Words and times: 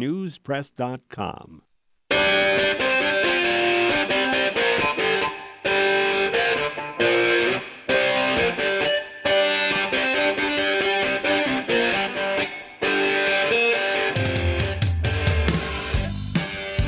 newspress.com. 0.00 1.62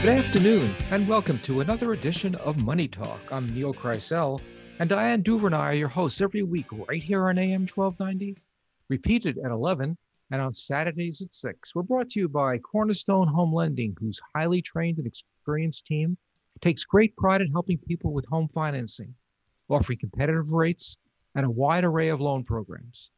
Good 0.03 0.19
afternoon, 0.19 0.75
and 0.91 1.07
welcome 1.07 1.39
to 1.41 1.61
another 1.61 1.93
edition 1.93 2.35
of 2.37 2.57
Money 2.57 2.89
Talk. 2.89 3.21
I'm 3.31 3.47
Neil 3.55 3.73
Kreisel, 3.73 4.41
and 4.81 4.89
Diane 4.89 5.23
Duva 5.23 5.47
and 5.47 5.55
I 5.55 5.67
are 5.67 5.75
your 5.75 5.87
hosts 5.87 6.21
every 6.21 6.43
week 6.43 6.67
right 6.89 7.01
here 7.01 7.29
on 7.29 7.39
AM 7.39 7.69
1290, 7.69 8.37
repeated 8.89 9.39
at 9.39 9.53
11, 9.53 9.97
and 10.33 10.41
on 10.41 10.51
Saturdays 10.51 11.21
at 11.21 11.35
6. 11.35 11.75
We're 11.75 11.83
brought 11.83 12.09
to 12.11 12.21
you 12.21 12.27
by 12.27 12.57
Cornerstone 12.57 13.29
Home 13.29 13.53
Lending, 13.53 13.95
whose 14.01 14.19
highly 14.35 14.63
trained 14.63 14.97
and 14.97 15.07
experienced 15.07 15.85
team 15.85 16.17
takes 16.63 16.85
great 16.85 17.15
pride 17.17 17.43
in 17.43 17.53
helping 17.53 17.77
people 17.77 18.15
with 18.15 18.25
home 18.25 18.49
financing, 18.55 19.15
offering 19.69 19.99
competitive 19.99 20.53
rates 20.53 20.97
and 21.35 21.45
a 21.45 21.51
wide 21.51 21.85
array 21.85 22.09
of 22.09 22.23
loan 22.23 22.45
programs. 22.45 23.11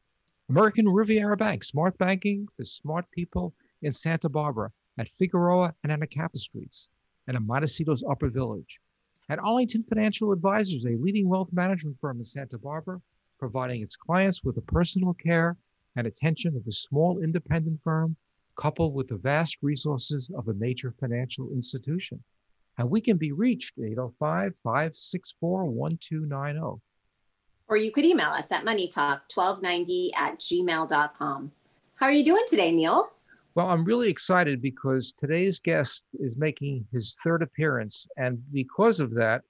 American 0.48 0.88
Riviera 0.88 1.37
Bank, 1.37 1.62
smart 1.62 1.97
banking 1.98 2.48
for 2.57 2.65
smart 2.65 3.09
people 3.12 3.55
in 3.83 3.93
Santa 3.93 4.29
Barbara 4.29 4.73
at 4.99 5.09
Figueroa 5.16 5.73
and 5.85 5.93
Anacapa 5.93 6.37
Streets, 6.37 6.88
and 7.29 7.37
in 7.37 7.46
Montecito's 7.46 8.02
Upper 8.02 8.29
Village. 8.29 8.80
At 9.29 9.38
Arlington 9.38 9.85
Financial 9.85 10.33
Advisors, 10.33 10.85
a 10.85 10.96
leading 11.01 11.29
wealth 11.29 11.52
management 11.52 11.96
firm 12.01 12.19
in 12.19 12.24
Santa 12.24 12.59
Barbara, 12.59 13.01
providing 13.38 13.83
its 13.83 13.95
clients 13.95 14.43
with 14.43 14.57
the 14.57 14.62
personal 14.62 15.15
care 15.15 15.57
and 15.97 16.07
attention 16.07 16.57
of 16.57 16.66
a 16.66 16.73
small 16.73 17.21
independent 17.23 17.80
firm, 17.83 18.16
coupled 18.57 18.95
with 18.95 19.09
the 19.09 19.16
vast 19.16 19.59
resources 19.62 20.30
of 20.37 20.48
a 20.48 20.55
major 20.55 20.95
financial 21.01 21.51
institution. 21.52 22.23
And 22.79 22.91
we 22.91 23.01
can 23.01 23.16
be 23.16 23.33
reached 23.33 23.79
805 23.79 24.52
564 24.63 25.65
1290. 25.65 26.80
Or 27.68 27.77
you 27.77 27.91
could 27.91 28.05
email 28.05 28.30
us 28.30 28.52
at 28.52 28.65
moneytalk1290 28.65 30.10
at 30.16 30.38
gmail.com. 30.41 31.52
How 31.96 32.07
are 32.07 32.13
you 32.13 32.24
doing 32.24 32.45
today, 32.49 32.73
Neil? 32.73 33.11
Well, 33.55 33.68
I'm 33.68 33.85
really 33.85 34.09
excited 34.09 34.61
because 34.61 35.13
today's 35.13 35.61
guest 35.61 36.07
is 36.18 36.37
making 36.37 36.87
his 36.93 37.16
third 37.23 37.40
appearance. 37.43 38.07
And 38.16 38.43
because 38.52 38.99
of 38.99 39.15
that, 39.15 39.43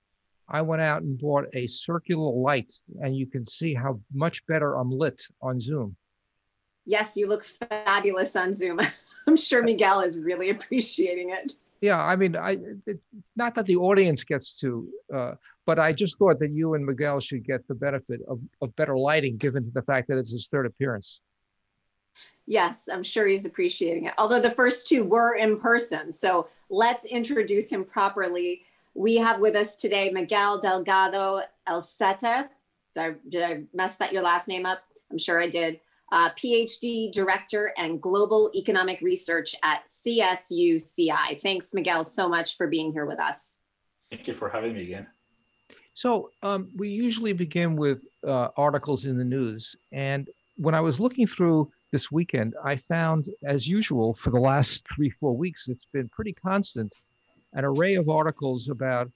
I 0.49 0.61
went 0.61 0.83
out 0.83 1.03
and 1.03 1.19
bought 1.19 1.47
a 1.55 1.67
circular 1.67 2.31
light, 2.31 2.71
and 3.01 3.17
you 3.17 3.27
can 3.27 3.45
see 3.45 3.73
how 3.73 3.99
much 4.13 4.47
better 4.47 4.77
I'm 4.77 4.91
lit 4.91 5.23
on 5.41 5.59
Zoom. 5.59 5.97
Yes, 6.85 7.17
you 7.17 7.29
look 7.29 7.45
fabulous 7.45 8.37
on 8.37 8.53
Zoom. 8.53 8.81
I'm 9.27 9.37
sure 9.37 9.63
Miguel 9.63 10.01
is 10.01 10.19
really 10.19 10.51
appreciating 10.51 11.31
it. 11.31 11.55
Yeah, 11.81 12.03
I 12.03 12.17
mean, 12.17 12.37
I 12.37 12.59
it, 12.87 12.99
not 13.37 13.55
that 13.57 13.67
the 13.67 13.77
audience 13.77 14.25
gets 14.25 14.59
to, 14.61 14.89
uh, 15.13 15.35
but 15.67 15.79
I 15.79 15.93
just 15.93 16.19
thought 16.19 16.39
that 16.41 16.51
you 16.51 16.75
and 16.75 16.87
Miguel 16.87 17.21
should 17.21 17.45
get 17.45 17.67
the 17.69 17.75
benefit 17.75 18.21
of, 18.27 18.41
of 18.63 18.75
better 18.77 18.97
lighting, 18.97 19.37
given 19.37 19.71
the 19.75 19.83
fact 19.83 20.09
that 20.09 20.19
it's 20.19 20.33
his 20.33 20.49
third 20.49 20.67
appearance. 20.67 21.21
Yes, 22.47 22.89
I'm 22.91 23.03
sure 23.03 23.27
he's 23.27 23.45
appreciating 23.45 24.07
it. 24.07 24.15
Although 24.19 24.41
the 24.41 24.51
first 24.51 24.89
two 24.89 25.05
were 25.05 25.35
in 25.35 25.59
person. 25.59 26.13
So 26.13 26.49
let's 26.71 27.05
introduce 27.05 27.71
him 27.71 27.85
properly. 27.85 28.63
We 28.95 29.17
have 29.17 29.41
with 29.41 29.57
us 29.57 29.77
today 29.77 30.11
Miguel 30.11 30.61
Delgado 30.61 31.43
Elceta. 31.69 32.49
Did 32.95 33.01
I, 33.01 33.15
did 33.29 33.43
I 33.43 33.63
mess 33.75 33.97
that 33.97 34.13
your 34.13 34.23
last 34.23 34.47
name 34.47 34.65
up? 34.65 34.81
I'm 35.11 35.19
sure 35.19 35.41
I 35.41 35.49
did. 35.49 35.81
Uh, 36.13 36.31
PhD 36.31 37.11
Director 37.13 37.73
and 37.77 38.01
Global 38.01 38.51
Economic 38.55 39.01
Research 39.01 39.57
at 39.63 39.87
CSUCI. 39.87 41.41
Thanks, 41.43 41.75
Miguel, 41.75 42.05
so 42.05 42.29
much 42.29 42.57
for 42.57 42.67
being 42.69 42.93
here 42.93 43.07
with 43.07 43.19
us. 43.19 43.59
Thank 44.11 44.29
you 44.29 44.35
for 44.35 44.49
having 44.49 44.75
me 44.75 44.83
again. 44.83 45.07
So 45.95 46.31
um, 46.43 46.69
we 46.77 46.89
usually 46.89 47.33
begin 47.33 47.77
with 47.77 48.03
uh, 48.27 48.49
articles 48.57 49.05
in 49.05 49.17
the 49.17 49.25
news. 49.25 49.75
And 49.93 50.29
when 50.57 50.75
I 50.75 50.81
was 50.81 51.01
looking 51.01 51.27
through 51.27 51.71
this 51.93 52.13
weekend, 52.13 52.55
I 52.65 52.77
found, 52.77 53.27
as 53.45 53.67
usual, 53.67 54.13
for 54.13 54.31
the 54.31 54.41
last 54.41 54.87
three, 54.95 55.11
four 55.11 55.37
weeks, 55.37 55.69
it's 55.69 55.87
been 55.93 56.09
pretty 56.11 56.33
constant 56.33 56.95
an 57.55 57.65
array 57.65 57.95
of 57.95 58.09
articles 58.09 58.69
about 58.69 59.11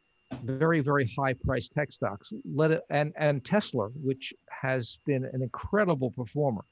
very, 0.45 0.81
very 0.81 1.11
high 1.19 1.33
priced 1.33 1.73
tech 1.73 1.91
stocks, 1.91 2.33
let 2.55 2.71
it, 2.71 2.83
and, 2.91 3.13
and 3.17 3.45
Tesla, 3.45 3.89
which 4.03 4.33
has 4.49 4.99
been 5.07 5.25
an 5.33 5.43
incredible 5.43 6.11
performer. 6.11 6.65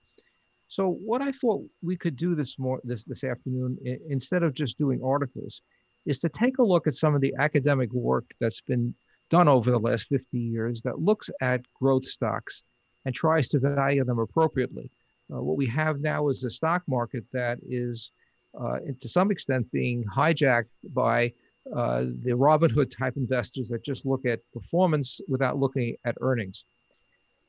So, 0.68 0.88
what 0.88 1.22
I 1.22 1.32
thought 1.32 1.64
we 1.82 1.96
could 1.96 2.16
do 2.16 2.34
this 2.34 2.58
more 2.58 2.80
this 2.84 3.04
this 3.04 3.24
afternoon, 3.24 3.78
i- 3.86 3.98
instead 4.08 4.42
of 4.42 4.54
just 4.54 4.78
doing 4.78 5.00
articles, 5.02 5.62
is 6.06 6.18
to 6.20 6.28
take 6.28 6.58
a 6.58 6.62
look 6.62 6.86
at 6.86 6.94
some 6.94 7.14
of 7.14 7.20
the 7.20 7.34
academic 7.38 7.92
work 7.92 8.24
that's 8.40 8.60
been 8.60 8.94
done 9.30 9.48
over 9.48 9.70
the 9.70 9.78
last 9.78 10.08
50 10.08 10.38
years 10.38 10.82
that 10.82 11.00
looks 11.00 11.30
at 11.40 11.60
growth 11.74 12.04
stocks 12.04 12.62
and 13.04 13.14
tries 13.14 13.48
to 13.48 13.58
value 13.58 14.04
them 14.04 14.18
appropriately. 14.18 14.90
Uh, 15.32 15.42
what 15.42 15.56
we 15.56 15.66
have 15.66 16.00
now 16.00 16.28
is 16.28 16.44
a 16.44 16.50
stock 16.50 16.82
market 16.86 17.24
that 17.32 17.58
is, 17.68 18.12
uh, 18.58 18.78
to 19.00 19.08
some 19.08 19.30
extent, 19.30 19.70
being 19.72 20.04
hijacked 20.04 20.68
by 20.94 21.32
uh, 21.74 22.02
the 22.22 22.30
Robinhood 22.30 22.96
type 22.96 23.16
investors 23.16 23.68
that 23.68 23.84
just 23.84 24.06
look 24.06 24.24
at 24.24 24.40
performance 24.52 25.20
without 25.28 25.58
looking 25.58 25.96
at 26.04 26.16
earnings. 26.20 26.64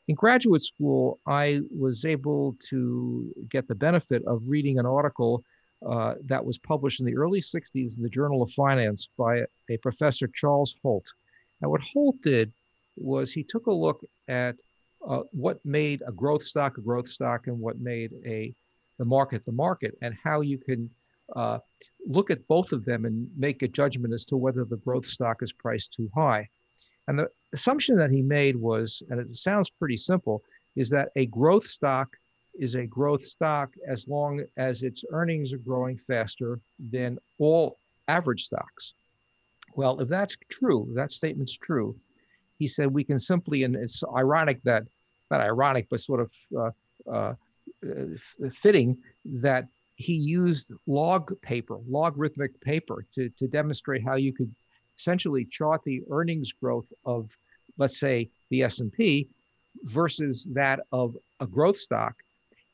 In 0.07 0.15
graduate 0.15 0.63
school, 0.63 1.19
I 1.27 1.61
was 1.69 2.05
able 2.05 2.55
to 2.69 3.33
get 3.49 3.67
the 3.67 3.75
benefit 3.75 4.23
of 4.25 4.41
reading 4.49 4.79
an 4.79 4.85
article 4.85 5.43
uh, 5.85 6.15
that 6.25 6.43
was 6.43 6.57
published 6.57 7.01
in 7.01 7.05
the 7.05 7.17
early 7.17 7.41
60s 7.41 7.97
in 7.97 8.03
the 8.03 8.09
Journal 8.09 8.41
of 8.41 8.49
Finance 8.51 9.09
by 9.17 9.43
a 9.69 9.77
professor, 9.77 10.27
Charles 10.33 10.77
Holt. 10.81 11.05
And 11.61 11.69
what 11.69 11.81
Holt 11.81 12.21
did 12.21 12.51
was 12.95 13.31
he 13.31 13.43
took 13.43 13.67
a 13.67 13.71
look 13.71 14.03
at 14.27 14.55
uh, 15.07 15.21
what 15.31 15.63
made 15.65 16.01
a 16.07 16.11
growth 16.11 16.43
stock 16.43 16.77
a 16.77 16.81
growth 16.81 17.07
stock 17.07 17.47
and 17.47 17.59
what 17.59 17.79
made 17.79 18.11
a 18.25 18.53
the 18.97 19.05
market 19.05 19.45
the 19.45 19.51
market 19.51 19.95
and 20.01 20.15
how 20.23 20.41
you 20.41 20.57
can 20.57 20.89
uh, 21.35 21.59
look 22.07 22.31
at 22.31 22.47
both 22.47 22.71
of 22.71 22.83
them 22.83 23.05
and 23.05 23.29
make 23.37 23.61
a 23.61 23.67
judgment 23.67 24.13
as 24.13 24.25
to 24.25 24.37
whether 24.37 24.65
the 24.65 24.77
growth 24.77 25.05
stock 25.05 25.43
is 25.43 25.51
priced 25.51 25.93
too 25.93 26.09
high. 26.15 26.47
And 27.07 27.19
the 27.19 27.29
assumption 27.53 27.95
that 27.97 28.11
he 28.11 28.21
made 28.21 28.55
was, 28.55 29.03
and 29.09 29.19
it 29.19 29.35
sounds 29.35 29.69
pretty 29.69 29.97
simple, 29.97 30.43
is 30.75 30.89
that 30.89 31.09
a 31.15 31.25
growth 31.27 31.65
stock 31.65 32.15
is 32.59 32.75
a 32.75 32.85
growth 32.85 33.23
stock 33.23 33.73
as 33.87 34.07
long 34.07 34.43
as 34.57 34.83
its 34.83 35.03
earnings 35.11 35.53
are 35.53 35.59
growing 35.59 35.97
faster 35.97 36.59
than 36.91 37.19
all 37.37 37.77
average 38.07 38.45
stocks. 38.45 38.93
Well, 39.75 39.99
if 39.99 40.09
that's 40.09 40.37
true, 40.49 40.87
if 40.89 40.95
that 40.95 41.11
statement's 41.11 41.55
true, 41.55 41.95
he 42.57 42.65
said 42.65 42.87
we 42.91 43.03
can 43.03 43.19
simply, 43.19 43.63
and 43.63 43.75
it's 43.75 44.03
ironic 44.15 44.61
that, 44.63 44.83
not 45.29 45.41
ironic, 45.41 45.87
but 45.89 46.01
sort 46.01 46.21
of 46.21 46.33
uh, 46.57 46.71
uh, 47.11 47.33
fitting 48.51 48.97
that 49.25 49.67
he 49.95 50.13
used 50.13 50.71
log 50.87 51.39
paper, 51.41 51.77
logarithmic 51.87 52.59
paper, 52.61 53.05
to, 53.13 53.29
to 53.29 53.47
demonstrate 53.47 54.03
how 54.03 54.15
you 54.15 54.33
could 54.33 54.53
essentially 54.97 55.45
chart 55.45 55.81
the 55.83 56.01
earnings 56.11 56.51
growth 56.51 56.91
of, 57.05 57.35
let's 57.77 57.99
say, 57.99 58.29
the 58.49 58.63
S&P 58.63 59.27
versus 59.83 60.47
that 60.53 60.79
of 60.91 61.15
a 61.39 61.47
growth 61.47 61.77
stock. 61.77 62.15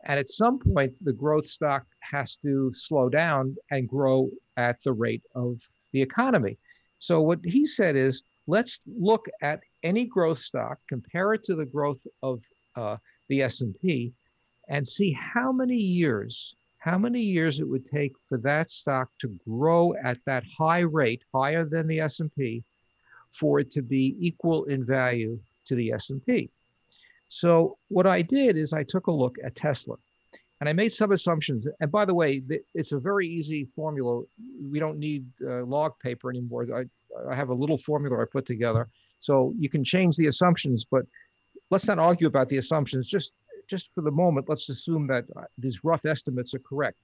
And 0.06 0.20
at 0.20 0.28
some 0.28 0.60
point, 0.60 0.94
the 1.04 1.14
growth 1.14 1.46
stock 1.46 1.86
has 2.00 2.36
to 2.38 2.74
slow 2.74 3.10
down 3.10 3.56
and 3.72 3.88
grow 3.88 4.30
at 4.58 4.82
the 4.84 4.94
rate 4.94 5.24
of 5.36 5.62
the 5.92 6.02
economy. 6.02 6.58
So 7.00 7.22
what 7.22 7.40
he 7.44 7.66
said 7.66 7.96
is, 7.96 8.24
let's 8.48 8.82
look 8.86 9.28
at 9.42 9.62
any 9.84 10.06
growth 10.06 10.40
stock, 10.40 10.80
compare 10.88 11.34
it 11.34 11.44
to 11.44 11.56
the 11.56 11.66
growth 11.66 12.06
of 12.22 12.44
uh, 12.76 12.98
the 13.30 13.42
S&P, 13.44 14.14
and 14.70 14.86
see 14.86 15.12
how 15.14 15.52
many 15.52 15.78
years, 15.78 16.56
how 16.84 16.98
many 16.98 17.22
years 17.22 17.62
it 17.62 17.70
would 17.70 17.86
take 17.86 18.12
for 18.28 18.38
that 18.40 18.70
stock 18.70 19.10
to 19.18 19.30
grow 19.48 19.94
at 20.04 20.18
that 20.26 20.44
high 20.58 20.82
rate, 20.82 21.24
higher 21.34 21.64
than 21.64 21.88
the 21.88 22.02
S&P, 22.02 22.62
for 23.32 23.62
it 23.62 23.72
to 23.72 23.82
be 23.82 24.18
equal 24.20 24.66
in 24.66 24.86
value 24.86 25.40
to 25.64 25.76
the 25.76 25.94
S&P. 25.94 26.50
So 27.30 27.78
what 27.88 28.06
I 28.06 28.22
did 28.22 28.58
is 28.58 28.74
I 28.74 28.84
took 28.84 29.08
a 29.08 29.12
look 29.12 29.38
at 29.46 29.56
Tesla 29.56 29.96
and 30.60 30.68
I 30.68 30.74
made 30.74 30.92
some 30.92 31.14
assumptions. 31.14 31.66
And 31.80 31.90
by 31.90 32.04
the 32.04 32.14
way, 32.14 32.44
it's 32.76 32.92
a 32.92 33.00
very 33.00 33.30
easy 33.30 33.66
formula. 33.78 34.24
We 34.70 34.80
don't 34.82 35.00
need 35.00 35.26
uh, 35.42 35.64
log 35.64 35.94
paper 36.04 36.30
anymore. 36.30 36.66
I, 36.76 36.84
I 37.32 37.34
have 37.34 37.48
a 37.48 37.54
little 37.54 37.78
formula 37.78 38.22
I 38.22 38.26
put 38.30 38.46
together. 38.46 38.90
So 39.22 39.54
you 39.58 39.70
can 39.70 39.86
change 39.86 40.18
the 40.18 40.28
assumptions, 40.28 40.86
but 40.92 41.06
let's 41.72 41.88
not 41.88 41.98
argue 41.98 42.28
about 42.28 42.50
the 42.50 42.58
assumptions. 42.58 43.08
Just, 43.08 43.32
just 43.74 43.90
for 43.96 44.02
the 44.02 44.12
moment, 44.12 44.48
let's 44.48 44.70
assume 44.70 45.08
that 45.08 45.26
uh, 45.36 45.46
these 45.58 45.84
rough 45.84 46.06
estimates 46.06 46.54
are 46.54 46.60
correct. 46.60 47.00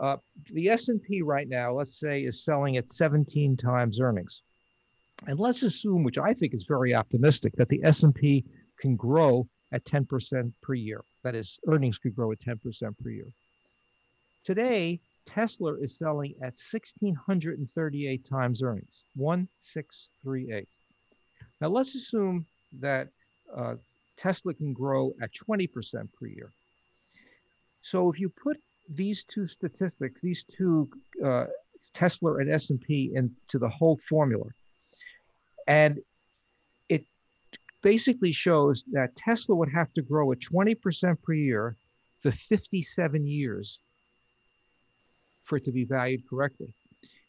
Uh, 0.00 0.16
the 0.54 0.70
S&P 0.70 1.20
right 1.20 1.46
now, 1.50 1.70
let's 1.70 2.00
say, 2.00 2.22
is 2.22 2.44
selling 2.44 2.78
at 2.78 2.88
17 2.88 3.58
times 3.58 4.00
earnings. 4.00 4.40
And 5.26 5.38
let's 5.38 5.62
assume, 5.64 6.04
which 6.04 6.16
I 6.16 6.32
think 6.32 6.54
is 6.54 6.64
very 6.64 6.94
optimistic, 6.94 7.52
that 7.56 7.68
the 7.68 7.82
S&P 7.84 8.42
can 8.80 8.96
grow 8.96 9.46
at 9.70 9.84
10% 9.84 10.50
per 10.62 10.72
year. 10.72 11.04
That 11.24 11.34
is, 11.34 11.58
earnings 11.68 11.98
could 11.98 12.16
grow 12.16 12.32
at 12.32 12.38
10% 12.38 12.58
per 13.02 13.10
year. 13.10 13.28
Today, 14.44 15.00
Tesla 15.26 15.74
is 15.74 15.98
selling 15.98 16.32
at 16.40 16.54
1,638 16.54 18.24
times 18.24 18.62
earnings, 18.62 19.04
1638. 19.14 20.68
Now 21.60 21.68
let's 21.68 21.94
assume 21.94 22.46
that 22.80 23.08
uh, 23.54 23.74
Tesla 24.18 24.52
can 24.52 24.72
grow 24.72 25.14
at 25.22 25.30
20% 25.32 25.70
per 26.18 26.26
year. 26.26 26.52
So 27.80 28.10
if 28.12 28.20
you 28.20 28.28
put 28.28 28.58
these 28.88 29.24
two 29.24 29.46
statistics, 29.46 30.20
these 30.20 30.44
two 30.44 30.90
uh, 31.24 31.46
Tesla 31.94 32.36
and 32.36 32.50
S&P 32.50 33.12
into 33.14 33.58
the 33.58 33.68
Holt 33.68 34.00
formula, 34.02 34.46
and 35.66 35.98
it 36.88 37.04
basically 37.82 38.32
shows 38.32 38.84
that 38.92 39.14
Tesla 39.16 39.54
would 39.54 39.72
have 39.72 39.92
to 39.94 40.02
grow 40.02 40.32
at 40.32 40.40
20% 40.40 41.22
per 41.22 41.32
year 41.32 41.76
for 42.20 42.32
57 42.32 43.26
years 43.26 43.80
for 45.44 45.56
it 45.56 45.64
to 45.64 45.72
be 45.72 45.84
valued 45.84 46.28
correctly. 46.28 46.74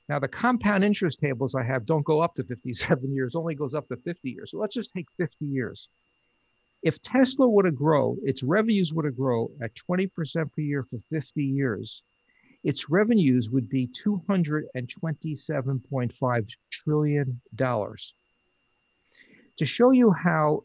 Now, 0.09 0.17
the 0.17 0.27
compound 0.27 0.83
interest 0.83 1.19
tables 1.19 1.53
I 1.53 1.63
have 1.63 1.85
don't 1.85 2.03
go 2.03 2.21
up 2.21 2.33
to 2.35 2.43
57 2.43 3.13
years, 3.13 3.35
only 3.35 3.53
goes 3.53 3.75
up 3.75 3.87
to 3.89 3.95
50 3.95 4.29
years. 4.29 4.51
So 4.51 4.57
let's 4.57 4.73
just 4.73 4.91
take 4.91 5.05
50 5.17 5.45
years. 5.45 5.87
If 6.81 7.01
Tesla 7.01 7.45
were 7.47 7.63
to 7.63 7.71
grow, 7.71 8.17
its 8.23 8.43
revenues 8.43 8.93
were 8.93 9.03
to 9.03 9.11
grow 9.11 9.51
at 9.61 9.75
20% 9.75 10.09
per 10.53 10.61
year 10.61 10.83
for 10.83 10.97
50 11.09 11.43
years, 11.43 12.03
its 12.63 12.89
revenues 12.89 13.49
would 13.49 13.67
be 13.69 13.87
$227.5 13.87 16.55
trillion. 16.71 17.41
To 19.57 19.65
show 19.65 19.91
you 19.91 20.11
how 20.11 20.63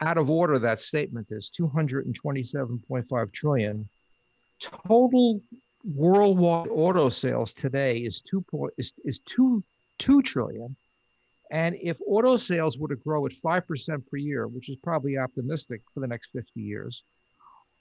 out 0.00 0.18
of 0.18 0.28
order 0.28 0.58
that 0.58 0.80
statement 0.80 1.28
is 1.30 1.50
227.5 1.58 3.32
trillion 3.32 3.88
total 4.60 5.40
worldwide 5.84 6.68
auto 6.70 7.08
sales 7.08 7.54
today 7.54 7.98
is 7.98 8.20
two 8.20 8.44
is, 8.76 8.92
is 9.04 9.20
two 9.20 9.62
two 9.98 10.20
trillion 10.22 10.76
and 11.50 11.76
if 11.80 11.98
auto 12.06 12.36
sales 12.36 12.78
were 12.78 12.88
to 12.88 12.96
grow 12.96 13.24
at 13.26 13.32
5% 13.32 14.06
per 14.06 14.16
year 14.16 14.46
which 14.46 14.68
is 14.68 14.76
probably 14.82 15.16
optimistic 15.18 15.82
for 15.92 16.00
the 16.00 16.06
next 16.06 16.30
50 16.32 16.60
years 16.60 17.04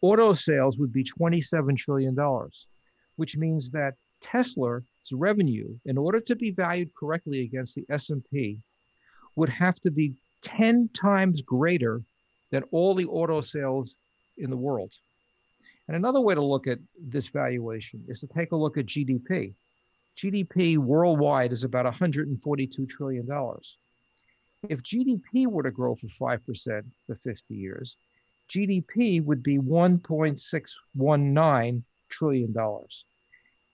auto 0.02 0.34
sales 0.34 0.78
would 0.78 0.94
be 0.94 1.04
27 1.04 1.76
trillion 1.76 2.16
dollars 2.16 2.68
which 3.16 3.38
means 3.38 3.70
that 3.72 3.96
tesla's 4.22 4.84
revenue 5.12 5.76
in 5.86 5.98
order 5.98 6.20
to 6.20 6.36
be 6.36 6.52
valued 6.52 6.90
correctly 6.96 7.42
against 7.42 7.76
the 7.76 7.86
s&p 7.90 8.60
would 9.36 9.50
have 9.50 9.76
to 9.82 9.92
be 9.92 10.14
10 10.44 10.90
times 10.94 11.42
greater 11.42 12.02
than 12.52 12.64
all 12.72 12.96
the 12.96 13.06
auto 13.06 13.42
sales 13.42 13.96
in 14.38 14.50
the 14.50 14.58
world. 14.58 14.94
And 15.88 15.96
another 15.98 16.22
way 16.22 16.34
to 16.34 16.44
look 16.44 16.68
at 16.68 16.80
this 17.00 17.28
valuation 17.28 18.04
is 18.08 18.22
to 18.22 18.28
take 18.28 18.52
a 18.52 18.56
look 18.56 18.78
at 18.78 18.86
GDP. 18.86 19.54
GDP 20.18 20.78
worldwide 20.78 21.52
is 21.52 21.64
about 21.64 21.86
$142 21.86 22.90
trillion. 22.90 23.28
If 24.70 24.82
GDP 24.82 25.46
were 25.48 25.64
to 25.64 25.72
grow 25.72 25.96
for 25.96 26.08
5% 26.08 26.84
for 27.06 27.16
50 27.16 27.54
years, 27.54 27.98
GDP 28.50 29.22
would 29.24 29.44
be 29.44 29.58
$1.619 29.58 31.84
trillion. 32.10 32.56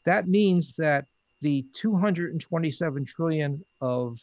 That 0.06 0.28
means 0.28 0.74
that 0.78 1.06
the 1.42 1.66
227 1.74 3.06
trillion 3.06 3.64
of 3.82 4.20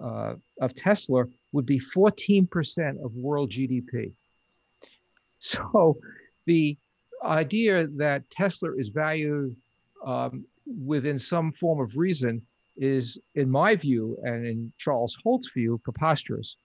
uh, 0.00 0.34
of 0.58 0.74
Tesla 0.74 1.26
would 1.52 1.66
be 1.66 1.78
14% 1.78 3.04
of 3.04 3.14
world 3.14 3.50
GDP. 3.50 4.12
So 5.38 5.98
the 6.46 6.78
idea 7.22 7.86
that 7.96 8.28
Tesla 8.30 8.70
is 8.76 8.88
valued 8.88 9.54
um, 10.04 10.46
within 10.66 11.18
some 11.18 11.52
form 11.52 11.80
of 11.80 11.96
reason 11.96 12.42
is, 12.76 13.18
in 13.34 13.50
my 13.50 13.76
view, 13.76 14.16
and 14.22 14.46
in 14.46 14.72
Charles 14.78 15.16
Holt's 15.22 15.50
view, 15.52 15.80
preposterous. 15.84 16.56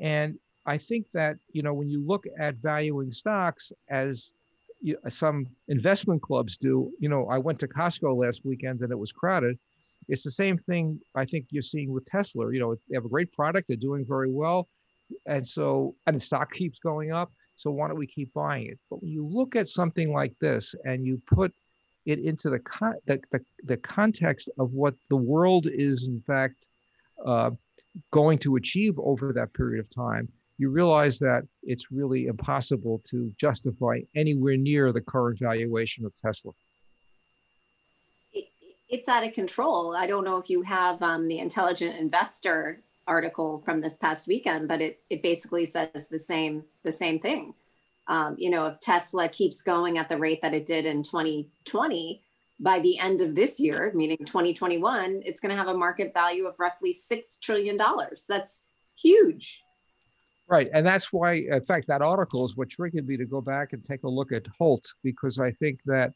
And 0.00 0.38
I 0.66 0.78
think 0.78 1.06
that 1.12 1.36
you 1.52 1.62
know 1.62 1.74
when 1.74 1.88
you 1.88 2.04
look 2.04 2.26
at 2.38 2.56
valuing 2.56 3.10
stocks 3.10 3.72
as 3.88 4.32
you 4.80 4.94
know, 4.94 5.10
some 5.10 5.46
investment 5.68 6.22
clubs 6.22 6.56
do, 6.56 6.90
you 7.00 7.08
know, 7.08 7.26
I 7.26 7.38
went 7.38 7.58
to 7.60 7.68
Costco 7.68 8.16
last 8.16 8.46
weekend 8.46 8.80
and 8.80 8.90
it 8.90 8.98
was 8.98 9.12
crowded 9.12 9.58
it's 10.10 10.24
the 10.24 10.30
same 10.30 10.58
thing 10.58 11.00
I 11.14 11.24
think 11.24 11.46
you're 11.50 11.62
seeing 11.62 11.92
with 11.92 12.04
Tesla. 12.04 12.52
You 12.52 12.60
know, 12.60 12.74
they 12.88 12.94
have 12.94 13.04
a 13.04 13.08
great 13.08 13.32
product, 13.32 13.68
they're 13.68 13.76
doing 13.76 14.04
very 14.06 14.30
well. 14.30 14.68
And 15.26 15.46
so, 15.46 15.94
and 16.06 16.16
the 16.16 16.20
stock 16.20 16.52
keeps 16.52 16.78
going 16.78 17.12
up. 17.12 17.32
So 17.56 17.70
why 17.70 17.88
don't 17.88 17.98
we 17.98 18.06
keep 18.06 18.32
buying 18.32 18.66
it? 18.66 18.78
But 18.88 19.02
when 19.02 19.10
you 19.10 19.26
look 19.26 19.54
at 19.54 19.68
something 19.68 20.12
like 20.12 20.32
this 20.40 20.74
and 20.84 21.06
you 21.06 21.20
put 21.26 21.52
it 22.10 22.18
into 22.20 22.50
the, 22.50 22.58
con- 22.58 22.98
the, 23.06 23.20
the, 23.32 23.40
the 23.64 23.76
context 23.76 24.48
of 24.58 24.72
what 24.72 24.94
the 25.08 25.16
world 25.16 25.66
is, 25.70 26.08
in 26.08 26.22
fact, 26.26 26.68
uh, 27.24 27.50
going 28.10 28.38
to 28.38 28.56
achieve 28.56 28.98
over 28.98 29.32
that 29.32 29.52
period 29.54 29.80
of 29.80 29.90
time, 29.90 30.28
you 30.58 30.70
realize 30.70 31.18
that 31.18 31.42
it's 31.62 31.90
really 31.90 32.26
impossible 32.26 33.00
to 33.04 33.32
justify 33.38 34.00
anywhere 34.14 34.56
near 34.56 34.92
the 34.92 35.00
current 35.00 35.38
valuation 35.38 36.04
of 36.04 36.14
Tesla 36.14 36.52
it's 38.90 39.08
out 39.08 39.26
of 39.26 39.32
control. 39.32 39.94
I 39.96 40.06
don't 40.06 40.24
know 40.24 40.36
if 40.36 40.50
you 40.50 40.62
have 40.62 41.00
um, 41.00 41.28
the 41.28 41.38
Intelligent 41.38 41.96
Investor 41.96 42.82
article 43.06 43.62
from 43.64 43.80
this 43.80 43.96
past 43.96 44.26
weekend, 44.26 44.68
but 44.68 44.82
it 44.82 45.00
it 45.08 45.22
basically 45.22 45.66
says 45.66 46.08
the 46.10 46.18
same 46.18 46.64
the 46.82 46.92
same 46.92 47.18
thing. 47.18 47.54
Um, 48.10 48.34
you 48.38 48.50
know, 48.50 48.66
if 48.66 48.80
Tesla 48.80 49.28
keeps 49.28 49.62
going 49.62 49.96
at 49.96 50.08
the 50.08 50.18
rate 50.18 50.42
that 50.42 50.52
it 50.52 50.66
did 50.66 50.84
in 50.84 51.04
2020, 51.04 52.20
by 52.58 52.80
the 52.80 52.98
end 52.98 53.20
of 53.20 53.36
this 53.36 53.60
year, 53.60 53.92
meaning 53.94 54.18
2021, 54.18 55.22
it's 55.24 55.40
going 55.40 55.50
to 55.50 55.56
have 55.56 55.68
a 55.68 55.76
market 55.76 56.12
value 56.12 56.46
of 56.46 56.58
roughly 56.58 56.92
six 56.92 57.38
trillion 57.38 57.76
dollars. 57.76 58.26
That's 58.28 58.64
huge. 59.00 59.62
Right, 60.48 60.68
and 60.74 60.84
that's 60.84 61.12
why, 61.12 61.34
in 61.34 61.62
fact, 61.62 61.86
that 61.86 62.02
article 62.02 62.44
is 62.44 62.56
what 62.56 62.68
triggered 62.68 63.06
me 63.06 63.16
to 63.16 63.24
go 63.24 63.40
back 63.40 63.72
and 63.72 63.84
take 63.84 64.02
a 64.02 64.08
look 64.08 64.32
at 64.32 64.44
Holt 64.58 64.84
because 65.04 65.38
I 65.38 65.52
think 65.52 65.78
that 65.86 66.12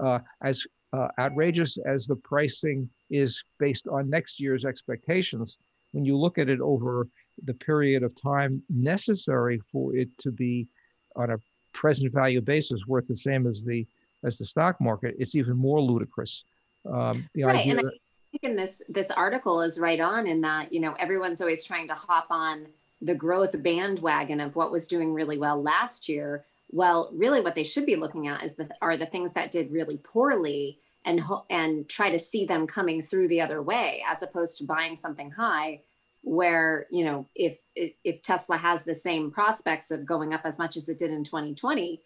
uh, 0.00 0.18
as 0.44 0.66
uh, 0.92 1.08
outrageous 1.18 1.78
as 1.86 2.06
the 2.06 2.16
pricing 2.16 2.88
is 3.10 3.42
based 3.58 3.88
on 3.88 4.10
next 4.10 4.38
year's 4.38 4.66
expectations, 4.66 5.56
when 5.92 6.04
you 6.04 6.18
look 6.18 6.36
at 6.36 6.50
it 6.50 6.60
over 6.60 7.08
the 7.44 7.54
period 7.54 8.02
of 8.02 8.14
time 8.14 8.62
necessary 8.68 9.58
for 9.72 9.96
it 9.96 10.10
to 10.18 10.30
be 10.30 10.68
on 11.16 11.30
a 11.30 11.38
present 11.72 12.12
value 12.12 12.40
basis 12.40 12.80
worth 12.86 13.06
the 13.06 13.16
same 13.16 13.46
as 13.46 13.64
the 13.64 13.86
as 14.22 14.36
the 14.36 14.44
stock 14.44 14.80
market, 14.80 15.14
it's 15.18 15.34
even 15.34 15.56
more 15.56 15.80
ludicrous. 15.80 16.44
Um, 16.84 17.28
the 17.34 17.44
right, 17.44 17.56
idea 17.56 17.78
and 17.78 17.80
I 17.80 17.90
think 18.32 18.42
in 18.42 18.56
this 18.56 18.82
this 18.88 19.10
article 19.10 19.62
is 19.62 19.78
right 19.78 20.00
on 20.00 20.26
in 20.26 20.40
that 20.42 20.72
you 20.72 20.80
know 20.80 20.94
everyone's 20.98 21.40
always 21.40 21.64
trying 21.64 21.88
to 21.88 21.94
hop 21.94 22.26
on 22.30 22.66
the 23.02 23.14
growth 23.14 23.62
bandwagon 23.62 24.40
of 24.40 24.56
what 24.56 24.70
was 24.70 24.86
doing 24.86 25.14
really 25.14 25.38
well 25.38 25.62
last 25.62 26.08
year 26.08 26.44
well, 26.72 27.10
really, 27.12 27.40
what 27.40 27.54
they 27.54 27.64
should 27.64 27.86
be 27.86 27.96
looking 27.96 28.28
at 28.28 28.44
is 28.44 28.54
the 28.54 28.68
are 28.80 28.96
the 28.96 29.06
things 29.06 29.32
that 29.32 29.50
did 29.50 29.72
really 29.72 29.96
poorly, 29.96 30.78
and 31.04 31.20
and 31.48 31.88
try 31.88 32.10
to 32.10 32.18
see 32.18 32.44
them 32.44 32.66
coming 32.66 33.02
through 33.02 33.28
the 33.28 33.40
other 33.40 33.62
way, 33.62 34.04
as 34.08 34.22
opposed 34.22 34.58
to 34.58 34.64
buying 34.64 34.96
something 34.96 35.30
high, 35.30 35.80
where 36.22 36.86
you 36.90 37.04
know 37.04 37.26
if 37.34 37.58
if 37.74 38.22
Tesla 38.22 38.56
has 38.56 38.84
the 38.84 38.94
same 38.94 39.30
prospects 39.30 39.90
of 39.90 40.06
going 40.06 40.34
up 40.34 40.42
as 40.44 40.58
much 40.58 40.76
as 40.76 40.88
it 40.88 40.98
did 40.98 41.10
in 41.10 41.24
2020, 41.24 42.00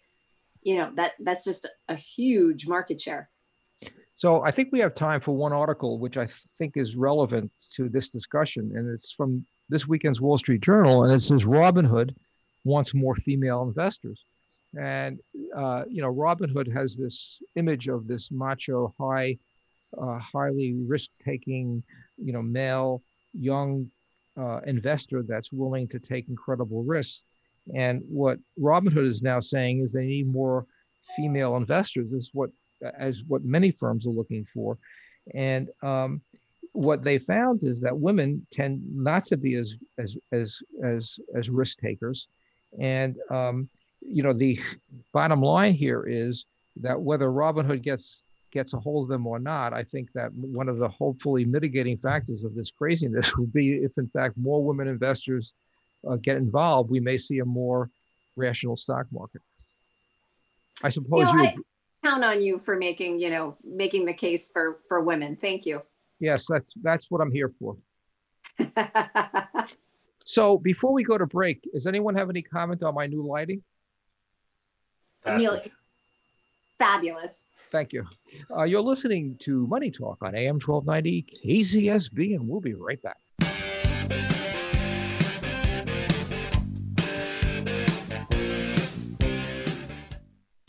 you 0.61 0.77
know 0.77 0.91
that 0.95 1.13
that's 1.19 1.43
just 1.43 1.67
a 1.89 1.95
huge 1.95 2.67
market 2.67 2.99
share. 2.99 3.29
So 4.17 4.43
I 4.43 4.51
think 4.51 4.69
we 4.71 4.79
have 4.79 4.95
time 4.95 5.19
for 5.19 5.35
one 5.35 5.51
article, 5.51 5.99
which 5.99 6.17
I 6.17 6.27
think 6.57 6.77
is 6.77 6.95
relevant 6.95 7.51
to 7.73 7.89
this 7.89 8.09
discussion, 8.09 8.71
and 8.75 8.89
it's 8.89 9.11
from 9.11 9.45
this 9.67 9.87
weekend's 9.87 10.21
Wall 10.21 10.37
Street 10.37 10.61
Journal, 10.61 11.03
and 11.03 11.13
it 11.13 11.19
says 11.19 11.43
Robinhood 11.43 12.15
wants 12.63 12.93
more 12.93 13.15
female 13.15 13.63
investors. 13.63 14.23
And 14.79 15.19
uh, 15.55 15.83
you 15.89 16.01
know, 16.01 16.13
Robinhood 16.13 16.73
has 16.73 16.97
this 16.97 17.41
image 17.55 17.87
of 17.89 18.07
this 18.07 18.31
macho, 18.31 18.93
high, 18.99 19.37
uh, 19.97 20.19
highly 20.19 20.73
risk-taking, 20.73 21.83
you 22.17 22.33
know, 22.33 22.41
male, 22.41 23.01
young 23.33 23.89
uh, 24.37 24.59
investor 24.65 25.23
that's 25.23 25.51
willing 25.51 25.87
to 25.89 25.99
take 25.99 26.29
incredible 26.29 26.83
risks. 26.83 27.23
And 27.75 28.01
what 28.07 28.37
Robinhood 28.59 29.07
is 29.07 29.23
now 29.23 29.39
saying 29.39 29.79
is 29.79 29.91
they 29.91 30.05
need 30.05 30.27
more 30.27 30.65
female 31.15 31.55
investors. 31.55 32.09
This 32.11 32.25
is 32.25 32.31
what, 32.33 32.49
as 32.97 33.23
what 33.27 33.43
many 33.43 33.71
firms 33.71 34.05
are 34.05 34.11
looking 34.11 34.45
for. 34.45 34.77
And 35.33 35.69
um, 35.81 36.21
what 36.73 37.03
they 37.03 37.17
found 37.17 37.63
is 37.63 37.81
that 37.81 37.97
women 37.97 38.45
tend 38.51 38.81
not 38.93 39.25
to 39.27 39.37
be 39.37 39.55
as 39.55 39.77
as 39.97 40.17
as 40.31 40.61
as 40.83 41.17
as 41.33 41.49
risk 41.49 41.79
takers, 41.79 42.27
and 42.79 43.15
um, 43.31 43.69
you 44.01 44.23
know, 44.23 44.33
the 44.33 44.59
bottom 45.13 45.41
line 45.41 45.73
here 45.73 46.05
is 46.07 46.45
that 46.81 46.99
whether 46.99 47.27
Robinhood 47.27 47.81
gets 47.81 48.23
gets 48.55 48.73
a 48.73 48.79
hold 48.79 49.03
of 49.03 49.09
them 49.09 49.27
or 49.27 49.37
not, 49.37 49.73
I 49.73 49.83
think 49.83 50.11
that 50.13 50.33
one 50.33 50.67
of 50.67 50.79
the 50.79 50.89
hopefully 50.89 51.45
mitigating 51.45 51.97
factors 51.97 52.43
of 52.43 52.55
this 52.55 52.71
craziness 52.71 53.35
will 53.37 53.45
be 53.45 53.75
if, 53.75 53.97
in 53.99 54.07
fact, 54.07 54.35
more 54.35 54.63
women 54.63 54.87
investors 54.87 55.53
uh, 56.09 56.15
get 56.15 56.37
involved, 56.37 56.89
we 56.89 56.99
may 56.99 57.17
see 57.17 57.39
a 57.39 57.45
more 57.45 57.91
rational 58.35 58.75
stock 58.75 59.05
market. 59.11 59.41
I 60.83 60.89
suppose 60.89 61.31
you. 61.31 61.37
Know, 61.37 61.43
you 61.43 61.49
I, 61.49 61.55
count 62.03 62.23
on 62.23 62.41
you 62.41 62.57
for 62.57 62.75
making, 62.75 63.19
you 63.19 63.29
know, 63.29 63.55
making 63.63 64.05
the 64.05 64.13
case 64.13 64.49
for, 64.49 64.79
for 64.87 65.01
women. 65.01 65.37
Thank 65.39 65.65
you. 65.65 65.83
Yes, 66.19 66.47
that's 66.49 66.71
that's 66.81 67.11
what 67.11 67.21
I'm 67.21 67.31
here 67.31 67.51
for. 67.59 67.77
So 70.25 70.57
before 70.57 70.91
we 70.91 71.03
go 71.03 71.17
to 71.19 71.27
break, 71.27 71.69
does 71.71 71.85
anyone 71.85 72.15
have 72.15 72.31
any 72.31 72.41
comment 72.41 72.81
on 72.81 72.95
my 72.95 73.05
new 73.05 73.25
lighting? 73.25 73.61
Amelia, 75.23 75.49
Fantastic. 75.49 75.73
Fabulous. 76.77 77.45
Thank 77.71 77.93
you. 77.93 78.05
Uh, 78.55 78.63
you're 78.63 78.81
listening 78.81 79.37
to 79.39 79.65
Money 79.67 79.91
Talk 79.91 80.17
on 80.21 80.35
AM 80.35 80.59
1290 80.59 81.25
KZSB, 81.45 82.35
and 82.35 82.47
we'll 82.47 82.61
be 82.61 82.73
right 82.73 83.01
back. 83.01 83.17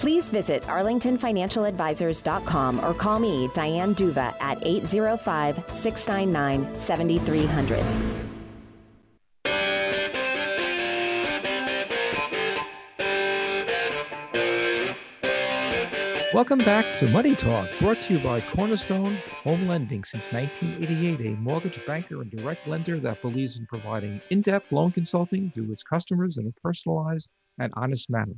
Please 0.00 0.30
visit 0.30 0.62
arlingtonfinancialadvisors.com 0.62 2.82
or 2.82 2.94
call 2.94 3.18
me, 3.18 3.50
Diane 3.52 3.94
Duva, 3.94 4.34
at 4.40 4.66
805 4.66 5.62
699 5.74 6.74
7300. 6.74 7.84
Welcome 16.32 16.60
back 16.60 16.94
to 16.94 17.06
Money 17.06 17.36
Talk, 17.36 17.68
brought 17.78 18.00
to 18.02 18.14
you 18.14 18.20
by 18.24 18.40
Cornerstone 18.40 19.18
Home 19.42 19.68
Lending 19.68 20.04
since 20.04 20.24
1988, 20.32 21.26
a 21.26 21.30
mortgage 21.38 21.78
banker 21.86 22.22
and 22.22 22.30
direct 22.30 22.66
lender 22.66 22.98
that 23.00 23.20
believes 23.20 23.58
in 23.58 23.66
providing 23.66 24.22
in 24.30 24.40
depth 24.40 24.72
loan 24.72 24.92
consulting 24.92 25.52
to 25.54 25.70
its 25.70 25.82
customers 25.82 26.38
in 26.38 26.46
a 26.46 26.52
personalized 26.62 27.28
and 27.58 27.70
honest 27.76 28.08
manner. 28.08 28.32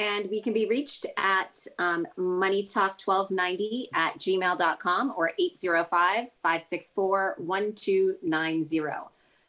And 0.00 0.30
we 0.30 0.40
can 0.40 0.54
be 0.54 0.66
reached 0.66 1.04
at 1.18 1.62
um, 1.78 2.06
moneytalk1290 2.16 3.88
at 3.92 4.18
gmail.com 4.18 5.12
or 5.14 5.32
805 5.38 6.28
564 6.42 7.34
1290. 7.36 8.80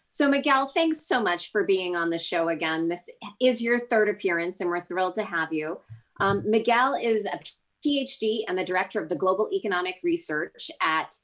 So, 0.10 0.27
Miguel, 0.27 0.67
thanks 0.67 1.08
so 1.08 1.24
much 1.24 1.53
for 1.53 1.63
being 1.63 1.96
on 1.96 2.10
the 2.10 2.20
show 2.20 2.50
again. 2.50 2.89
This 2.89 3.10
is 3.39 3.62
your 3.62 3.79
third 3.79 4.10
appearance, 4.10 4.60
and 4.60 4.70
we're 4.70 4.84
thrilled 4.84 5.15
to 5.15 5.24
have 5.24 5.53
you. 5.53 5.79
Um, 6.20 6.43
Miguel 6.46 6.96
is 6.96 7.25
a 7.25 7.39
PhD 7.88 8.43
and 8.46 8.58
the 8.58 8.65
director 8.65 9.01
of 9.01 9.08
the 9.08 9.15
Global 9.15 9.48
Economic 9.53 10.00
Research 10.03 10.70
at 10.81 11.15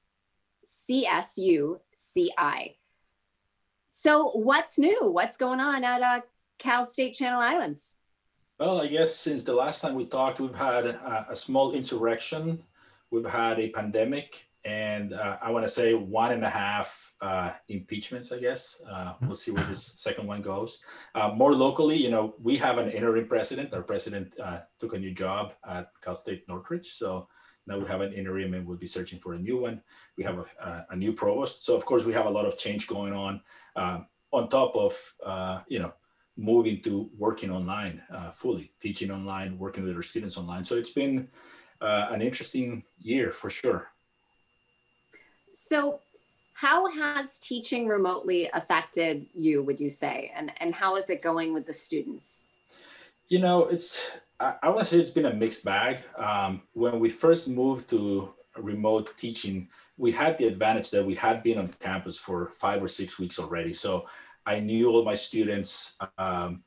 CSU 0.65 1.81
CI. 2.13 2.77
So, 3.89 4.31
what's 4.35 4.79
new? 4.79 4.99
What's 5.01 5.35
going 5.35 5.59
on 5.59 5.83
at 5.83 6.01
uh, 6.01 6.21
Cal 6.59 6.85
State 6.85 7.15
Channel 7.15 7.41
Islands? 7.41 7.97
Well, 8.59 8.81
I 8.81 8.87
guess 8.87 9.15
since 9.15 9.43
the 9.43 9.53
last 9.53 9.81
time 9.81 9.93
we 9.93 10.07
talked, 10.07 10.39
we've 10.39 10.55
had 10.55 10.87
a, 10.87 11.27
a 11.29 11.35
small 11.35 11.73
insurrection, 11.73 12.63
we've 13.11 13.23
had 13.23 13.59
a 13.59 13.69
pandemic, 13.69 14.47
and 14.65 15.13
uh, 15.13 15.37
I 15.43 15.51
want 15.51 15.63
to 15.63 15.71
say 15.71 15.93
one 15.93 16.31
and 16.31 16.43
a 16.43 16.49
half 16.49 17.13
uh, 17.21 17.51
impeachments, 17.69 18.31
I 18.31 18.39
guess. 18.39 18.81
Uh, 18.89 19.13
we'll 19.21 19.35
see 19.35 19.51
where 19.51 19.63
this 19.65 19.83
second 19.97 20.25
one 20.25 20.41
goes. 20.41 20.83
Uh, 21.13 21.29
more 21.35 21.53
locally, 21.53 21.97
you 21.97 22.09
know, 22.09 22.33
we 22.41 22.57
have 22.57 22.79
an 22.79 22.89
interim 22.89 23.27
president. 23.27 23.75
Our 23.75 23.83
president 23.83 24.33
uh, 24.39 24.61
took 24.79 24.95
a 24.95 24.99
new 24.99 25.13
job 25.13 25.53
at 25.69 25.91
Cal 26.01 26.15
State 26.15 26.47
Northridge. 26.47 26.93
So 26.93 27.27
now 27.67 27.77
we 27.77 27.85
have 27.85 28.01
an 28.01 28.11
interim 28.11 28.55
and 28.55 28.65
we'll 28.65 28.77
be 28.77 28.87
searching 28.87 29.19
for 29.19 29.35
a 29.35 29.39
new 29.39 29.61
one. 29.61 29.83
We 30.17 30.23
have 30.23 30.39
a, 30.59 30.85
a 30.89 30.95
new 30.95 31.13
provost. 31.13 31.63
So, 31.63 31.75
of 31.75 31.85
course, 31.85 32.05
we 32.05 32.13
have 32.13 32.25
a 32.25 32.31
lot 32.31 32.47
of 32.47 32.57
change 32.57 32.87
going 32.87 33.13
on 33.13 33.41
um, 33.75 34.07
on 34.33 34.49
top 34.49 34.75
of, 34.75 35.15
uh, 35.23 35.59
you 35.67 35.77
know, 35.77 35.93
moving 36.37 36.81
to 36.83 37.09
working 37.17 37.51
online 37.51 38.01
fully, 38.33 38.71
teaching 38.79 39.11
online, 39.11 39.57
working 39.57 39.83
with 39.83 39.95
our 39.95 40.01
students 40.01 40.37
online. 40.37 40.63
So 40.63 40.75
it's 40.75 40.91
been 40.91 41.27
an 41.81 42.21
interesting 42.21 42.83
year 42.99 43.31
for 43.31 43.49
sure. 43.49 43.89
So, 45.59 46.01
how 46.53 46.89
has 46.91 47.39
teaching 47.39 47.87
remotely 47.87 48.49
affected 48.53 49.25
you, 49.33 49.63
would 49.63 49.79
you 49.79 49.89
say? 49.89 50.31
And, 50.35 50.51
and 50.59 50.73
how 50.73 50.95
is 50.95 51.09
it 51.09 51.21
going 51.21 51.53
with 51.53 51.65
the 51.65 51.73
students? 51.73 52.45
You 53.27 53.39
know, 53.39 53.65
it's, 53.65 54.09
I, 54.39 54.55
I 54.63 54.69
want 54.69 54.79
to 54.79 54.85
say 54.85 54.99
it's 54.99 55.09
been 55.09 55.25
a 55.25 55.33
mixed 55.33 55.65
bag. 55.65 55.99
Um, 56.17 56.61
when 56.73 56.99
we 56.99 57.09
first 57.09 57.47
moved 57.47 57.89
to 57.89 58.33
remote 58.55 59.17
teaching, 59.17 59.67
we 59.97 60.11
had 60.11 60.37
the 60.37 60.45
advantage 60.45 60.89
that 60.91 61.05
we 61.05 61.15
had 61.15 61.41
been 61.41 61.57
on 61.57 61.67
campus 61.79 62.17
for 62.19 62.51
five 62.53 62.83
or 62.83 62.87
six 62.87 63.19
weeks 63.19 63.39
already. 63.39 63.73
So 63.73 64.05
I 64.47 64.61
knew 64.61 64.89
all 64.89 65.03
my 65.03 65.13
students. 65.13 65.97
Um, 66.17 66.63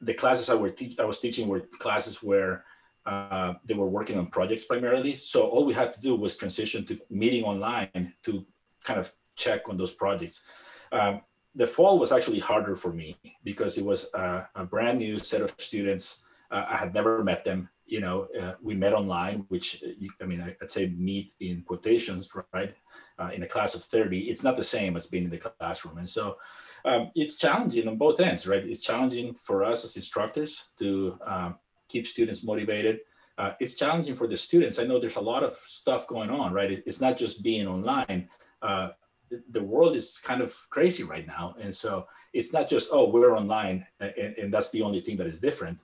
the 0.00 0.12
classes 0.12 0.50
I, 0.50 0.56
were 0.56 0.70
te- 0.70 0.96
I 0.98 1.04
was 1.04 1.20
teaching 1.20 1.46
were 1.46 1.60
classes 1.78 2.20
where 2.20 2.64
uh, 3.06 3.54
they 3.64 3.74
were 3.74 3.86
working 3.86 4.18
on 4.18 4.26
projects 4.26 4.64
primarily. 4.64 5.14
So 5.14 5.48
all 5.48 5.64
we 5.64 5.72
had 5.72 5.94
to 5.94 6.00
do 6.00 6.16
was 6.16 6.36
transition 6.36 6.84
to 6.86 6.98
meeting 7.08 7.44
online 7.44 8.12
to 8.24 8.44
kind 8.82 8.98
of 8.98 9.12
check 9.36 9.68
on 9.68 9.76
those 9.76 9.92
projects. 9.92 10.44
Um, 10.90 11.22
the 11.54 11.66
fall 11.66 11.98
was 11.98 12.10
actually 12.10 12.40
harder 12.40 12.74
for 12.74 12.92
me 12.92 13.16
because 13.44 13.78
it 13.78 13.84
was 13.84 14.12
a, 14.14 14.48
a 14.56 14.64
brand 14.64 14.98
new 14.98 15.18
set 15.18 15.42
of 15.42 15.54
students. 15.58 16.24
Uh, 16.50 16.64
I 16.68 16.76
had 16.76 16.92
never 16.92 17.22
met 17.22 17.44
them. 17.44 17.68
You 17.86 18.00
know, 18.00 18.28
uh, 18.40 18.54
we 18.60 18.74
met 18.74 18.94
online, 18.94 19.44
which 19.48 19.82
I 20.20 20.24
mean, 20.24 20.40
I'd 20.40 20.70
say 20.70 20.88
meet 20.96 21.34
in 21.40 21.62
quotations, 21.62 22.30
right? 22.52 22.74
Uh, 23.18 23.30
in 23.34 23.42
a 23.42 23.48
class 23.48 23.74
of 23.74 23.82
30, 23.82 24.30
it's 24.30 24.44
not 24.44 24.56
the 24.56 24.62
same 24.62 24.96
as 24.96 25.06
being 25.06 25.24
in 25.24 25.30
the 25.30 25.38
classroom. 25.38 25.98
And 25.98 26.08
so 26.08 26.36
um, 26.84 27.10
it's 27.14 27.36
challenging 27.36 27.88
on 27.88 27.96
both 27.96 28.20
ends, 28.20 28.46
right? 28.46 28.64
It's 28.64 28.80
challenging 28.80 29.34
for 29.34 29.64
us 29.64 29.84
as 29.84 29.96
instructors 29.96 30.68
to 30.78 31.18
um, 31.26 31.56
keep 31.88 32.06
students 32.06 32.42
motivated. 32.42 33.00
Uh, 33.38 33.52
it's 33.58 33.74
challenging 33.74 34.14
for 34.14 34.26
the 34.26 34.36
students. 34.36 34.78
I 34.78 34.84
know 34.84 34.98
there's 34.98 35.16
a 35.16 35.20
lot 35.20 35.42
of 35.42 35.54
stuff 35.66 36.06
going 36.06 36.30
on, 36.30 36.52
right? 36.52 36.70
It, 36.70 36.82
it's 36.86 37.00
not 37.00 37.16
just 37.16 37.42
being 37.42 37.66
online. 37.66 38.28
Uh, 38.60 38.90
the 39.50 39.62
world 39.62 39.96
is 39.96 40.18
kind 40.18 40.40
of 40.42 40.54
crazy 40.70 41.04
right 41.04 41.26
now. 41.26 41.54
And 41.60 41.74
so 41.74 42.06
it's 42.32 42.52
not 42.52 42.68
just, 42.68 42.88
oh, 42.92 43.08
we're 43.08 43.36
online 43.36 43.86
and, 44.00 44.12
and 44.36 44.52
that's 44.52 44.70
the 44.70 44.82
only 44.82 45.00
thing 45.00 45.16
that 45.18 45.26
is 45.26 45.40
different. 45.40 45.78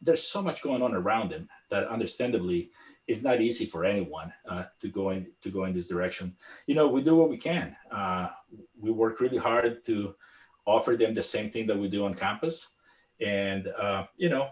There's 0.00 0.22
so 0.22 0.42
much 0.42 0.62
going 0.62 0.82
on 0.82 0.94
around 0.94 1.30
them 1.30 1.48
that 1.70 1.88
understandably 1.88 2.70
it's 3.06 3.22
not 3.22 3.40
easy 3.40 3.66
for 3.66 3.84
anyone 3.84 4.32
uh, 4.48 4.64
to 4.80 4.88
go 4.88 5.10
in 5.10 5.30
to 5.42 5.50
go 5.50 5.64
in 5.64 5.72
this 5.72 5.86
direction. 5.86 6.34
You 6.66 6.74
know, 6.74 6.88
we 6.88 7.02
do 7.02 7.14
what 7.14 7.30
we 7.30 7.36
can. 7.36 7.76
Uh, 7.90 8.28
we 8.78 8.90
work 8.90 9.20
really 9.20 9.36
hard 9.38 9.84
to 9.84 10.14
offer 10.66 10.96
them 10.96 11.14
the 11.14 11.22
same 11.22 11.50
thing 11.50 11.66
that 11.66 11.78
we 11.78 11.88
do 11.88 12.04
on 12.04 12.14
campus, 12.14 12.68
and 13.20 13.68
uh, 13.68 14.04
you 14.16 14.28
know, 14.28 14.48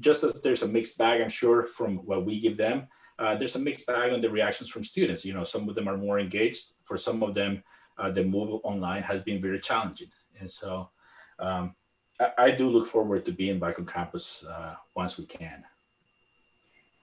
just 0.00 0.24
as 0.24 0.40
there's 0.40 0.62
a 0.62 0.68
mixed 0.68 0.96
bag, 0.98 1.20
I'm 1.20 1.28
sure 1.28 1.66
from 1.66 1.98
what 1.98 2.24
we 2.24 2.40
give 2.40 2.56
them, 2.56 2.86
uh, 3.18 3.34
there's 3.36 3.56
a 3.56 3.58
mixed 3.58 3.86
bag 3.86 4.12
on 4.12 4.20
the 4.20 4.30
reactions 4.30 4.70
from 4.70 4.84
students. 4.84 5.24
You 5.24 5.34
know, 5.34 5.44
some 5.44 5.68
of 5.68 5.74
them 5.74 5.88
are 5.88 5.96
more 5.96 6.18
engaged. 6.18 6.72
For 6.84 6.96
some 6.96 7.22
of 7.22 7.34
them, 7.34 7.62
uh, 7.98 8.10
the 8.10 8.24
move 8.24 8.60
online 8.62 9.02
has 9.02 9.22
been 9.22 9.40
very 9.42 9.60
challenging, 9.60 10.10
and 10.40 10.50
so. 10.50 10.90
Um, 11.38 11.74
I, 12.18 12.30
I, 12.38 12.50
do 12.50 12.70
look 12.70 12.86
forward 12.86 13.26
to 13.26 13.32
being 13.32 13.58
back 13.58 13.78
on 13.78 13.84
campus 13.84 14.42
uh, 14.48 14.74
once 14.94 15.18
we 15.18 15.26
can. 15.26 15.62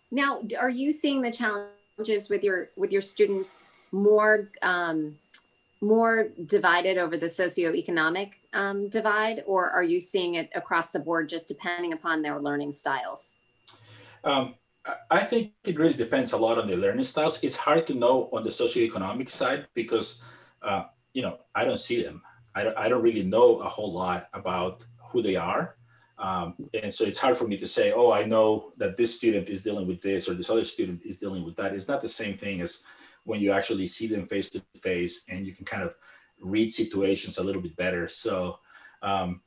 Now, 0.10 0.42
are 0.60 0.70
you 0.70 0.92
seeing 0.92 1.22
the 1.22 1.32
challenges 1.32 2.30
with 2.30 2.44
your 2.44 2.70
with 2.76 2.92
your 2.92 3.02
students 3.02 3.64
more 3.92 4.50
um, 4.62 5.18
more 5.84 6.30
divided 6.46 6.98
over 6.98 7.18
the 7.18 7.28
socioeconomic 7.28 8.34
um, 8.54 8.90
divide, 8.90 9.44
or 9.46 9.70
are 9.70 9.84
you 9.84 10.00
seeing 10.00 10.36
it 10.36 10.50
across 10.56 10.92
the 10.92 11.00
board, 11.00 11.30
just 11.30 11.48
depending 11.48 11.94
upon 11.94 12.22
their 12.22 12.40
learning 12.40 12.72
styles? 12.72 13.38
Um, 14.24 14.56
I 15.12 15.24
think 15.24 15.52
it 15.64 15.78
really 15.78 15.94
depends 15.94 16.34
a 16.34 16.38
lot 16.38 16.58
on 16.58 16.68
the 16.68 16.76
learning 16.76 17.04
styles. 17.04 17.44
It's 17.44 17.56
hard 17.56 17.86
to 17.88 17.94
know 17.94 18.30
on 18.34 18.44
the 18.44 18.50
socioeconomic 18.50 19.30
side 19.30 19.68
because, 19.74 20.22
uh, 20.62 20.86
you 21.14 21.22
know, 21.22 21.38
I 21.54 21.66
don't 21.66 21.80
see 21.80 22.02
them. 22.02 22.22
I 22.56 22.64
don't, 22.64 22.78
I 22.78 22.90
don't 22.90 23.02
really 23.02 23.24
know 23.24 23.60
a 23.60 23.70
whole 23.70 23.94
lot 23.94 24.30
about 24.34 24.86
who 25.10 25.22
they 25.22 25.36
are. 25.36 25.76
Um, 26.18 26.56
and 26.82 26.94
so 26.94 27.04
it's 27.06 27.20
hard 27.20 27.36
for 27.36 27.48
me 27.48 27.58
to 27.58 27.68
say, 27.68 27.92
oh, 27.92 28.12
I 28.12 28.24
know 28.24 28.72
that 28.78 28.96
this 28.98 29.16
student 29.16 29.50
is 29.50 29.64
dealing 29.64 29.88
with 29.88 30.02
this 30.02 30.30
or 30.30 30.34
this 30.34 30.50
other 30.50 30.64
student 30.64 31.02
is 31.04 31.20
dealing 31.20 31.44
with 31.44 31.56
that. 31.58 31.74
It's 31.74 31.88
not 31.88 32.02
the 32.02 32.08
same 32.08 32.38
thing 32.38 32.62
as 32.62 32.84
when 33.24 33.42
you 33.42 33.52
actually 33.52 33.86
see 33.86 34.08
them 34.08 34.28
face 34.28 34.50
to 34.50 34.62
face 34.82 35.26
and 35.30 35.46
you 35.46 35.54
can 35.54 35.66
kind 35.66 35.84
of 35.84 35.96
read 36.42 36.72
situations 36.72 37.38
a 37.38 37.44
little 37.44 37.62
bit 37.62 37.76
better. 37.76 38.08
So 38.08 38.60
um, 39.02 39.42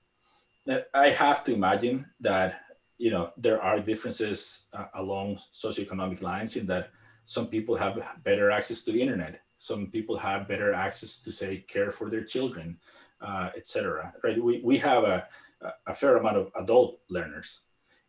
I 0.95 1.11
have 1.11 1.45
to 1.45 1.55
imagine 1.55 2.07
that 2.21 2.63
you 2.99 3.11
know 3.11 3.31
there 3.37 3.61
are 3.61 3.79
differences 3.79 4.67
uh, 4.73 4.87
along 4.95 5.39
socioeconomic 5.53 6.23
lines 6.23 6.57
in 6.57 6.67
that 6.67 6.91
some 7.25 7.49
people 7.49 7.77
have 7.77 7.99
better 8.25 8.51
access 8.51 8.85
to 8.85 8.93
the 8.93 9.01
internet, 9.01 9.43
some 9.59 9.89
people 9.89 10.17
have 10.17 10.49
better 10.49 10.73
access 10.73 11.19
to 11.21 11.33
say 11.33 11.59
care 11.69 11.91
for 11.91 12.09
their 12.09 12.25
children, 12.25 12.79
uh, 13.21 13.51
etc. 13.57 14.13
Right? 14.25 14.43
We 14.43 14.61
we 14.65 14.79
have 14.79 15.05
a 15.05 15.29
a 15.87 15.95
fair 15.95 16.17
amount 16.17 16.37
of 16.37 16.51
adult 16.57 17.01
learners. 17.09 17.61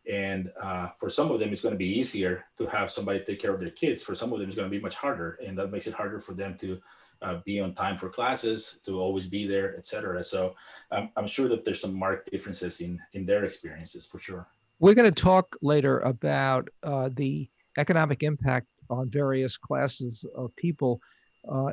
And 0.08 0.50
uh, 0.60 0.88
for 0.96 1.10
some 1.10 1.30
of 1.30 1.38
them, 1.38 1.52
it's 1.52 1.60
going 1.60 1.74
to 1.74 1.78
be 1.78 1.98
easier 1.98 2.46
to 2.56 2.66
have 2.66 2.90
somebody 2.90 3.20
take 3.20 3.40
care 3.40 3.52
of 3.52 3.60
their 3.60 3.70
kids. 3.70 4.02
For 4.02 4.14
some 4.14 4.32
of 4.32 4.38
them, 4.38 4.48
it's 4.48 4.56
going 4.56 4.70
to 4.70 4.74
be 4.74 4.82
much 4.82 4.94
harder. 4.94 5.38
And 5.44 5.56
that 5.58 5.70
makes 5.70 5.86
it 5.86 5.92
harder 5.92 6.18
for 6.18 6.32
them 6.32 6.56
to 6.58 6.80
uh, 7.20 7.40
be 7.44 7.60
on 7.60 7.74
time 7.74 7.96
for 7.96 8.08
classes, 8.08 8.78
to 8.84 9.00
always 9.00 9.26
be 9.26 9.46
there, 9.46 9.76
etc. 9.76 10.24
So 10.24 10.54
I'm 10.90 11.26
sure 11.26 11.48
that 11.48 11.64
there's 11.64 11.80
some 11.80 11.98
marked 11.98 12.30
differences 12.30 12.80
in, 12.80 12.98
in 13.12 13.26
their 13.26 13.44
experiences 13.44 14.06
for 14.06 14.18
sure. 14.18 14.46
We're 14.80 14.94
going 14.94 15.12
to 15.12 15.22
talk 15.22 15.56
later 15.60 15.98
about 16.00 16.68
uh, 16.82 17.10
the 17.14 17.48
economic 17.76 18.22
impact 18.22 18.68
on 18.88 19.10
various 19.10 19.56
classes 19.56 20.24
of 20.36 20.54
people 20.56 21.00
uh, 21.48 21.70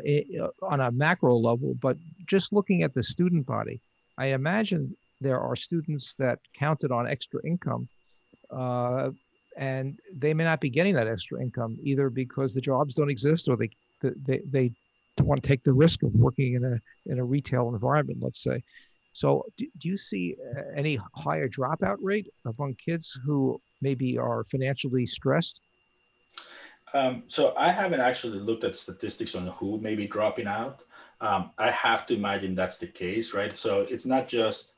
on 0.62 0.82
a 0.82 0.92
macro 0.92 1.36
level, 1.38 1.76
but 1.76 1.98
just 2.26 2.52
looking 2.52 2.84
at 2.84 2.94
the 2.94 3.04
student 3.04 3.46
body, 3.46 3.82
I 4.18 4.28
imagine 4.28 4.96
there 5.22 5.40
are 5.40 5.56
students 5.56 6.16
that 6.16 6.40
counted 6.54 6.92
on 6.92 7.08
extra 7.08 7.40
income 7.46 7.88
uh, 8.52 9.10
and 9.58 10.00
they 10.14 10.34
may 10.34 10.44
not 10.44 10.60
be 10.60 10.70
getting 10.70 10.94
that 10.94 11.08
extra 11.08 11.42
income 11.42 11.78
either 11.82 12.10
because 12.10 12.54
the 12.54 12.62
jobs 12.62 12.96
don't 12.96 13.10
exist 13.10 13.48
or 13.48 13.56
they 13.56 13.70
they, 14.02 14.42
they 14.50 14.72
don't 15.18 15.28
want 15.28 15.42
to 15.42 15.48
take 15.48 15.64
the 15.64 15.74
risk 15.74 16.04
of 16.04 16.14
working 16.14 16.56
in 16.56 16.64
a 16.66 17.12
in 17.12 17.20
a 17.20 17.24
retail 17.24 17.70
environment 17.70 18.20
let's 18.22 18.44
say 18.44 18.62
so 19.14 19.46
do, 19.58 19.66
do 19.78 19.88
you 19.88 19.98
see 19.98 20.36
uh, 20.58 20.62
any 20.76 21.00
higher 21.16 21.48
dropout 21.48 21.98
rate 22.02 22.28
among 22.46 22.76
kids 22.76 23.18
who 23.26 23.60
maybe 23.82 24.18
are 24.18 24.44
financially 24.46 25.06
stressed 25.06 25.62
um, 26.94 27.24
so 27.28 27.54
I 27.58 27.72
haven't 27.72 28.00
actually 28.00 28.40
looked 28.40 28.64
at 28.64 28.76
statistics 28.76 29.36
on 29.36 29.48
who 29.48 29.80
may 29.82 29.96
be 29.96 30.08
dropping 30.08 30.48
out. 30.48 30.84
Um, 31.20 31.52
I 31.58 31.70
have 31.72 32.06
to 32.06 32.14
imagine 32.14 32.56
that's 32.56 32.78
the 32.78 32.88
case, 32.88 33.34
right? 33.34 33.58
So 33.58 33.82
it's 33.82 34.06
not 34.06 34.30
just 34.30 34.75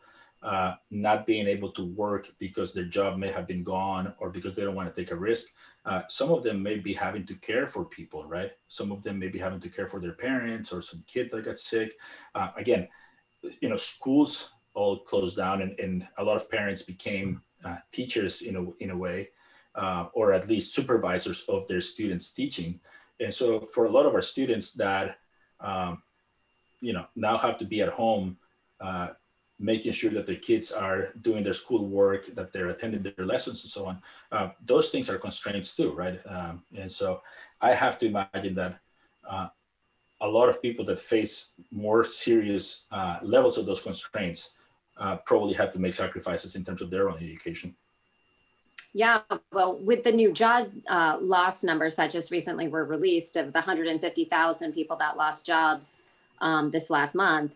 uh, 0.48 0.76
not 0.92 1.28
being 1.28 1.46
able 1.46 1.70
to 1.74 1.84
work 1.84 2.32
because 2.40 2.74
their 2.74 2.86
job 2.86 3.18
may 3.18 3.30
have 3.30 3.46
been 3.46 3.66
gone 3.66 4.14
or 4.18 4.30
because 4.30 4.56
they 4.56 4.64
don't 4.64 4.76
want 4.76 4.88
to 4.88 5.02
take 5.02 5.12
a 5.12 5.16
risk. 5.16 5.48
Uh, 5.86 6.02
some 6.08 6.32
of 6.32 6.42
them 6.42 6.64
may 6.64 6.78
be 6.78 6.94
having 6.94 7.26
to 7.26 7.36
care 7.36 7.68
for 7.68 7.84
people, 7.84 8.26
right? 8.26 8.52
Some 8.70 8.90
of 8.94 9.04
them 9.04 9.20
may 9.20 9.28
be 9.28 9.40
having 9.40 9.60
to 9.60 9.70
care 9.70 9.90
for 9.90 10.00
their 10.00 10.14
parents 10.14 10.72
or 10.72 10.82
some 10.82 11.04
kid 11.06 11.30
that 11.32 11.44
got 11.44 11.60
sick. 11.60 11.98
Uh, 12.34 12.52
again, 12.56 12.88
you 13.60 13.68
know, 13.68 13.76
schools 13.76 14.54
all 14.74 15.00
closed 15.00 15.36
down 15.36 15.62
and, 15.62 15.78
and 15.82 16.08
a 16.18 16.24
lot 16.24 16.38
of 16.38 16.50
parents 16.50 16.82
became 16.82 17.42
uh, 17.66 17.76
teachers 17.92 18.42
in 18.42 18.56
a, 18.56 18.84
in 18.84 18.92
a 18.92 18.98
way, 18.98 19.28
uh, 19.76 20.06
or 20.14 20.32
at 20.32 20.48
least 20.48 20.74
supervisors 20.74 21.42
of 21.50 21.68
their 21.68 21.82
students 21.82 22.32
teaching. 22.32 22.80
And 23.20 23.34
so 23.34 23.66
for 23.66 23.86
a 23.86 23.92
lot 23.92 24.06
of 24.06 24.14
our 24.14 24.22
students 24.22 24.72
that, 24.76 25.18
um, 25.60 26.02
you 26.80 26.94
know, 26.94 27.06
now 27.18 27.38
have 27.38 27.58
to 27.58 27.66
be 27.66 27.82
at 27.82 27.90
home, 27.90 28.38
uh, 28.80 29.10
making 29.60 29.91
sure 29.91 30.12
that 30.12 30.26
their 30.26 30.36
kids 30.36 30.72
are 30.72 31.10
doing 31.22 31.43
their 31.43 31.54
schoolwork, 31.54 32.28
that 32.36 32.54
they're 32.54 32.70
attending 32.70 33.02
their 33.02 33.26
lessons 33.26 33.63
and 33.63 33.72
so 33.72 33.86
on. 33.88 34.02
Uh, 34.32 34.50
those 34.65 34.89
things 34.89 35.10
are 35.10 35.17
constraints 35.17 35.76
too, 35.76 35.91
right? 35.93 36.20
Um, 36.28 36.63
and 36.78 36.91
so 36.91 37.22
I 37.60 37.74
have 37.74 37.98
to 38.00 38.06
imagine 38.06 38.54
that 38.56 38.80
uh, 39.28 39.48
a 40.22 40.28
lot 40.28 40.50
of 40.50 40.62
people 40.62 40.86
that 40.86 41.00
face 41.00 41.54
more 41.72 42.04
serious 42.04 42.86
uh, 42.91 43.17
levels 43.22 43.58
of 43.58 43.65
those 43.65 43.82
constraints 43.82 44.56
uh, 44.98 45.17
probably 45.17 45.54
have 45.54 45.74
to 45.74 45.80
make 45.80 45.93
sacrifices 45.93 46.56
in 46.56 46.63
terms 46.63 46.82
of 46.82 46.89
their 46.89 47.10
own 47.10 47.17
education. 47.17 47.76
Yeah, 48.93 49.22
well, 49.52 49.78
with 49.78 50.04
the 50.04 50.12
new 50.12 50.32
job 50.32 50.72
uh, 50.88 51.17
loss 51.20 51.63
numbers 51.63 51.96
that 51.98 52.10
just 52.10 52.32
recently 52.32 52.67
were 52.67 52.86
released 52.86 53.36
of 53.36 53.48
the 53.48 53.60
150,000 53.60 54.74
people 54.74 54.98
that 54.98 55.17
lost 55.17 55.46
jobs 55.46 56.04
um, 56.41 56.70
this 56.72 56.89
last 56.89 57.13
month, 57.13 57.54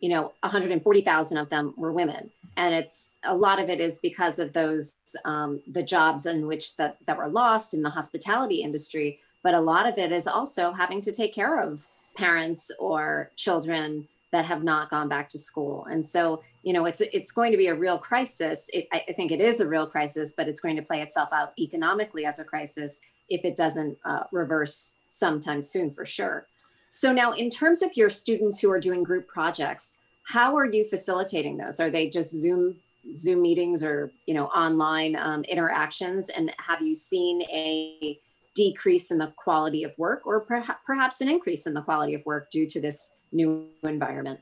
you 0.00 0.08
know 0.08 0.32
140,000 0.40 1.36
of 1.36 1.48
them 1.48 1.74
were 1.76 1.92
women. 1.92 2.30
And 2.56 2.74
it's 2.74 3.16
a 3.24 3.34
lot 3.34 3.60
of 3.60 3.70
it 3.70 3.80
is 3.80 3.98
because 3.98 4.38
of 4.38 4.52
those 4.52 4.94
um, 5.24 5.60
the 5.66 5.82
jobs 5.82 6.26
in 6.26 6.46
which 6.46 6.76
that 6.76 6.96
that 7.06 7.16
were 7.16 7.28
lost 7.28 7.74
in 7.74 7.82
the 7.82 7.90
hospitality 7.90 8.62
industry. 8.62 9.20
But 9.42 9.54
a 9.54 9.60
lot 9.60 9.88
of 9.88 9.96
it 9.96 10.12
is 10.12 10.26
also 10.26 10.72
having 10.72 11.00
to 11.02 11.12
take 11.12 11.32
care 11.32 11.60
of 11.60 11.86
parents 12.16 12.70
or 12.78 13.30
children 13.36 14.08
that 14.32 14.44
have 14.44 14.62
not 14.62 14.90
gone 14.90 15.08
back 15.08 15.28
to 15.30 15.38
school. 15.38 15.86
And 15.86 16.04
so 16.04 16.42
you 16.62 16.72
know 16.72 16.84
it's 16.84 17.00
it's 17.00 17.32
going 17.32 17.52
to 17.52 17.58
be 17.58 17.68
a 17.68 17.74
real 17.74 17.98
crisis. 17.98 18.68
It, 18.72 18.88
I, 18.92 19.12
think 19.14 19.32
it 19.32 19.40
is 19.40 19.60
a 19.60 19.66
real 19.66 19.86
crisis 19.86 20.34
but 20.36 20.48
it's 20.48 20.60
going 20.60 20.76
to 20.76 20.82
play 20.82 21.02
itself 21.02 21.30
out 21.32 21.52
economically 21.58 22.26
as 22.26 22.38
a 22.38 22.44
crisis 22.44 23.00
if 23.28 23.44
it 23.44 23.56
doesn't 23.56 23.96
uh, 24.04 24.24
reverse 24.32 24.96
sometime 25.08 25.62
soon 25.62 25.90
for 25.90 26.04
sure 26.04 26.46
so 26.90 27.12
now 27.12 27.32
in 27.32 27.50
terms 27.50 27.82
of 27.82 27.96
your 27.96 28.10
students 28.10 28.60
who 28.60 28.70
are 28.70 28.80
doing 28.80 29.02
group 29.02 29.28
projects, 29.28 29.96
how 30.24 30.56
are 30.56 30.66
you 30.66 30.84
facilitating 30.84 31.56
those? 31.56 31.80
Are 31.80 31.90
they 31.90 32.08
just 32.08 32.30
Zoom 32.32 32.76
Zoom 33.16 33.40
meetings 33.40 33.82
or 33.82 34.10
you 34.26 34.34
know 34.34 34.46
online 34.46 35.16
um, 35.16 35.42
interactions? 35.44 36.28
And 36.28 36.52
have 36.58 36.82
you 36.82 36.94
seen 36.94 37.42
a 37.42 38.18
decrease 38.54 39.10
in 39.10 39.18
the 39.18 39.32
quality 39.36 39.84
of 39.84 39.92
work 39.96 40.26
or 40.26 40.40
perhaps 40.84 41.20
an 41.20 41.28
increase 41.28 41.66
in 41.66 41.74
the 41.74 41.82
quality 41.82 42.14
of 42.14 42.26
work 42.26 42.50
due 42.50 42.66
to 42.66 42.80
this 42.80 43.12
new 43.32 43.68
environment? 43.84 44.40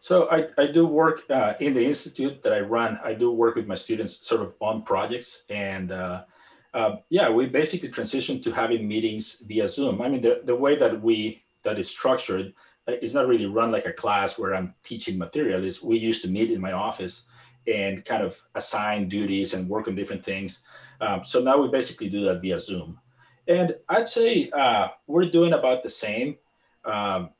So 0.00 0.30
I, 0.30 0.48
I 0.56 0.66
do 0.66 0.86
work 0.86 1.28
uh, 1.28 1.54
in 1.58 1.74
the 1.74 1.84
institute 1.84 2.42
that 2.44 2.52
I 2.52 2.60
run. 2.60 3.00
I 3.02 3.14
do 3.14 3.32
work 3.32 3.56
with 3.56 3.66
my 3.66 3.74
students 3.74 4.26
sort 4.26 4.42
of 4.42 4.54
on 4.60 4.82
projects 4.82 5.44
and 5.50 5.90
uh, 5.90 6.22
uh, 6.78 6.96
yeah, 7.10 7.28
we 7.28 7.46
basically 7.46 7.88
transitioned 7.88 8.40
to 8.44 8.52
having 8.52 8.86
meetings 8.86 9.42
via 9.48 9.66
Zoom. 9.66 10.00
I 10.00 10.08
mean, 10.08 10.22
the, 10.22 10.42
the 10.44 10.54
way 10.54 10.76
that 10.76 11.02
we 11.02 11.42
that 11.64 11.76
is 11.76 11.90
structured 11.90 12.54
uh, 12.86 12.92
is 13.02 13.14
not 13.14 13.26
really 13.26 13.46
run 13.46 13.72
like 13.72 13.86
a 13.86 13.92
class 13.92 14.38
where 14.38 14.54
I'm 14.54 14.74
teaching 14.84 15.18
material. 15.18 15.64
Is 15.64 15.82
we 15.82 15.98
used 15.98 16.22
to 16.22 16.30
meet 16.30 16.52
in 16.52 16.60
my 16.60 16.72
office 16.72 17.24
and 17.66 18.04
kind 18.04 18.22
of 18.22 18.40
assign 18.54 19.08
duties 19.08 19.54
and 19.54 19.68
work 19.68 19.88
on 19.88 19.96
different 19.96 20.24
things. 20.24 20.62
Um, 21.00 21.24
so 21.24 21.40
now 21.40 21.60
we 21.60 21.68
basically 21.68 22.08
do 22.08 22.22
that 22.24 22.40
via 22.40 22.58
Zoom. 22.58 22.98
And 23.48 23.74
I'd 23.88 24.06
say 24.06 24.48
uh, 24.50 24.88
we're 25.06 25.30
doing 25.38 25.54
about 25.54 25.82
the 25.82 25.90
same 25.90 26.36
um, 26.84 27.30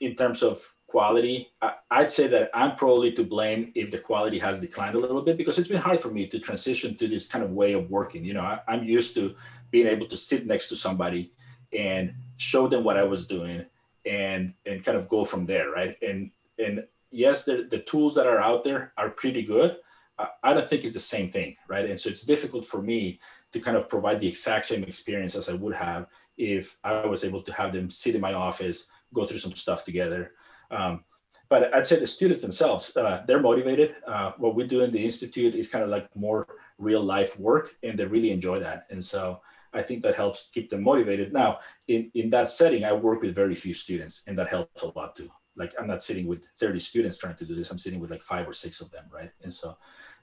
in 0.00 0.16
terms 0.16 0.42
of 0.42 0.56
quality, 0.96 1.52
I'd 1.90 2.10
say 2.10 2.26
that 2.28 2.48
I'm 2.54 2.74
probably 2.74 3.12
to 3.12 3.22
blame 3.22 3.70
if 3.74 3.90
the 3.90 3.98
quality 3.98 4.38
has 4.38 4.60
declined 4.60 4.96
a 4.96 4.98
little 4.98 5.20
bit 5.20 5.36
because 5.36 5.58
it's 5.58 5.68
been 5.68 5.86
hard 5.88 6.00
for 6.00 6.10
me 6.10 6.26
to 6.28 6.38
transition 6.38 6.96
to 6.96 7.06
this 7.06 7.28
kind 7.28 7.44
of 7.44 7.50
way 7.50 7.74
of 7.74 7.90
working. 7.90 8.24
You 8.24 8.32
know, 8.32 8.40
I, 8.40 8.60
am 8.66 8.82
used 8.82 9.12
to 9.16 9.34
being 9.70 9.86
able 9.86 10.06
to 10.06 10.16
sit 10.16 10.46
next 10.46 10.70
to 10.70 10.76
somebody 10.76 11.32
and 11.70 12.14
show 12.38 12.66
them 12.66 12.82
what 12.82 12.96
I 12.96 13.02
was 13.02 13.26
doing 13.26 13.66
and 14.06 14.54
and 14.64 14.82
kind 14.82 14.96
of 14.96 15.06
go 15.10 15.26
from 15.26 15.44
there, 15.44 15.68
right? 15.70 15.98
And 16.00 16.30
and 16.58 16.82
yes, 17.10 17.44
the 17.44 17.68
the 17.70 17.80
tools 17.80 18.14
that 18.14 18.26
are 18.26 18.40
out 18.40 18.64
there 18.64 18.94
are 18.96 19.10
pretty 19.10 19.42
good. 19.42 19.76
I, 20.18 20.28
I 20.44 20.54
don't 20.54 20.66
think 20.66 20.82
it's 20.84 21.00
the 21.00 21.12
same 21.14 21.28
thing, 21.30 21.56
right? 21.68 21.90
And 21.90 22.00
so 22.00 22.08
it's 22.08 22.24
difficult 22.32 22.64
for 22.64 22.80
me 22.80 23.20
to 23.52 23.60
kind 23.60 23.76
of 23.76 23.90
provide 23.90 24.18
the 24.20 24.28
exact 24.28 24.64
same 24.64 24.82
experience 24.84 25.34
as 25.36 25.50
I 25.50 25.56
would 25.62 25.74
have 25.74 26.06
if 26.38 26.78
I 26.82 27.04
was 27.04 27.22
able 27.22 27.42
to 27.42 27.52
have 27.52 27.74
them 27.74 27.90
sit 27.90 28.14
in 28.14 28.22
my 28.22 28.32
office, 28.32 28.88
go 29.12 29.26
through 29.26 29.44
some 29.44 29.52
stuff 29.64 29.84
together. 29.84 30.32
Um, 30.70 31.04
but 31.48 31.72
I'd 31.74 31.86
say 31.86 31.98
the 31.98 32.06
students 32.06 32.42
themselves, 32.42 32.96
uh, 32.96 33.22
they're 33.26 33.40
motivated. 33.40 33.96
Uh, 34.06 34.32
what 34.36 34.54
we 34.56 34.66
do 34.66 34.82
in 34.82 34.90
the 34.90 35.04
institute 35.04 35.54
is 35.54 35.68
kind 35.68 35.84
of 35.84 35.90
like 35.90 36.14
more 36.16 36.46
real 36.78 37.02
life 37.02 37.38
work, 37.38 37.76
and 37.82 37.98
they 37.98 38.04
really 38.04 38.32
enjoy 38.32 38.58
that. 38.60 38.86
And 38.90 39.04
so 39.04 39.40
I 39.72 39.82
think 39.82 40.02
that 40.02 40.16
helps 40.16 40.50
keep 40.50 40.70
them 40.70 40.82
motivated. 40.82 41.32
Now, 41.32 41.58
in, 41.86 42.10
in 42.14 42.30
that 42.30 42.48
setting, 42.48 42.84
I 42.84 42.92
work 42.92 43.22
with 43.22 43.34
very 43.34 43.54
few 43.54 43.74
students, 43.74 44.24
and 44.26 44.36
that 44.38 44.48
helps 44.48 44.82
a 44.82 44.92
lot 44.98 45.14
too. 45.14 45.30
Like 45.56 45.72
I'm 45.78 45.86
not 45.86 46.02
sitting 46.02 46.26
with 46.26 46.46
30 46.58 46.80
students 46.80 47.18
trying 47.18 47.36
to 47.36 47.44
do 47.44 47.54
this. 47.54 47.70
I'm 47.70 47.78
sitting 47.78 48.00
with 48.00 48.10
like 48.10 48.22
five 48.22 48.48
or 48.48 48.52
six 48.52 48.80
of 48.80 48.90
them, 48.90 49.04
right? 49.10 49.30
And 49.42 49.52
so 49.52 49.76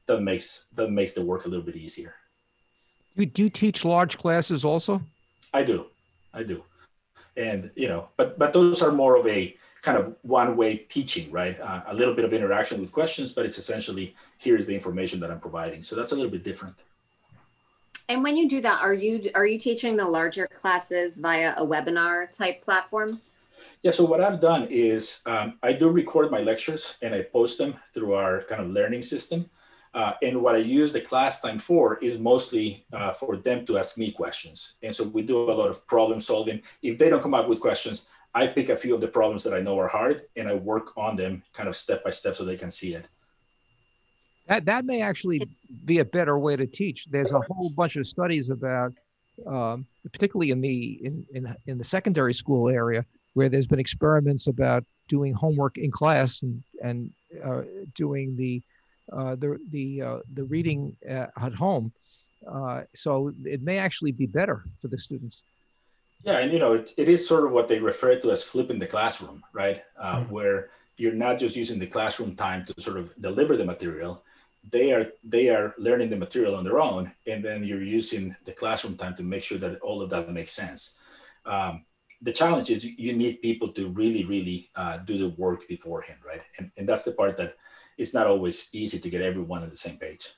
that 0.06 0.22
makes 0.22 0.68
that 0.76 0.92
makes 0.92 1.14
the 1.14 1.24
work 1.24 1.46
a 1.46 1.50
little 1.50 1.66
bit 1.66 1.76
easier. 1.76 2.16
You 3.16 3.26
do 3.26 3.44
you 3.44 3.50
teach 3.50 3.86
large 3.86 4.18
classes 4.18 4.66
also? 4.66 5.02
I 5.54 5.64
do, 5.64 5.86
I 6.34 6.44
do, 6.44 6.64
and 7.38 7.72
you 7.76 7.88
know, 7.88 8.10
but 8.18 8.38
but 8.40 8.54
those 8.54 8.82
are 8.82 8.92
more 8.92 9.16
of 9.16 9.28
a 9.28 9.56
kind 9.84 9.98
of 9.98 10.16
one 10.22 10.56
way 10.56 10.78
teaching, 10.78 11.30
right? 11.30 11.60
Uh, 11.60 11.84
a 11.88 11.94
little 11.94 12.16
bit 12.16 12.26
of 12.26 12.34
interaction 12.34 12.82
with 12.82 12.92
questions, 12.92 13.32
but 13.34 13.46
it's 13.46 13.58
essentially 13.58 14.16
here's 14.40 14.66
the 14.66 14.74
information 14.74 15.20
that 15.20 15.30
I'm 15.30 15.42
providing. 15.42 15.84
So 15.84 15.96
that's 15.96 16.14
a 16.14 16.16
little 16.16 16.32
bit 16.32 16.44
different. 16.44 16.76
And 18.10 18.24
when 18.24 18.36
you 18.36 18.50
do 18.50 18.62
that, 18.62 18.82
are 18.82 18.94
you 18.94 19.30
are 19.36 19.46
you 19.46 19.60
teaching 19.60 19.96
the 19.96 20.06
larger 20.06 20.48
classes 20.48 21.20
via 21.20 21.54
a 21.58 21.66
webinar 21.66 22.32
type 22.36 22.62
platform? 22.62 23.22
Yeah, 23.84 23.92
so 23.92 24.06
what 24.06 24.22
I've 24.22 24.40
done 24.40 24.68
is 24.70 25.22
um, 25.26 25.60
I 25.62 25.74
do 25.74 25.90
record 25.90 26.32
my 26.32 26.40
lectures 26.40 26.98
and 27.02 27.14
I 27.14 27.22
post 27.22 27.58
them 27.58 27.76
through 27.94 28.14
our 28.14 28.42
kind 28.44 28.62
of 28.62 28.70
learning 28.70 29.02
system. 29.02 29.50
Uh, 29.94 30.14
and 30.24 30.42
what 30.42 30.56
I 30.56 30.60
use 30.60 30.92
the 30.92 31.02
class 31.02 31.40
time 31.40 31.60
for 31.60 31.98
is 32.00 32.18
mostly 32.18 32.86
uh, 32.94 33.14
for 33.14 33.38
them 33.38 33.64
to 33.68 33.78
ask 33.78 33.98
me 33.98 34.12
questions. 34.12 34.74
And 34.82 34.96
so 34.96 35.04
we 35.04 35.22
do 35.22 35.38
a 35.38 35.54
lot 35.54 35.70
of 35.70 35.86
problem 35.86 36.20
solving. 36.20 36.62
If 36.82 36.98
they 36.98 37.10
don't 37.10 37.22
come 37.22 37.36
up 37.36 37.48
with 37.48 37.60
questions, 37.60 38.08
I 38.36 38.48
pick 38.48 38.70
a 38.70 38.76
few 38.76 38.96
of 38.96 39.02
the 39.02 39.08
problems 39.08 39.44
that 39.44 39.54
I 39.54 39.62
know 39.62 39.80
are 39.80 39.88
hard 39.88 40.24
and 40.36 40.48
I 40.48 40.56
work 40.56 40.98
on 40.98 41.16
them 41.16 41.44
kind 41.54 41.70
of 41.70 41.76
step 41.76 42.04
by 42.04 42.10
step 42.10 42.36
so 42.36 42.44
they 42.44 42.58
can 42.58 42.72
see 42.72 42.96
it. 42.96 43.06
That, 44.48 44.66
that 44.66 44.86
may 44.86 45.02
actually 45.02 45.42
be 45.86 46.00
a 46.00 46.06
better 46.06 46.38
way 46.38 46.56
to 46.56 46.66
teach. 46.66 47.06
There's 47.06 47.32
a 47.32 47.40
whole 47.42 47.70
bunch 47.70 47.96
of 47.96 48.06
studies 48.08 48.50
about, 48.50 48.94
um, 49.48 49.86
particularly 50.12 50.52
in 50.52 50.62
the 50.62 51.00
in, 51.04 51.26
in 51.34 51.56
in 51.66 51.78
the 51.78 51.84
secondary 51.84 52.34
school 52.34 52.70
area, 52.70 53.06
where 53.36 53.48
there's 53.48 53.68
been 53.68 53.80
experiments 53.80 54.48
about 54.48 54.84
doing 55.08 55.34
homework 55.34 55.78
in 55.78 55.92
class 55.92 56.44
and 56.44 56.62
and 56.84 57.10
uh, 57.44 57.62
doing 57.96 58.36
the 58.36 58.62
uh, 59.14 59.36
the 59.36 59.58
the 59.70 60.02
uh, 60.02 60.18
the 60.34 60.44
reading 60.44 60.96
uh, 61.10 61.28
at 61.38 61.54
home. 61.54 61.92
Uh, 62.46 62.82
so 62.94 63.32
it 63.46 63.62
may 63.62 63.78
actually 63.78 64.12
be 64.12 64.26
better 64.26 64.66
for 64.82 64.90
the 64.90 65.00
students. 65.00 65.44
Yeah, 66.24 66.38
and 66.40 66.52
you 66.54 66.60
know 66.60 66.74
it, 66.74 66.94
it 66.98 67.10
is 67.10 67.28
sort 67.28 67.46
of 67.46 67.52
what 67.52 67.68
they 67.68 67.80
refer 67.80 68.18
to 68.20 68.32
as 68.32 68.44
flipping 68.44 68.80
the 68.80 68.88
classroom, 68.88 69.44
right? 69.54 69.84
Uh, 70.00 70.18
mm-hmm. 70.18 70.32
Where 70.32 70.70
you're 70.98 71.14
not 71.14 71.38
just 71.38 71.56
using 71.56 71.80
the 71.80 71.88
classroom 71.88 72.36
time 72.36 72.66
to 72.66 72.82
sort 72.82 72.98
of 72.98 73.14
deliver 73.20 73.58
the 73.58 73.66
material, 73.66 74.24
they 74.72 74.94
are 74.94 75.12
they 75.24 75.50
are 75.50 75.74
learning 75.78 76.10
the 76.10 76.16
material 76.16 76.56
on 76.56 76.64
their 76.64 76.80
own, 76.80 77.12
and 77.28 77.44
then 77.44 77.64
you're 77.64 77.84
using 77.84 78.36
the 78.46 78.54
classroom 78.54 78.96
time 78.96 79.16
to 79.16 79.24
make 79.24 79.44
sure 79.44 79.58
that 79.58 79.80
all 79.82 80.02
of 80.02 80.10
that 80.12 80.32
makes 80.32 80.54
sense. 80.54 80.98
Um, 81.46 81.86
the 82.22 82.32
challenge 82.32 82.70
is 82.70 82.86
you 82.86 83.12
need 83.14 83.42
people 83.42 83.74
to 83.74 83.90
really, 83.90 84.24
really 84.24 84.70
uh, 84.76 84.98
do 84.98 85.18
the 85.18 85.30
work 85.30 85.68
beforehand, 85.68 86.20
right? 86.26 86.42
And, 86.58 86.72
and 86.78 86.88
that's 86.88 87.04
the 87.04 87.12
part 87.12 87.36
that 87.38 87.58
it's 87.98 88.14
not 88.14 88.28
always 88.28 88.70
easy 88.72 88.98
to 88.98 89.10
get 89.10 89.22
everyone 89.22 89.62
on 89.62 89.70
the 89.70 89.76
same 89.76 89.98
page. 89.98 90.30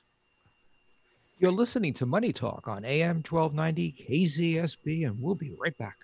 You're 1.38 1.52
listening 1.52 1.92
to 1.94 2.06
Money 2.06 2.32
Talk 2.32 2.66
on 2.66 2.82
AM 2.86 3.16
1290 3.16 4.06
KZSB, 4.08 5.06
and 5.06 5.20
we'll 5.20 5.34
be 5.34 5.52
right 5.60 5.76
back. 5.76 5.98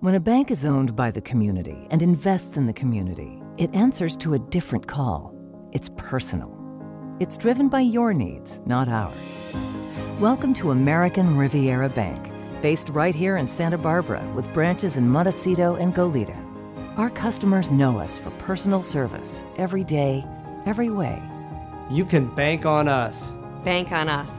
When 0.00 0.14
a 0.14 0.20
bank 0.20 0.50
is 0.50 0.64
owned 0.64 0.96
by 0.96 1.10
the 1.10 1.20
community 1.20 1.86
and 1.90 2.00
invests 2.00 2.56
in 2.56 2.64
the 2.64 2.72
community, 2.72 3.42
it 3.58 3.74
answers 3.74 4.16
to 4.16 4.32
a 4.32 4.38
different 4.38 4.86
call. 4.86 5.34
It's 5.72 5.90
personal. 5.98 6.56
It's 7.20 7.36
driven 7.36 7.68
by 7.68 7.80
your 7.80 8.14
needs, 8.14 8.60
not 8.64 8.88
ours. 8.88 9.14
Welcome 10.18 10.54
to 10.54 10.70
American 10.70 11.36
Riviera 11.36 11.90
Bank 11.90 12.30
based 12.62 12.88
right 12.88 13.14
here 13.14 13.36
in 13.36 13.46
Santa 13.46 13.76
Barbara 13.76 14.26
with 14.34 14.50
branches 14.54 14.96
in 14.96 15.06
Montecito 15.06 15.74
and 15.74 15.94
Goleta. 15.94 16.47
Our 16.98 17.10
customers 17.10 17.70
know 17.70 18.00
us 18.00 18.18
for 18.18 18.30
personal 18.38 18.82
service 18.82 19.44
every 19.56 19.84
day, 19.84 20.26
every 20.66 20.90
way. 20.90 21.22
You 21.88 22.04
can 22.04 22.26
bank 22.34 22.66
on 22.66 22.88
us. 22.88 23.22
Bank 23.62 23.92
on 23.92 24.08
us. 24.08 24.32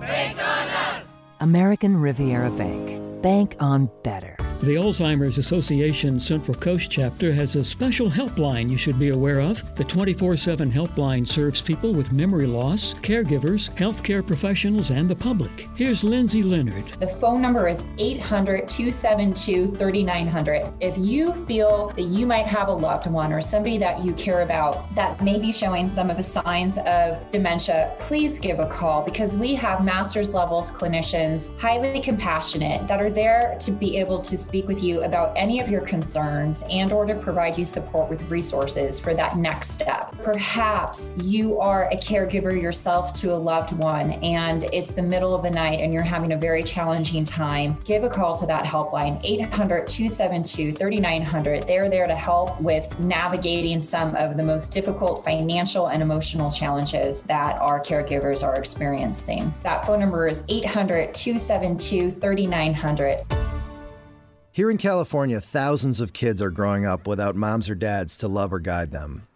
Bank 0.00 0.38
on 0.38 0.68
us. 0.68 1.04
American 1.40 1.98
Riviera 1.98 2.50
Bank. 2.50 3.22
Bank 3.22 3.54
on 3.60 3.90
better. 4.02 4.39
The 4.62 4.74
Alzheimer's 4.74 5.38
Association 5.38 6.20
Central 6.20 6.54
Coast 6.54 6.90
chapter 6.90 7.32
has 7.32 7.56
a 7.56 7.64
special 7.64 8.10
helpline 8.10 8.68
you 8.68 8.76
should 8.76 8.98
be 8.98 9.08
aware 9.08 9.40
of. 9.40 9.74
The 9.76 9.84
24 9.84 10.36
7 10.36 10.70
helpline 10.70 11.26
serves 11.26 11.62
people 11.62 11.94
with 11.94 12.12
memory 12.12 12.46
loss, 12.46 12.92
caregivers, 12.92 13.70
healthcare 13.76 14.24
professionals, 14.24 14.90
and 14.90 15.08
the 15.08 15.16
public. 15.16 15.66
Here's 15.76 16.04
Lindsay 16.04 16.42
Leonard. 16.42 16.84
The 17.00 17.06
phone 17.06 17.40
number 17.40 17.68
is 17.68 17.82
800 17.96 18.68
272 18.68 19.76
3900. 19.76 20.70
If 20.80 20.98
you 20.98 21.32
feel 21.46 21.88
that 21.96 22.08
you 22.08 22.26
might 22.26 22.46
have 22.46 22.68
a 22.68 22.72
loved 22.72 23.06
one 23.06 23.32
or 23.32 23.40
somebody 23.40 23.78
that 23.78 24.04
you 24.04 24.12
care 24.12 24.42
about 24.42 24.94
that 24.94 25.22
may 25.24 25.38
be 25.38 25.52
showing 25.52 25.88
some 25.88 26.10
of 26.10 26.18
the 26.18 26.22
signs 26.22 26.76
of 26.84 27.30
dementia, 27.30 27.94
please 27.98 28.38
give 28.38 28.58
a 28.58 28.66
call 28.66 29.02
because 29.02 29.38
we 29.38 29.54
have 29.54 29.82
master's 29.82 30.34
levels 30.34 30.70
clinicians, 30.70 31.58
highly 31.58 32.02
compassionate, 32.02 32.86
that 32.88 33.00
are 33.00 33.10
there 33.10 33.56
to 33.60 33.70
be 33.70 33.96
able 33.96 34.20
to 34.20 34.49
speak 34.50 34.66
with 34.66 34.82
you 34.82 35.04
about 35.04 35.32
any 35.36 35.60
of 35.60 35.70
your 35.70 35.82
concerns 35.82 36.64
and 36.68 36.92
or 36.92 37.06
to 37.06 37.14
provide 37.14 37.56
you 37.56 37.64
support 37.64 38.10
with 38.10 38.28
resources 38.28 38.98
for 38.98 39.14
that 39.14 39.36
next 39.36 39.70
step. 39.70 40.12
Perhaps 40.24 41.12
you 41.22 41.60
are 41.60 41.88
a 41.92 41.96
caregiver 41.96 42.60
yourself 42.60 43.12
to 43.12 43.32
a 43.32 43.38
loved 43.38 43.70
one 43.70 44.10
and 44.24 44.64
it's 44.72 44.90
the 44.90 45.02
middle 45.02 45.36
of 45.36 45.44
the 45.44 45.50
night 45.50 45.78
and 45.78 45.92
you're 45.92 46.02
having 46.02 46.32
a 46.32 46.36
very 46.36 46.64
challenging 46.64 47.24
time. 47.24 47.78
Give 47.84 48.02
a 48.02 48.08
call 48.08 48.36
to 48.38 48.46
that 48.46 48.64
helpline 48.64 49.22
800-272-3900. 49.52 51.68
They're 51.68 51.88
there 51.88 52.08
to 52.08 52.16
help 52.16 52.60
with 52.60 52.98
navigating 52.98 53.80
some 53.80 54.16
of 54.16 54.36
the 54.36 54.42
most 54.42 54.72
difficult 54.72 55.24
financial 55.24 55.90
and 55.90 56.02
emotional 56.02 56.50
challenges 56.50 57.22
that 57.22 57.54
our 57.62 57.80
caregivers 57.80 58.42
are 58.42 58.56
experiencing. 58.56 59.54
That 59.62 59.86
phone 59.86 60.00
number 60.00 60.26
is 60.26 60.42
800-272-3900. 60.42 63.39
Here 64.52 64.68
in 64.68 64.78
California, 64.78 65.40
thousands 65.40 66.00
of 66.00 66.12
kids 66.12 66.42
are 66.42 66.50
growing 66.50 66.84
up 66.84 67.06
without 67.06 67.36
moms 67.36 67.68
or 67.68 67.76
dads 67.76 68.18
to 68.18 68.26
love 68.26 68.52
or 68.52 68.58
guide 68.58 68.90
them. 68.90 69.28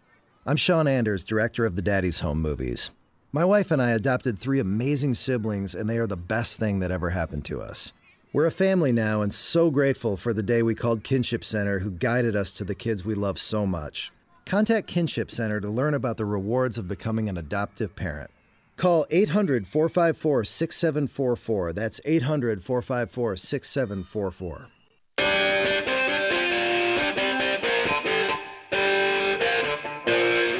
I'm 0.45 0.57
Sean 0.57 0.89
Anders, 0.89 1.23
director 1.23 1.65
of 1.65 1.77
the 1.77 1.81
Daddy's 1.81 2.19
Home 2.19 2.41
movies. 2.41 2.91
My 3.31 3.45
wife 3.45 3.71
and 3.71 3.81
I 3.81 3.91
adopted 3.91 4.37
three 4.37 4.59
amazing 4.59 5.13
siblings, 5.13 5.73
and 5.73 5.87
they 5.87 5.97
are 5.99 6.05
the 6.05 6.17
best 6.17 6.59
thing 6.59 6.79
that 6.79 6.91
ever 6.91 7.11
happened 7.11 7.45
to 7.45 7.61
us. 7.61 7.93
We're 8.33 8.45
a 8.45 8.51
family 8.51 8.91
now 8.91 9.21
and 9.21 9.33
so 9.33 9.71
grateful 9.71 10.17
for 10.17 10.33
the 10.33 10.43
day 10.43 10.61
we 10.61 10.75
called 10.75 11.05
Kinship 11.05 11.45
Center, 11.45 11.79
who 11.79 11.91
guided 11.91 12.35
us 12.35 12.51
to 12.51 12.65
the 12.65 12.75
kids 12.75 13.05
we 13.05 13.15
love 13.15 13.39
so 13.39 13.65
much. 13.65 14.11
Contact 14.45 14.85
Kinship 14.85 15.31
Center 15.31 15.61
to 15.61 15.69
learn 15.69 15.93
about 15.93 16.17
the 16.17 16.25
rewards 16.25 16.77
of 16.77 16.89
becoming 16.89 17.29
an 17.29 17.37
adoptive 17.37 17.95
parent. 17.95 18.31
Call 18.75 19.05
800 19.09 19.65
454 19.65 20.43
6744. 20.43 21.71
That's 21.71 22.01
800 22.03 22.65
454 22.65 23.37
6744. 23.37 24.67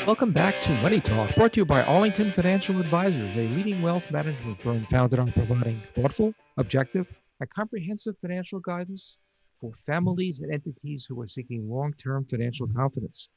Welcome 0.06 0.34
back 0.34 0.62
to 0.62 0.72
Money 0.84 1.00
Talk, 1.00 1.34
brought 1.34 1.54
to 1.54 1.62
you 1.62 1.66
by 1.66 1.82
Arlington 1.82 2.32
Financial 2.32 2.80
Advisors, 2.80 3.36
a 3.36 3.48
leading 3.48 3.82
wealth 3.82 4.12
management 4.12 4.62
firm 4.62 4.86
founded 4.92 5.18
on 5.18 5.32
providing 5.32 5.82
thoughtful, 5.96 6.32
objective, 6.58 7.08
and 7.40 7.50
comprehensive 7.50 8.14
financial 8.22 8.60
guidance 8.60 9.18
for 9.60 9.74
families 9.88 10.42
and 10.42 10.54
entities 10.54 11.08
who 11.10 11.20
are 11.20 11.28
seeking 11.28 11.68
long 11.68 11.92
term 11.94 12.24
financial 12.30 12.68
confidence. 12.68 13.30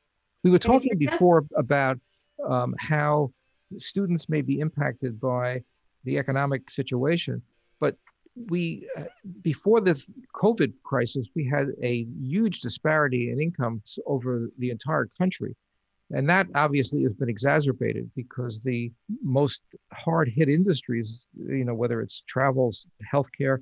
We 0.44 0.50
were 0.50 0.58
talking 0.58 0.98
before 0.98 1.46
about 1.56 1.98
um, 2.46 2.74
how 2.78 3.32
students 3.78 4.28
may 4.28 4.42
be 4.42 4.60
impacted 4.60 5.18
by 5.18 5.62
the 6.04 6.18
economic 6.18 6.68
situation, 6.68 7.40
but 7.80 7.96
we 8.50 8.86
uh, 8.98 9.04
before 9.40 9.80
the 9.80 9.94
COVID 10.34 10.74
crisis, 10.84 11.28
we 11.34 11.46
had 11.46 11.68
a 11.82 12.06
huge 12.20 12.60
disparity 12.60 13.30
in 13.30 13.40
incomes 13.40 13.98
over 14.06 14.50
the 14.58 14.68
entire 14.68 15.08
country 15.16 15.56
And 16.10 16.28
that 16.28 16.46
obviously 16.54 17.02
has 17.02 17.12
been 17.12 17.28
exacerbated 17.28 18.10
because 18.16 18.62
the 18.62 18.90
most 19.22 19.62
hard 19.92 20.28
hit 20.28 20.48
industries, 20.48 21.26
you 21.36 21.64
know, 21.64 21.74
whether 21.74 22.00
it's 22.00 22.22
travels, 22.22 22.86
healthcare, 23.12 23.58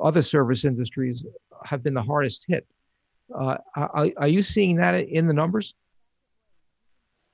other 0.00 0.22
service 0.22 0.64
industries, 0.64 1.24
have 1.64 1.82
been 1.82 1.94
the 1.94 2.02
hardest 2.02 2.44
hit. 2.46 2.66
Uh, 3.36 3.56
are, 3.76 4.28
you 4.28 4.42
seeing 4.42 4.76
that 4.76 4.94
in 4.94 5.26
the 5.26 5.32
numbers? 5.32 5.74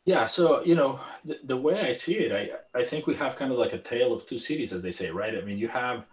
Yeah, 0.05 0.27
so 0.27 0.62
you 0.62 0.77
know 0.77 1.01
the, 1.25 1.38
the 1.45 1.57
way 1.57 1.81
I 1.81 1.92
see 1.92 2.14
it, 2.14 2.33
I 2.33 2.79
I 2.79 2.85
think 2.85 3.07
we 3.07 3.14
have 3.16 3.35
kind 3.35 3.51
of 3.51 3.59
like 3.59 3.73
a 3.73 3.79
tale 3.79 4.12
of 4.12 4.25
two 4.27 4.38
cities, 4.38 4.73
as 4.73 4.81
they 4.81 4.92
say, 4.92 5.11
right? 5.11 5.37
I 5.37 5.40
mean, 5.40 5.59
you 5.59 5.69
have 5.69 6.07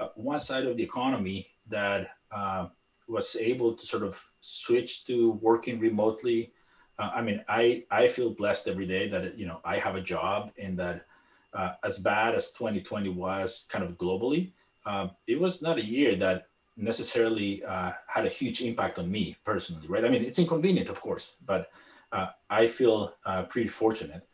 uh, 0.00 0.08
one 0.16 0.40
side 0.40 0.66
of 0.66 0.76
the 0.76 0.82
economy 0.82 1.46
that 1.68 2.08
uh, 2.34 2.66
was 3.06 3.36
able 3.36 3.74
to 3.74 3.86
sort 3.86 4.02
of 4.02 4.20
switch 4.40 5.04
to 5.06 5.32
working 5.40 5.78
remotely. 5.78 6.52
Uh, 6.98 7.10
I 7.14 7.22
mean, 7.22 7.44
I 7.48 7.84
I 7.90 8.08
feel 8.08 8.30
blessed 8.30 8.68
every 8.68 8.86
day 8.86 9.08
that 9.08 9.38
you 9.38 9.46
know 9.46 9.60
I 9.64 9.78
have 9.78 9.94
a 9.94 10.00
job 10.00 10.52
and 10.58 10.78
that 10.78 11.06
uh, 11.54 11.74
as 11.84 11.98
bad 11.98 12.34
as 12.34 12.52
2020 12.52 13.08
was, 13.10 13.68
kind 13.70 13.84
of 13.84 13.96
globally, 13.96 14.52
um, 14.84 15.12
it 15.26 15.38
was 15.40 15.62
not 15.62 15.78
a 15.78 15.84
year 15.84 16.14
that 16.16 16.48
necessarily 16.76 17.64
uh, 17.64 17.92
had 18.06 18.26
a 18.26 18.28
huge 18.28 18.62
impact 18.62 18.98
on 18.98 19.10
me 19.10 19.36
personally, 19.44 19.86
right? 19.88 20.04
I 20.04 20.08
mean, 20.08 20.24
it's 20.24 20.38
inconvenient, 20.38 20.88
of 20.90 21.00
course, 21.00 21.36
but 21.44 21.70
uh, 22.12 22.28
I 22.50 22.68
feel 22.68 23.14
uh, 23.24 23.44
pretty 23.44 23.68
fortunate. 23.68 24.26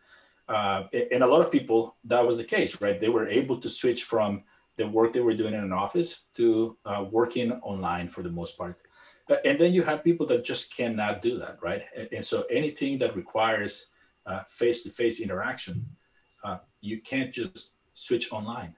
Uh, 0.48 0.85
and 1.12 1.22
a 1.22 1.27
lot 1.27 1.40
of 1.40 1.50
people, 1.53 1.96
that 2.05 2.24
was 2.27 2.37
the 2.37 2.44
case, 2.44 2.81
right? 2.81 3.00
They 3.00 3.09
were 3.09 3.29
able 3.29 3.59
to 3.61 3.70
switch 3.70 4.05
from 4.05 4.44
the 4.77 4.87
work 4.88 5.12
they 5.12 5.20
were 5.20 5.35
doing 5.35 5.55
in 5.55 5.64
an 5.64 5.72
office 5.72 6.27
to 6.35 6.77
working 7.11 7.53
online 7.62 8.09
for 8.09 8.22
the 8.22 8.31
most 8.31 8.59
part. 8.59 8.84
Uh, 9.31 9.37
and 9.45 9.59
then 9.59 9.73
you 9.73 9.83
have 9.83 10.05
people 10.05 10.27
that 10.27 10.45
just 10.45 10.77
cannot 10.77 11.23
do 11.23 11.39
that, 11.39 11.59
right? 11.63 11.83
And, 11.97 12.09
and 12.13 12.25
so 12.25 12.45
anything 12.51 12.99
that 12.99 13.17
requires 13.17 13.91
face 14.49 14.83
to 14.83 14.91
face 14.91 15.21
interaction, 15.21 15.85
you 16.81 17.01
can't 17.01 17.33
just 17.33 17.75
switch 17.95 18.33
online. 18.33 18.75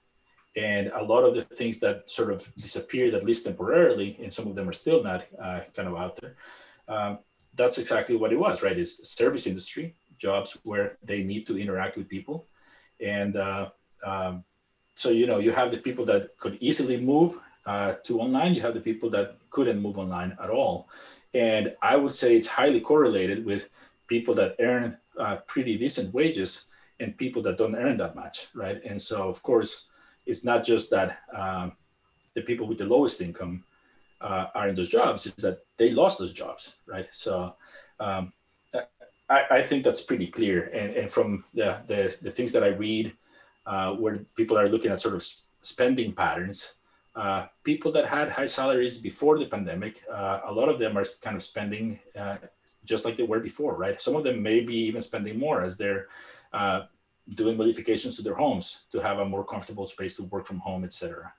And 0.56 0.88
a 0.94 1.02
lot 1.02 1.24
of 1.24 1.34
the 1.34 1.42
things 1.42 1.80
that 1.80 2.08
sort 2.08 2.32
of 2.32 2.50
disappeared, 2.56 3.12
at 3.14 3.24
least 3.24 3.44
temporarily, 3.44 4.18
and 4.22 4.32
some 4.32 4.46
of 4.46 4.54
them 4.54 4.68
are 4.68 4.72
still 4.72 5.02
not 5.02 5.26
uh, 5.42 5.60
kind 5.74 5.88
of 5.88 5.96
out 5.96 6.18
there, 6.20 6.36
um, 6.88 7.18
that's 7.54 7.78
exactly 7.78 8.16
what 8.16 8.32
it 8.32 8.38
was, 8.38 8.62
right? 8.62 8.78
It's 8.78 9.08
service 9.08 9.46
industry 9.46 9.94
jobs 10.18 10.56
where 10.62 10.96
they 11.02 11.22
need 11.22 11.46
to 11.48 11.58
interact 11.58 11.96
with 11.96 12.08
people, 12.08 12.46
and 13.00 13.36
uh, 13.36 13.68
um, 14.04 14.44
so 14.94 15.10
you 15.10 15.26
know 15.26 15.38
you 15.38 15.52
have 15.52 15.70
the 15.70 15.78
people 15.78 16.04
that 16.06 16.36
could 16.38 16.56
easily 16.60 16.98
move 17.00 17.38
uh, 17.66 17.94
to 18.04 18.20
online. 18.20 18.54
You 18.54 18.62
have 18.62 18.74
the 18.74 18.80
people 18.80 19.10
that 19.10 19.36
couldn't 19.50 19.80
move 19.80 19.98
online 19.98 20.36
at 20.42 20.50
all, 20.50 20.88
and 21.34 21.74
I 21.82 21.96
would 21.96 22.14
say 22.14 22.36
it's 22.36 22.46
highly 22.46 22.80
correlated 22.80 23.44
with 23.44 23.68
people 24.06 24.34
that 24.34 24.56
earn 24.60 24.96
uh, 25.18 25.36
pretty 25.46 25.76
decent 25.76 26.14
wages 26.14 26.66
and 27.00 27.16
people 27.16 27.42
that 27.42 27.58
don't 27.58 27.76
earn 27.76 27.96
that 27.98 28.14
much, 28.14 28.48
right? 28.54 28.80
And 28.84 29.00
so 29.00 29.28
of 29.28 29.42
course 29.42 29.88
it's 30.24 30.44
not 30.44 30.64
just 30.64 30.90
that 30.90 31.18
um, 31.36 31.72
the 32.34 32.42
people 32.42 32.66
with 32.66 32.78
the 32.78 32.84
lowest 32.84 33.20
income 33.20 33.64
uh, 34.20 34.46
are 34.54 34.68
in 34.68 34.74
those 34.74 34.88
jobs 34.88 35.26
is 35.26 35.34
that 35.36 35.60
they 35.76 35.90
lost 35.90 36.18
those 36.18 36.32
jobs, 36.32 36.78
right? 36.86 37.06
So 37.12 37.54
um, 38.00 38.32
I, 39.28 39.44
I, 39.50 39.62
think 39.62 39.84
that's 39.84 40.00
pretty 40.00 40.26
clear. 40.26 40.70
And, 40.72 40.94
and 40.94 41.10
from 41.10 41.44
the, 41.54 41.80
the, 41.86 42.16
the 42.22 42.30
things 42.30 42.52
that 42.52 42.64
I 42.64 42.68
read, 42.68 43.12
uh, 43.66 43.92
where 43.94 44.18
people 44.36 44.56
are 44.56 44.68
looking 44.68 44.90
at 44.90 45.00
sort 45.00 45.14
of 45.14 45.26
spending 45.60 46.12
patterns, 46.12 46.74
uh, 47.16 47.46
people 47.64 47.90
that 47.92 48.06
had 48.06 48.30
high 48.30 48.46
salaries 48.46 48.98
before 48.98 49.38
the 49.38 49.46
pandemic, 49.46 50.02
uh, 50.12 50.40
a 50.46 50.52
lot 50.52 50.68
of 50.68 50.78
them 50.78 50.96
are 50.96 51.04
kind 51.22 51.36
of 51.36 51.42
spending 51.42 51.98
uh, 52.18 52.36
just 52.84 53.04
like 53.04 53.16
they 53.16 53.22
were 53.22 53.40
before, 53.40 53.74
right? 53.74 54.00
Some 54.00 54.14
of 54.16 54.22
them 54.22 54.42
may 54.42 54.60
be 54.60 54.76
even 54.76 55.02
spending 55.02 55.38
more 55.38 55.62
as 55.62 55.76
they're 55.76 56.08
uh, 56.52 56.82
doing 57.34 57.56
modifications 57.56 58.16
to 58.16 58.22
their 58.22 58.34
homes 58.34 58.82
to 58.92 58.98
have 58.98 59.18
a 59.18 59.24
more 59.24 59.44
comfortable 59.44 59.86
space 59.86 60.14
to 60.16 60.24
work 60.24 60.46
from 60.46 60.58
home, 60.58 60.84
etc. 60.84 61.32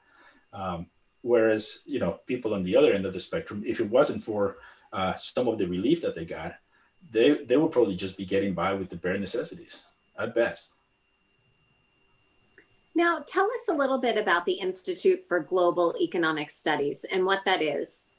Um, 0.51 0.87
Whereas, 1.27 1.83
you 1.85 1.99
know, 1.99 2.19
people 2.25 2.53
on 2.53 2.63
the 2.63 2.75
other 2.75 2.93
end 2.93 3.05
of 3.05 3.11
the 3.11 3.19
spectrum, 3.19 3.61
if 3.65 3.81
it 3.81 3.89
wasn't 3.89 4.23
for 4.23 4.59
uh, 4.93 5.17
some 5.17 5.49
of 5.49 5.57
the 5.57 5.67
relief 5.67 6.01
that 6.01 6.15
they 6.15 6.23
got, 6.23 6.53
they, 7.11 7.43
they 7.43 7.57
would 7.57 7.71
probably 7.71 7.97
just 7.97 8.17
be 8.17 8.25
getting 8.25 8.53
by 8.53 8.73
with 8.73 8.89
the 8.89 8.95
bare 8.95 9.17
necessities 9.17 9.83
at 10.17 10.33
best. 10.33 10.75
Now, 12.97 13.19
tell 13.19 13.45
us 13.45 13.69
a 13.69 13.73
little 13.75 13.99
bit 13.99 14.17
about 14.17 14.43
the 14.47 14.53
Institute 14.53 15.23
for 15.23 15.39
Global 15.39 15.93
Economic 16.01 16.49
Studies 16.49 17.05
and 17.12 17.23
what 17.23 17.45
that 17.45 17.62
is. 17.62 18.10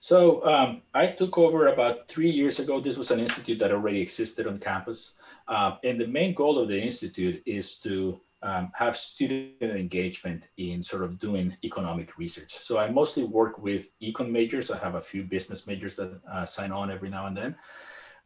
So 0.00 0.44
um, 0.44 0.82
I 0.94 1.06
took 1.06 1.38
over 1.38 1.68
about 1.68 2.08
three 2.08 2.28
years 2.28 2.58
ago. 2.58 2.80
This 2.80 2.98
was 2.98 3.12
an 3.12 3.20
institute 3.20 3.60
that 3.60 3.70
already 3.70 4.00
existed 4.00 4.48
on 4.48 4.58
campus. 4.58 5.14
Uh, 5.46 5.76
and 5.84 6.00
the 6.00 6.08
main 6.08 6.34
goal 6.34 6.58
of 6.58 6.66
the 6.66 6.76
institute 6.76 7.40
is 7.46 7.78
to 7.82 8.20
um, 8.42 8.72
have 8.74 8.96
student 8.96 9.62
engagement 9.62 10.48
in 10.56 10.82
sort 10.82 11.04
of 11.04 11.20
doing 11.20 11.56
economic 11.62 12.18
research. 12.18 12.52
So 12.52 12.80
I 12.80 12.90
mostly 12.90 13.22
work 13.22 13.60
with 13.60 13.96
econ 14.00 14.28
majors. 14.28 14.72
I 14.72 14.78
have 14.78 14.96
a 14.96 15.00
few 15.00 15.22
business 15.22 15.68
majors 15.68 15.94
that 15.94 16.20
uh, 16.28 16.44
sign 16.44 16.72
on 16.72 16.90
every 16.90 17.10
now 17.10 17.26
and 17.28 17.36
then. 17.36 17.54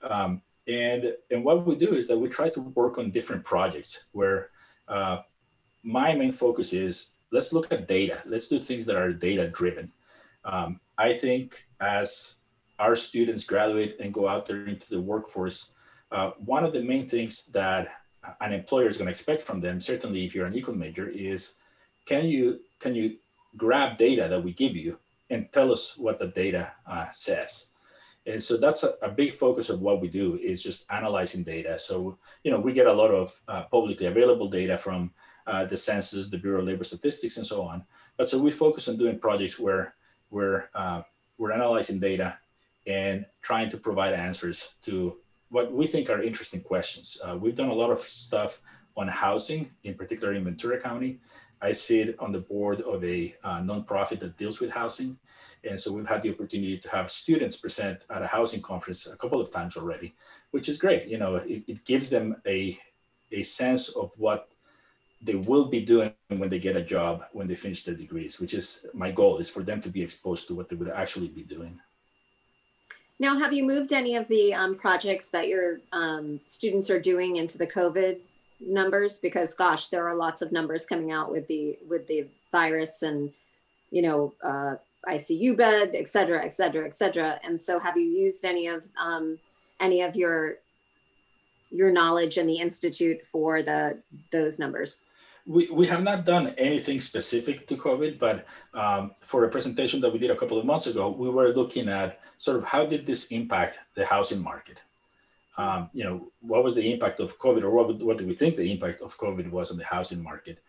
Um, 0.00 0.40
and, 0.66 1.12
and 1.30 1.44
what 1.44 1.66
we 1.66 1.74
do 1.74 1.92
is 1.92 2.08
that 2.08 2.16
we 2.16 2.30
try 2.30 2.48
to 2.48 2.60
work 2.62 2.96
on 2.96 3.10
different 3.10 3.44
projects 3.44 4.06
where 4.12 4.48
uh, 4.88 5.18
my 5.82 6.14
main 6.14 6.32
focus 6.32 6.72
is 6.72 7.14
let's 7.30 7.52
look 7.52 7.72
at 7.72 7.88
data. 7.88 8.22
Let's 8.26 8.48
do 8.48 8.58
things 8.58 8.86
that 8.86 8.96
are 8.96 9.12
data 9.12 9.48
driven. 9.48 9.92
Um, 10.44 10.80
I 10.96 11.16
think 11.16 11.66
as 11.80 12.36
our 12.78 12.96
students 12.96 13.44
graduate 13.44 13.96
and 14.00 14.14
go 14.14 14.28
out 14.28 14.46
there 14.46 14.66
into 14.66 14.88
the 14.88 15.00
workforce, 15.00 15.72
uh, 16.10 16.30
one 16.38 16.64
of 16.64 16.72
the 16.72 16.82
main 16.82 17.08
things 17.08 17.46
that 17.46 17.88
an 18.40 18.52
employer 18.52 18.88
is 18.88 18.96
going 18.96 19.06
to 19.06 19.12
expect 19.12 19.42
from 19.42 19.60
them, 19.60 19.80
certainly 19.80 20.24
if 20.24 20.34
you're 20.34 20.46
an 20.46 20.54
econ 20.54 20.76
major, 20.76 21.08
is 21.08 21.54
can 22.06 22.26
you 22.26 22.60
can 22.78 22.94
you 22.94 23.16
grab 23.56 23.98
data 23.98 24.28
that 24.28 24.42
we 24.42 24.52
give 24.52 24.76
you 24.76 24.98
and 25.30 25.50
tell 25.52 25.72
us 25.72 25.96
what 25.96 26.18
the 26.18 26.28
data 26.28 26.72
uh, 26.86 27.06
says? 27.12 27.66
And 28.26 28.42
so 28.42 28.56
that's 28.56 28.82
a, 28.82 28.94
a, 29.02 29.08
big 29.08 29.32
focus 29.32 29.70
of 29.70 29.80
what 29.80 30.02
we 30.02 30.08
do 30.08 30.36
is 30.36 30.62
just 30.62 30.90
analyzing 30.92 31.44
data. 31.44 31.78
So 31.78 32.18
you 32.44 32.50
know 32.50 32.60
we 32.60 32.72
get 32.72 32.86
a 32.86 32.92
lot 32.92 33.10
of 33.10 33.40
uh, 33.48 33.62
publicly 33.64 34.06
available 34.06 34.48
data 34.48 34.76
from 34.78 35.12
uh, 35.48 35.64
the 35.64 35.76
census, 35.76 36.30
the 36.30 36.38
Bureau 36.38 36.60
of 36.60 36.66
Labor 36.66 36.84
Statistics, 36.84 37.38
and 37.38 37.46
so 37.46 37.62
on. 37.62 37.84
But 38.16 38.28
so 38.28 38.38
we 38.38 38.50
focus 38.50 38.88
on 38.88 38.96
doing 38.96 39.18
projects 39.18 39.58
where 39.58 39.94
we're 40.30 40.68
uh, 40.74 41.02
we're 41.38 41.52
analyzing 41.52 41.98
data 41.98 42.38
and 42.86 43.24
trying 43.42 43.70
to 43.70 43.76
provide 43.76 44.12
answers 44.12 44.74
to 44.82 45.16
what 45.50 45.72
we 45.72 45.86
think 45.86 46.10
are 46.10 46.22
interesting 46.22 46.60
questions. 46.60 47.18
Uh, 47.24 47.36
we've 47.36 47.54
done 47.54 47.68
a 47.70 47.74
lot 47.74 47.90
of 47.90 48.00
stuff 48.00 48.60
on 48.96 49.08
housing, 49.08 49.70
in 49.84 49.94
particular 49.94 50.34
in 50.34 50.44
Ventura 50.44 50.80
County. 50.80 51.20
I 51.60 51.72
sit 51.72 52.18
on 52.20 52.32
the 52.32 52.40
board 52.40 52.80
of 52.82 53.02
a 53.04 53.34
uh, 53.42 53.60
nonprofit 53.60 54.20
that 54.20 54.36
deals 54.36 54.60
with 54.60 54.70
housing. 54.70 55.18
And 55.64 55.80
so 55.80 55.92
we've 55.92 56.06
had 56.06 56.22
the 56.22 56.30
opportunity 56.30 56.78
to 56.78 56.88
have 56.90 57.10
students 57.10 57.56
present 57.56 58.04
at 58.10 58.22
a 58.22 58.26
housing 58.26 58.62
conference 58.62 59.06
a 59.06 59.16
couple 59.16 59.40
of 59.40 59.50
times 59.50 59.76
already, 59.76 60.14
which 60.50 60.68
is 60.68 60.78
great. 60.78 61.06
You 61.06 61.18
know, 61.18 61.36
it, 61.36 61.64
it 61.66 61.84
gives 61.84 62.10
them 62.10 62.36
a, 62.46 62.78
a 63.32 63.42
sense 63.42 63.88
of 63.88 64.12
what 64.16 64.48
they 65.20 65.34
will 65.34 65.66
be 65.66 65.80
doing 65.80 66.12
when 66.28 66.48
they 66.48 66.58
get 66.58 66.76
a 66.76 66.82
job 66.82 67.24
when 67.32 67.48
they 67.48 67.56
finish 67.56 67.82
their 67.82 67.94
degrees, 67.94 68.38
which 68.40 68.54
is 68.54 68.86
my 68.94 69.10
goal 69.10 69.38
is 69.38 69.50
for 69.50 69.62
them 69.62 69.80
to 69.82 69.88
be 69.88 70.02
exposed 70.02 70.46
to 70.48 70.54
what 70.54 70.68
they 70.68 70.76
would 70.76 70.90
actually 70.90 71.28
be 71.28 71.42
doing. 71.42 71.78
Now, 73.20 73.36
have 73.36 73.52
you 73.52 73.64
moved 73.64 73.92
any 73.92 74.14
of 74.14 74.28
the 74.28 74.54
um, 74.54 74.76
projects 74.76 75.28
that 75.30 75.48
your 75.48 75.80
um, 75.92 76.40
students 76.46 76.88
are 76.88 77.00
doing 77.00 77.36
into 77.36 77.58
the 77.58 77.66
COVID 77.66 78.18
numbers? 78.60 79.18
Because, 79.18 79.54
gosh, 79.54 79.88
there 79.88 80.06
are 80.06 80.14
lots 80.14 80.40
of 80.40 80.52
numbers 80.52 80.86
coming 80.86 81.10
out 81.10 81.32
with 81.32 81.48
the 81.48 81.78
with 81.88 82.06
the 82.06 82.28
virus 82.52 83.02
and 83.02 83.32
you 83.90 84.02
know 84.02 84.34
uh, 84.42 84.76
ICU 85.08 85.56
bed, 85.56 85.90
et 85.94 86.08
cetera, 86.08 86.44
et 86.44 86.52
cetera, 86.52 86.84
et 86.86 86.94
cetera. 86.94 87.40
And 87.42 87.58
so, 87.58 87.80
have 87.80 87.96
you 87.96 88.04
used 88.04 88.44
any 88.44 88.68
of 88.68 88.84
um, 89.00 89.38
any 89.80 90.02
of 90.02 90.14
your 90.14 90.58
your 91.70 91.90
knowledge 91.90 92.38
in 92.38 92.46
the 92.46 92.58
institute 92.60 93.26
for 93.26 93.62
the 93.62 93.98
those 94.30 94.60
numbers? 94.60 95.06
We, 95.48 95.66
we 95.70 95.86
have 95.86 96.02
not 96.02 96.26
done 96.26 96.48
anything 96.58 97.00
specific 97.00 97.66
to 97.68 97.76
COVID, 97.76 98.18
but 98.18 98.46
um, 98.74 99.12
for 99.18 99.44
a 99.44 99.48
presentation 99.48 99.98
that 100.02 100.12
we 100.12 100.18
did 100.18 100.30
a 100.30 100.36
couple 100.36 100.58
of 100.58 100.66
months 100.66 100.86
ago, 100.86 101.08
we 101.08 101.30
were 101.30 101.48
looking 101.48 101.88
at 101.88 102.20
sort 102.36 102.58
of 102.58 102.64
how 102.64 102.84
did 102.84 103.06
this 103.06 103.28
impact 103.28 103.78
the 103.94 104.04
housing 104.04 104.42
market? 104.42 104.78
Um, 105.56 105.88
you 105.94 106.04
know, 106.04 106.30
what 106.40 106.62
was 106.62 106.74
the 106.74 106.92
impact 106.92 107.18
of 107.18 107.38
COVID 107.38 107.62
or 107.62 107.70
what, 107.70 107.98
what 108.00 108.18
do 108.18 108.26
we 108.26 108.34
think 108.34 108.56
the 108.56 108.70
impact 108.70 109.00
of 109.00 109.16
COVID 109.16 109.50
was 109.50 109.70
on 109.70 109.78
the 109.78 109.86
housing 109.86 110.22
market? 110.22 110.62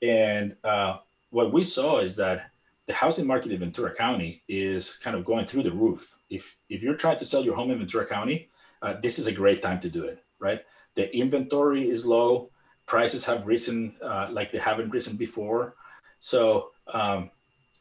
And 0.00 0.54
uh, 0.62 0.98
what 1.30 1.52
we 1.52 1.64
saw 1.64 1.98
is 1.98 2.14
that 2.16 2.52
the 2.86 2.94
housing 2.94 3.26
market 3.26 3.50
in 3.50 3.58
Ventura 3.58 3.92
County 3.92 4.44
is 4.48 4.96
kind 4.96 5.16
of 5.16 5.24
going 5.24 5.46
through 5.46 5.64
the 5.64 5.72
roof. 5.72 6.16
If, 6.30 6.56
if 6.68 6.84
you're 6.84 6.94
trying 6.94 7.18
to 7.18 7.24
sell 7.24 7.44
your 7.44 7.56
home 7.56 7.72
in 7.72 7.78
Ventura 7.78 8.06
County, 8.06 8.48
uh, 8.80 8.94
this 9.02 9.18
is 9.18 9.26
a 9.26 9.32
great 9.32 9.60
time 9.60 9.80
to 9.80 9.90
do 9.90 10.04
it, 10.04 10.22
right? 10.38 10.64
The 10.94 11.14
inventory 11.14 11.90
is 11.90 12.06
low 12.06 12.50
prices 12.90 13.24
have 13.24 13.46
risen 13.46 13.94
uh, 14.02 14.26
like 14.32 14.50
they 14.50 14.58
haven't 14.58 14.90
risen 14.90 15.16
before. 15.16 15.76
So 16.18 16.72
um, 16.92 17.30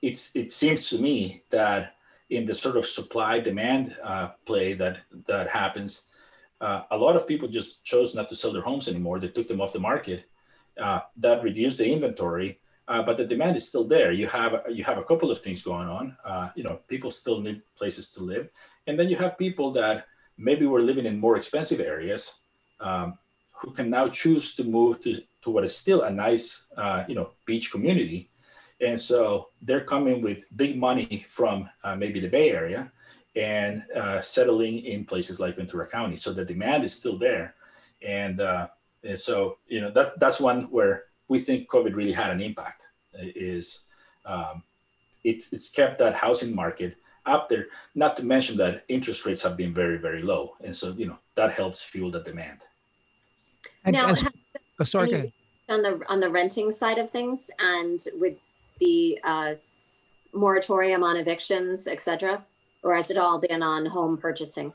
it's 0.07 0.35
it 0.35 0.51
seems 0.51 0.87
to 0.91 0.97
me 0.99 1.41
that 1.49 1.95
in 2.29 2.45
the 2.45 2.53
sort 2.53 2.77
of 2.77 2.85
supply 2.85 3.39
demand 3.39 3.97
uh, 4.03 4.27
play 4.45 4.75
that 4.81 4.95
that 5.25 5.49
happens, 5.49 5.91
uh, 6.61 6.81
a 6.91 6.97
lot 7.05 7.15
of 7.15 7.27
people 7.27 7.47
just 7.47 7.83
chose 7.83 8.13
not 8.13 8.29
to 8.29 8.35
sell 8.35 8.53
their 8.53 8.67
homes 8.69 8.87
anymore. 8.87 9.17
They 9.19 9.33
took 9.33 9.47
them 9.47 9.61
off 9.61 9.73
the 9.73 9.87
market. 9.91 10.21
Uh, 10.77 11.01
that 11.17 11.43
reduced 11.43 11.79
the 11.79 11.91
inventory, 11.95 12.49
uh, 12.87 13.01
but 13.07 13.17
the 13.17 13.25
demand 13.33 13.57
is 13.57 13.67
still 13.67 13.87
there. 13.95 14.11
You 14.21 14.27
have 14.27 14.53
you 14.77 14.83
have 14.89 14.99
a 14.99 15.07
couple 15.09 15.29
of 15.31 15.41
things 15.41 15.61
going 15.71 15.89
on. 15.99 16.05
Uh, 16.23 16.47
you 16.57 16.63
know, 16.63 16.75
people 16.87 17.11
still 17.11 17.41
need 17.41 17.61
places 17.79 18.11
to 18.13 18.19
live, 18.33 18.45
and 18.85 18.93
then 18.97 19.09
you 19.09 19.17
have 19.23 19.43
people 19.45 19.71
that 19.81 20.05
maybe 20.37 20.65
were 20.67 20.83
living 20.89 21.07
in 21.09 21.19
more 21.19 21.35
expensive 21.35 21.81
areas 21.93 22.23
um, 22.79 23.17
who 23.59 23.71
can 23.71 23.89
now 23.89 24.07
choose 24.07 24.55
to 24.55 24.63
move 24.63 25.01
to, 25.01 25.21
to 25.41 25.49
what 25.49 25.63
is 25.63 25.75
still 25.75 26.03
a 26.03 26.11
nice 26.11 26.67
uh, 26.77 27.03
you 27.07 27.15
know 27.15 27.31
beach 27.45 27.71
community, 27.71 28.29
and 28.81 28.99
so 28.99 29.49
they're 29.61 29.83
coming 29.83 30.21
with 30.21 30.45
big 30.55 30.77
money 30.77 31.25
from 31.27 31.69
uh, 31.83 31.95
maybe 31.95 32.19
the 32.19 32.27
Bay 32.27 32.51
Area 32.51 32.91
and 33.35 33.83
uh, 33.95 34.21
settling 34.21 34.79
in 34.85 35.05
places 35.05 35.39
like 35.39 35.55
Ventura 35.55 35.87
County. 35.87 36.15
So 36.15 36.33
the 36.33 36.45
demand 36.45 36.83
is 36.83 36.93
still 36.93 37.17
there, 37.17 37.55
and, 38.05 38.41
uh, 38.41 38.67
and 39.03 39.19
so 39.19 39.57
you 39.67 39.81
know 39.81 39.91
that 39.91 40.19
that's 40.19 40.39
one 40.39 40.63
where 40.63 41.05
we 41.27 41.39
think 41.39 41.69
COVID 41.69 41.95
really 41.95 42.11
had 42.13 42.31
an 42.31 42.41
impact. 42.41 42.85
Is 43.13 43.83
um, 44.25 44.63
it, 45.23 45.43
it's 45.51 45.69
kept 45.69 45.99
that 45.99 46.15
housing 46.15 46.55
market 46.55 46.95
up 47.25 47.49
there. 47.49 47.67
Not 47.95 48.15
to 48.17 48.23
mention 48.23 48.55
that 48.57 48.83
interest 48.87 49.25
rates 49.25 49.41
have 49.41 49.57
been 49.57 49.73
very 49.73 49.97
very 49.97 50.21
low, 50.21 50.55
and 50.63 50.75
so 50.75 50.93
you 50.97 51.07
know 51.07 51.17
that 51.35 51.51
helps 51.51 51.81
fuel 51.81 52.11
the 52.11 52.21
demand. 52.21 52.59
And, 53.85 53.93
now, 53.93 54.09
as, 54.09 54.23
oh, 54.79 54.83
sorry, 54.83 55.33
on 55.69 55.81
the 55.81 56.01
on 56.07 56.19
the 56.19 56.29
renting 56.29 56.71
side 56.71 56.97
of 56.97 57.09
things, 57.09 57.49
and 57.59 58.03
with 58.15 58.35
the 58.79 59.19
uh, 59.23 59.53
moratorium 60.33 61.03
on 61.03 61.15
evictions, 61.15 61.87
et 61.87 62.01
cetera 62.01 62.43
or 62.83 62.95
has 62.95 63.09
it 63.09 63.17
all 63.17 63.39
been 63.39 63.61
on 63.61 63.85
home 63.85 64.17
purchasing? 64.17 64.73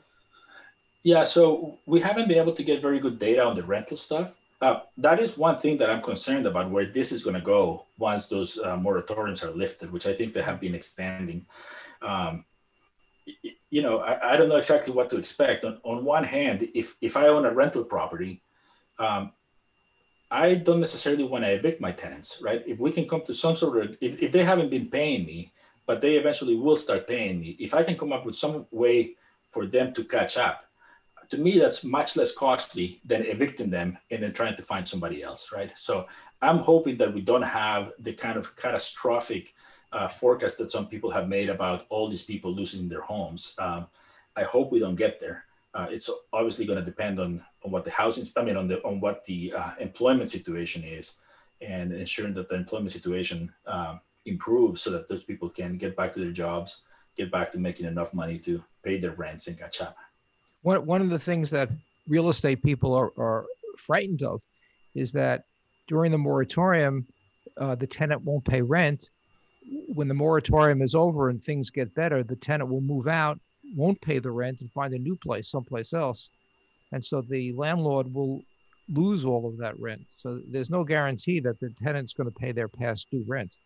Yeah, 1.03 1.23
so 1.23 1.77
we 1.85 1.99
haven't 1.99 2.27
been 2.27 2.37
able 2.37 2.53
to 2.53 2.63
get 2.63 2.81
very 2.81 2.99
good 2.99 3.19
data 3.19 3.43
on 3.43 3.55
the 3.55 3.63
rental 3.63 3.97
stuff. 3.97 4.31
Uh, 4.61 4.79
that 4.97 5.19
is 5.19 5.37
one 5.37 5.59
thing 5.59 5.77
that 5.77 5.89
I'm 5.89 6.01
concerned 6.01 6.45
about 6.45 6.71
where 6.71 6.85
this 6.85 7.11
is 7.11 7.23
going 7.23 7.35
to 7.35 7.41
go 7.41 7.85
once 7.97 8.27
those 8.27 8.57
uh, 8.57 8.77
moratoriums 8.77 9.43
are 9.43 9.51
lifted, 9.51 9.91
which 9.91 10.07
I 10.07 10.13
think 10.13 10.33
they 10.33 10.41
have 10.41 10.59
been 10.59 10.73
extending. 10.73 11.45
Um, 12.01 12.45
you 13.69 13.81
know, 13.81 13.99
I, 13.99 14.33
I, 14.33 14.37
don't 14.37 14.49
know 14.49 14.55
exactly 14.55 14.93
what 14.93 15.09
to 15.09 15.17
expect. 15.17 15.65
On, 15.65 15.79
on 15.83 16.05
one 16.05 16.23
hand, 16.23 16.67
if, 16.73 16.95
if 17.01 17.17
I 17.17 17.27
own 17.27 17.45
a 17.45 17.51
rental 17.51 17.83
property, 17.83 18.41
um, 18.99 19.31
I 20.31 20.55
don't 20.55 20.79
necessarily 20.79 21.23
want 21.23 21.43
to 21.43 21.51
evict 21.51 21.79
my 21.79 21.91
tenants, 21.91 22.41
right? 22.41 22.63
If 22.65 22.79
we 22.79 22.91
can 22.91 23.07
come 23.07 23.21
to 23.25 23.33
some 23.33 23.55
sort 23.55 23.85
of, 23.85 23.97
if, 24.01 24.21
if 24.21 24.31
they 24.31 24.43
haven't 24.43 24.69
been 24.69 24.87
paying 24.87 25.25
me, 25.25 25.51
but 25.85 26.01
they 26.01 26.15
eventually 26.15 26.55
will 26.55 26.77
start 26.77 27.07
paying 27.07 27.39
me. 27.39 27.55
If 27.59 27.73
I 27.73 27.83
can 27.83 27.97
come 27.97 28.11
up 28.11 28.25
with 28.25 28.35
some 28.35 28.65
way 28.71 29.15
for 29.51 29.67
them 29.67 29.93
to 29.93 30.03
catch 30.03 30.37
up, 30.37 30.65
to 31.29 31.37
me, 31.37 31.57
that's 31.57 31.83
much 31.83 32.15
less 32.15 32.31
costly 32.31 32.99
than 33.05 33.25
evicting 33.25 33.69
them 33.69 33.97
and 34.11 34.23
then 34.23 34.33
trying 34.33 34.55
to 34.55 34.63
find 34.63 34.87
somebody 34.87 35.23
else, 35.23 35.51
right? 35.51 35.71
So 35.75 36.07
I'm 36.41 36.59
hoping 36.59 36.97
that 36.97 37.13
we 37.13 37.21
don't 37.21 37.41
have 37.41 37.93
the 37.99 38.13
kind 38.13 38.37
of 38.37 38.55
catastrophic 38.55 39.53
uh, 39.91 40.07
forecast 40.07 40.57
that 40.57 40.71
some 40.71 40.87
people 40.87 41.09
have 41.11 41.27
made 41.27 41.49
about 41.49 41.85
all 41.89 42.07
these 42.07 42.23
people 42.23 42.53
losing 42.53 42.89
their 42.89 43.01
homes. 43.01 43.55
Um, 43.57 43.87
I 44.35 44.43
hope 44.43 44.71
we 44.71 44.79
don't 44.79 44.95
get 44.95 45.19
there. 45.19 45.45
Uh, 45.73 45.87
it's 45.89 46.09
obviously 46.31 46.65
going 46.65 46.79
to 46.79 46.85
depend 46.85 47.19
on, 47.19 47.43
on 47.65 47.71
what 47.71 47.83
the 47.83 47.91
housing, 47.91 48.23
I 48.37 48.45
mean, 48.45 48.55
on 48.55 48.67
the 48.67 48.81
on 48.83 48.99
what 48.99 49.25
the 49.25 49.51
uh, 49.57 49.71
employment 49.79 50.29
situation 50.29 50.83
is, 50.83 51.17
and 51.61 51.91
ensuring 51.91 52.33
that 52.35 52.47
the 52.47 52.55
employment 52.55 52.91
situation 52.91 53.51
um, 53.65 53.99
improve 54.25 54.79
so 54.79 54.91
that 54.91 55.09
those 55.09 55.23
people 55.23 55.49
can 55.49 55.77
get 55.77 55.95
back 55.95 56.13
to 56.13 56.19
their 56.19 56.31
jobs, 56.31 56.83
get 57.17 57.31
back 57.31 57.51
to 57.51 57.57
making 57.57 57.87
enough 57.87 58.13
money 58.13 58.37
to 58.39 58.63
pay 58.83 58.97
their 58.97 59.11
rents 59.11 59.47
and 59.47 59.57
catch 59.57 59.81
up. 59.81 59.97
One, 60.61 60.85
one 60.85 61.01
of 61.01 61.09
the 61.09 61.19
things 61.19 61.49
that 61.51 61.69
real 62.07 62.29
estate 62.29 62.61
people 62.63 62.93
are, 62.93 63.11
are 63.17 63.45
frightened 63.77 64.21
of 64.21 64.41
is 64.93 65.11
that 65.13 65.45
during 65.87 66.11
the 66.11 66.17
moratorium, 66.17 67.05
uh, 67.57 67.75
the 67.75 67.87
tenant 67.87 68.21
won't 68.23 68.45
pay 68.45 68.61
rent. 68.61 69.09
When 69.87 70.07
the 70.07 70.13
moratorium 70.13 70.81
is 70.81 70.93
over 70.93 71.29
and 71.29 71.43
things 71.43 71.69
get 71.71 71.93
better, 71.95 72.23
the 72.23 72.35
tenant 72.35 72.69
will 72.69 72.81
move 72.81 73.07
out, 73.07 73.39
won't 73.75 73.99
pay 74.01 74.19
the 74.19 74.31
rent, 74.31 74.61
and 74.61 74.71
find 74.71 74.93
a 74.93 74.99
new 74.99 75.15
place 75.15 75.47
someplace 75.47 75.93
else. 75.93 76.29
And 76.91 77.03
so 77.03 77.21
the 77.21 77.53
landlord 77.53 78.13
will 78.13 78.43
lose 78.93 79.25
all 79.25 79.47
of 79.47 79.57
that 79.57 79.79
rent. 79.79 80.05
So 80.15 80.41
there's 80.47 80.69
no 80.69 80.83
guarantee 80.83 81.39
that 81.41 81.59
the 81.59 81.69
tenant's 81.83 82.13
going 82.13 82.31
to 82.31 82.39
pay 82.39 82.51
their 82.51 82.67
past 82.67 83.09
due 83.11 83.23
rent. 83.27 83.57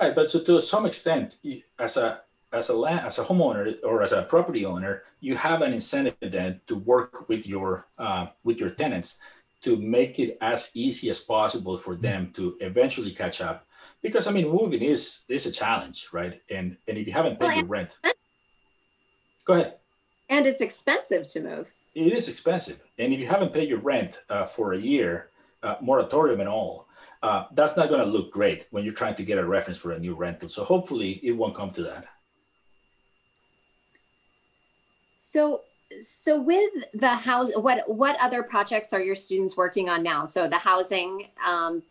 Right, 0.00 0.14
but 0.14 0.30
so 0.30 0.40
to 0.40 0.60
some 0.60 0.86
extent, 0.86 1.36
as 1.78 1.96
a 1.96 2.22
as 2.52 2.70
a 2.70 2.76
land, 2.76 3.06
as 3.06 3.18
a 3.18 3.24
homeowner 3.24 3.74
or 3.84 4.02
as 4.02 4.12
a 4.12 4.22
property 4.22 4.64
owner, 4.64 5.02
you 5.20 5.36
have 5.36 5.60
an 5.60 5.74
incentive 5.74 6.14
then 6.20 6.60
to 6.66 6.76
work 6.76 7.28
with 7.28 7.46
your 7.46 7.86
uh, 7.98 8.26
with 8.44 8.60
your 8.60 8.70
tenants 8.70 9.18
to 9.62 9.76
make 9.76 10.18
it 10.18 10.38
as 10.40 10.70
easy 10.74 11.10
as 11.10 11.20
possible 11.20 11.76
for 11.76 11.96
them 11.96 12.30
to 12.32 12.56
eventually 12.60 13.10
catch 13.10 13.40
up. 13.40 13.66
Because 14.02 14.26
I 14.28 14.32
mean, 14.32 14.48
moving 14.48 14.82
is 14.82 15.24
is 15.28 15.46
a 15.46 15.52
challenge, 15.52 16.08
right? 16.12 16.40
And 16.50 16.76
and 16.86 16.96
if 16.96 17.06
you 17.06 17.12
haven't 17.12 17.40
paid 17.40 17.46
well, 17.48 17.56
your 17.56 17.66
rent, 17.66 17.98
go 19.44 19.54
ahead. 19.54 19.77
And 20.28 20.46
it's 20.46 20.60
expensive 20.60 21.26
to 21.28 21.40
move. 21.40 21.72
It 21.94 22.12
is 22.12 22.28
expensive, 22.28 22.80
and 22.98 23.12
if 23.12 23.18
you 23.18 23.26
haven't 23.26 23.52
paid 23.52 23.68
your 23.68 23.80
rent 23.80 24.20
uh, 24.28 24.46
for 24.46 24.74
a 24.74 24.78
year, 24.78 25.30
uh, 25.62 25.76
moratorium 25.80 26.40
and 26.40 26.48
all, 26.48 26.86
uh, 27.22 27.46
that's 27.52 27.76
not 27.76 27.88
going 27.88 28.00
to 28.00 28.06
look 28.06 28.30
great 28.30 28.68
when 28.70 28.84
you're 28.84 28.94
trying 28.94 29.14
to 29.16 29.24
get 29.24 29.38
a 29.38 29.44
reference 29.44 29.78
for 29.78 29.92
a 29.92 29.98
new 29.98 30.14
rental. 30.14 30.48
So 30.48 30.64
hopefully 30.64 31.20
it 31.22 31.32
won't 31.32 31.54
come 31.54 31.70
to 31.72 31.82
that. 31.82 32.06
So, 35.18 35.62
so 35.98 36.40
with 36.40 36.70
the 36.94 37.08
house, 37.08 37.50
what 37.56 37.88
what 37.88 38.16
other 38.20 38.42
projects 38.42 38.92
are 38.92 39.00
your 39.00 39.14
students 39.14 39.56
working 39.56 39.88
on 39.88 40.02
now? 40.02 40.24
So 40.24 40.48
the 40.48 40.58
housing, 40.58 41.28
um, 41.44 41.82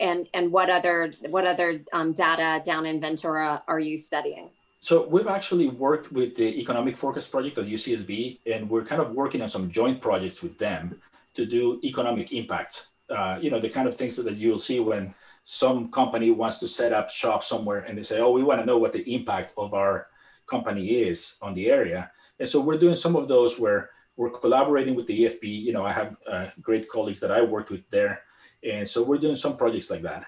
and 0.00 0.28
and 0.34 0.50
what 0.50 0.70
other 0.70 1.12
what 1.28 1.46
other 1.46 1.80
um, 1.92 2.12
data 2.12 2.62
down 2.64 2.86
in 2.86 3.00
Ventura 3.00 3.62
are 3.68 3.78
you 3.80 3.96
studying? 3.96 4.50
So 4.84 5.08
we've 5.08 5.28
actually 5.28 5.68
worked 5.68 6.12
with 6.12 6.34
the 6.34 6.60
Economic 6.60 6.98
Forecast 6.98 7.30
Project 7.32 7.56
at 7.56 7.64
UCSB, 7.64 8.40
and 8.44 8.68
we're 8.68 8.84
kind 8.84 9.00
of 9.00 9.12
working 9.12 9.40
on 9.40 9.48
some 9.48 9.70
joint 9.70 9.98
projects 9.98 10.42
with 10.42 10.58
them 10.58 11.00
to 11.32 11.46
do 11.46 11.80
economic 11.82 12.34
impacts. 12.34 12.90
uh, 13.08 13.38
you 13.40 13.50
know, 13.50 13.58
the 13.58 13.70
kind 13.70 13.88
of 13.88 13.94
things 13.94 14.16
that 14.16 14.36
you'll 14.36 14.58
see 14.58 14.80
when 14.80 15.14
some 15.42 15.90
company 15.90 16.30
wants 16.30 16.58
to 16.58 16.68
set 16.68 16.92
up 16.92 17.08
shop 17.08 17.42
somewhere 17.42 17.80
and 17.86 17.96
they 17.96 18.02
say, 18.02 18.20
oh, 18.20 18.30
we 18.30 18.42
want 18.42 18.60
to 18.60 18.66
know 18.66 18.76
what 18.76 18.92
the 18.92 19.02
impact 19.14 19.54
of 19.56 19.72
our 19.72 20.08
company 20.46 20.86
is 20.86 21.38
on 21.40 21.54
the 21.54 21.70
area. 21.70 22.10
And 22.38 22.46
so 22.46 22.60
we're 22.60 22.76
doing 22.76 22.96
some 22.96 23.16
of 23.16 23.26
those 23.26 23.58
where 23.58 23.88
we're 24.18 24.28
collaborating 24.28 24.94
with 24.94 25.06
the 25.06 25.18
EFP. 25.24 25.44
You 25.44 25.72
know, 25.72 25.86
I 25.86 25.92
have 25.92 26.18
uh, 26.30 26.48
great 26.60 26.90
colleagues 26.90 27.20
that 27.20 27.32
I 27.32 27.40
worked 27.40 27.70
with 27.70 27.88
there. 27.88 28.20
And 28.62 28.86
so 28.86 29.02
we're 29.02 29.24
doing 29.24 29.36
some 29.36 29.56
projects 29.56 29.90
like 29.90 30.02
that 30.02 30.26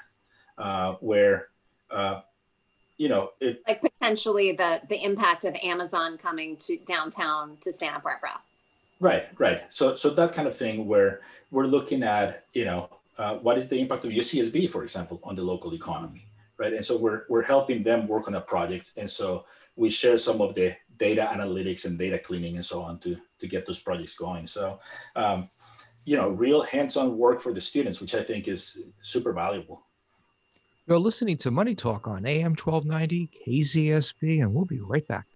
uh, 0.56 0.94
where, 1.00 1.48
uh, 1.90 2.22
you 2.98 3.08
know, 3.08 3.32
it, 3.40 3.62
like 3.66 3.80
potentially 3.80 4.52
the 4.52 4.80
the 4.88 5.02
impact 5.04 5.44
of 5.44 5.54
Amazon 5.62 6.18
coming 6.18 6.56
to 6.58 6.76
downtown 6.78 7.56
to 7.60 7.72
Santa 7.72 8.00
Barbara. 8.00 8.40
Right, 8.98 9.28
right. 9.38 9.62
So, 9.68 9.94
so 9.94 10.10
that 10.10 10.32
kind 10.32 10.48
of 10.48 10.56
thing 10.56 10.86
where 10.86 11.20
we're 11.50 11.66
looking 11.66 12.02
at, 12.02 12.44
you 12.54 12.64
know, 12.64 12.88
uh, 13.18 13.34
what 13.36 13.58
is 13.58 13.68
the 13.68 13.78
impact 13.78 14.04
of 14.06 14.10
UCSB, 14.10 14.70
for 14.70 14.82
example, 14.82 15.20
on 15.22 15.36
the 15.36 15.42
local 15.42 15.74
economy, 15.74 16.26
right? 16.58 16.72
And 16.72 16.84
so 16.84 16.96
we're 16.96 17.24
we're 17.28 17.42
helping 17.42 17.82
them 17.82 18.08
work 18.08 18.28
on 18.28 18.34
a 18.34 18.40
project, 18.40 18.92
and 18.96 19.10
so 19.10 19.44
we 19.76 19.90
share 19.90 20.16
some 20.18 20.40
of 20.40 20.54
the 20.54 20.74
data 20.98 21.28
analytics 21.30 21.84
and 21.84 21.98
data 21.98 22.18
cleaning 22.18 22.56
and 22.56 22.64
so 22.64 22.80
on 22.82 22.98
to 23.00 23.16
to 23.38 23.46
get 23.46 23.66
those 23.66 23.78
projects 23.78 24.14
going. 24.14 24.46
So, 24.46 24.80
um, 25.14 25.50
you 26.04 26.16
know, 26.16 26.30
real 26.30 26.62
hands-on 26.62 27.18
work 27.18 27.40
for 27.40 27.52
the 27.52 27.60
students, 27.60 28.00
which 28.00 28.14
I 28.14 28.22
think 28.22 28.48
is 28.48 28.84
super 29.00 29.32
valuable. 29.32 29.85
You're 30.88 31.00
listening 31.00 31.36
to 31.38 31.50
Money 31.50 31.74
Talk 31.74 32.06
on 32.06 32.24
AM 32.24 32.54
1290 32.54 33.28
KZSB, 33.44 34.40
and 34.40 34.54
we'll 34.54 34.66
be 34.66 34.78
right 34.78 35.04
back. 35.08 35.26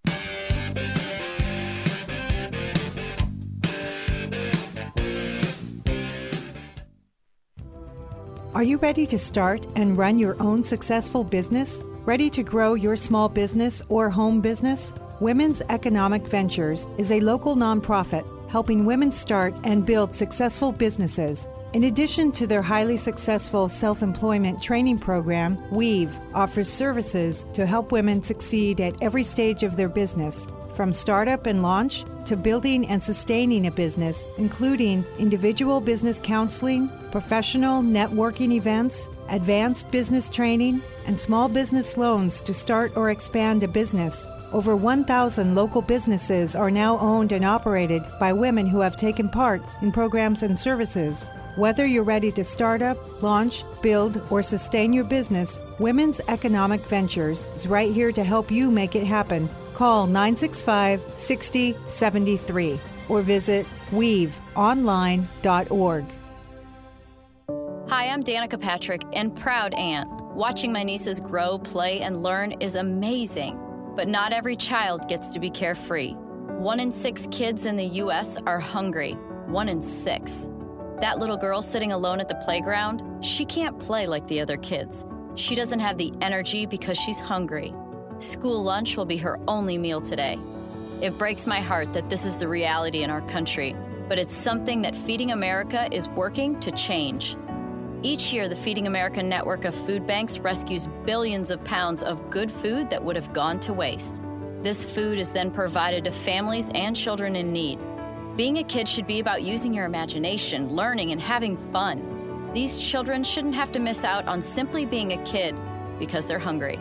Are 8.55 8.63
you 8.63 8.77
ready 8.77 9.07
to 9.07 9.19
start 9.19 9.67
and 9.75 9.99
run 9.99 10.21
your 10.21 10.41
own 10.41 10.63
successful 10.63 11.25
business? 11.25 11.83
Ready 12.05 12.31
to 12.31 12.45
grow 12.45 12.75
your 12.75 12.95
small 12.95 13.29
business 13.29 13.83
or 13.89 14.09
home 14.09 14.41
business? 14.41 14.93
Women's 15.19 15.63
Economic 15.63 16.23
Ventures 16.29 16.87
is 16.97 17.11
a 17.11 17.19
local 17.19 17.57
nonprofit 17.57 18.25
helping 18.49 18.85
women 18.85 19.11
start 19.11 19.53
and 19.65 19.85
build 19.85 20.15
successful 20.15 20.71
businesses. 20.71 21.49
In 21.73 21.85
addition 21.85 22.33
to 22.33 22.49
their 22.49 22.63
highly 22.63 22.97
successful 22.97 23.69
self 23.69 24.03
employment 24.03 24.61
training 24.61 24.99
program, 24.99 25.57
Weave 25.71 26.19
offers 26.35 26.69
services 26.69 27.45
to 27.53 27.65
help 27.65 27.93
women 27.93 28.23
succeed 28.23 28.81
at 28.81 29.01
every 29.01 29.23
stage 29.23 29.63
of 29.63 29.77
their 29.77 29.89
business 29.89 30.49
from 30.75 30.93
startup 30.93 31.47
and 31.47 31.63
launch 31.63 32.05
to 32.25 32.37
building 32.37 32.89
and 32.89 33.01
sustaining 33.01 33.69
a 33.69 33.71
business, 33.71 34.25
including 34.37 35.05
individual 35.21 35.81
business 35.81 36.21
counseling, 36.21 36.91
professional 37.13 37.83
networking 37.83 38.53
events, 38.53 39.09
advanced 39.29 39.89
business 39.93 40.29
training, 40.29 40.81
and 41.07 41.21
small 41.21 41.49
business 41.49 41.97
loans 41.97 42.41
to 42.41 42.53
start 42.53 42.97
or 42.97 43.11
expand 43.11 43.63
a 43.63 43.69
business. 43.69 44.27
Over 44.53 44.75
1,000 44.75 45.55
local 45.55 45.83
businesses 45.83 46.57
are 46.57 46.71
now 46.71 46.99
owned 46.99 47.31
and 47.31 47.45
operated 47.45 48.03
by 48.19 48.33
women 48.33 48.67
who 48.67 48.81
have 48.81 48.97
taken 48.97 49.29
part 49.29 49.63
in 49.83 49.93
programs 49.93 50.43
and 50.43 50.59
services. 50.59 51.25
Whether 51.57 51.85
you're 51.85 52.05
ready 52.05 52.31
to 52.33 52.45
start 52.45 52.81
up, 52.81 53.23
launch, 53.23 53.65
build, 53.83 54.23
or 54.31 54.41
sustain 54.41 54.93
your 54.93 55.03
business, 55.03 55.59
Women's 55.81 56.21
Economic 56.29 56.81
Ventures 56.83 57.45
is 57.57 57.67
right 57.67 57.93
here 57.93 58.13
to 58.13 58.23
help 58.23 58.53
you 58.53 58.71
make 58.71 58.95
it 58.95 59.03
happen. 59.03 59.49
Call 59.75 60.07
965 60.07 61.03
6073 61.17 62.79
or 63.09 63.23
visit 63.23 63.67
weaveonline.org. 63.91 66.05
Hi, 67.89 68.07
I'm 68.07 68.23
Danica 68.23 68.61
Patrick 68.61 69.03
and 69.13 69.35
proud 69.35 69.75
aunt. 69.75 70.09
Watching 70.37 70.73
my 70.73 70.85
nieces 70.85 71.19
grow, 71.19 71.59
play, 71.59 72.01
and 72.01 72.23
learn 72.23 72.53
is 72.61 72.77
amazing. 72.77 73.59
But 73.97 74.07
not 74.07 74.33
every 74.33 74.55
child 74.55 75.09
gets 75.09 75.31
to 75.31 75.41
be 75.41 75.51
carefree. 75.51 76.13
One 76.13 76.79
in 76.79 76.93
six 76.93 77.27
kids 77.33 77.67
in 77.67 77.75
the 77.75 77.87
U.S. 77.87 78.39
are 78.47 78.61
hungry. 78.61 79.15
One 79.47 79.69
in 79.69 79.83
six. 79.83 80.49
That 81.01 81.19
little 81.19 81.39
girl 81.39 81.63
sitting 81.63 81.93
alone 81.93 82.21
at 82.21 82.29
the 82.29 82.35
playground, 82.35 83.25
she 83.25 83.47
can't 83.47 83.79
play 83.79 84.07
like 84.07 84.27
the 84.27 84.41
other 84.41 84.59
kids. 84.59 85.07
She 85.35 85.55
doesn't 85.55 85.81
have 85.81 85.97
the 85.97 86.13
energy 86.21 86.67
because 86.67 86.99
she's 86.99 87.19
hungry. 87.19 87.73
School 88.19 88.63
lunch 88.63 88.99
will 88.99 89.07
be 89.07 89.17
her 89.17 89.41
only 89.49 89.79
meal 89.79 90.03
today. 90.03 90.39
It 91.01 91.17
breaks 91.17 91.47
my 91.47 91.61
heart 91.61 91.95
that 91.95 92.11
this 92.11 92.27
is 92.27 92.37
the 92.37 92.49
reality 92.49 93.03
in 93.03 93.09
our 93.09 93.23
country, 93.23 93.75
but 94.11 94.19
it's 94.19 94.35
something 94.35 94.83
that 94.83 94.95
Feeding 94.95 95.31
America 95.31 95.89
is 95.91 96.07
working 96.09 96.61
to 96.61 96.71
change. 96.73 97.35
Each 98.03 98.31
year, 98.31 98.47
the 98.47 98.55
Feeding 98.55 98.87
America 98.87 99.23
network 99.23 99.65
of 99.65 99.75
food 99.75 100.07
banks 100.07 100.39
rescues 100.39 100.87
billions 101.07 101.51
of 101.51 101.65
pounds 101.65 102.03
of 102.03 102.29
good 102.29 102.53
food 102.53 102.91
that 102.91 103.03
would 103.03 103.17
have 103.17 103.33
gone 103.33 103.59
to 103.61 103.73
waste. 103.73 104.21
This 104.61 104.85
food 104.85 105.19
is 105.19 105.31
then 105.31 105.51
provided 105.51 106.05
to 106.05 106.11
families 106.11 106.69
and 106.75 106.95
children 106.95 107.37
in 107.37 107.53
need. 107.53 107.79
Being 108.37 108.59
a 108.59 108.65
kid 108.65 108.89
should 108.89 109.07
be 109.07 109.21
about 109.21 109.43
using 109.43 109.75
your 109.75 109.87
imagination, 109.87 110.75
learning, 110.75 111.13
and 111.13 111.21
having 111.21 111.57
fun. 111.57 112.51
These 112.55 112.79
children 112.79 113.25
shouldn't 113.25 113.55
have 113.55 113.73
to 113.73 113.81
miss 113.81 114.05
out 114.05 114.27
on 114.27 114.41
simply 114.41 114.87
being 114.87 115.13
a 115.13 115.25
kid 115.25 115.61
because 115.99 116.27
they're 116.27 116.39
hungry. 116.39 116.79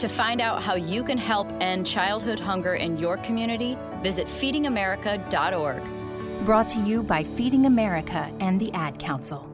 To 0.00 0.08
find 0.08 0.40
out 0.40 0.62
how 0.62 0.74
you 0.74 1.04
can 1.04 1.16
help 1.16 1.48
end 1.60 1.86
childhood 1.86 2.40
hunger 2.40 2.74
in 2.74 2.96
your 2.96 3.16
community, 3.18 3.78
visit 4.02 4.26
feedingamerica.org. 4.26 6.44
Brought 6.44 6.68
to 6.70 6.80
you 6.80 7.02
by 7.02 7.22
Feeding 7.22 7.66
America 7.66 8.30
and 8.40 8.60
the 8.60 8.72
Ad 8.72 8.98
Council. 8.98 9.53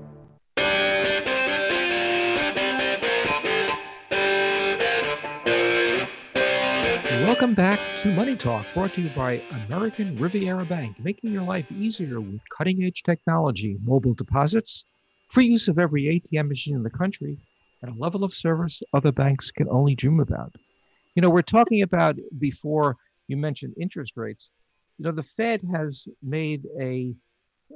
Welcome 7.40 7.54
back 7.54 7.80
to 7.96 8.12
Money 8.12 8.36
Talk, 8.36 8.70
brought 8.74 8.92
to 8.92 9.00
you 9.00 9.08
by 9.08 9.40
American 9.50 10.14
Riviera 10.18 10.66
Bank, 10.66 10.98
making 11.00 11.32
your 11.32 11.42
life 11.42 11.64
easier 11.72 12.20
with 12.20 12.42
cutting 12.54 12.84
edge 12.84 13.02
technology, 13.02 13.78
mobile 13.82 14.12
deposits, 14.12 14.84
free 15.32 15.46
use 15.46 15.66
of 15.66 15.78
every 15.78 16.02
ATM 16.02 16.48
machine 16.48 16.74
in 16.76 16.82
the 16.82 16.90
country, 16.90 17.38
and 17.80 17.90
a 17.90 17.98
level 17.98 18.24
of 18.24 18.34
service 18.34 18.82
other 18.92 19.10
banks 19.10 19.50
can 19.50 19.70
only 19.70 19.94
dream 19.94 20.20
about. 20.20 20.54
You 21.14 21.22
know, 21.22 21.30
we're 21.30 21.40
talking 21.40 21.80
about 21.80 22.16
before 22.38 22.98
you 23.26 23.38
mentioned 23.38 23.72
interest 23.80 24.18
rates. 24.18 24.50
You 24.98 25.06
know, 25.06 25.12
the 25.12 25.22
Fed 25.22 25.62
has 25.74 26.06
made 26.22 26.66
a 26.78 27.14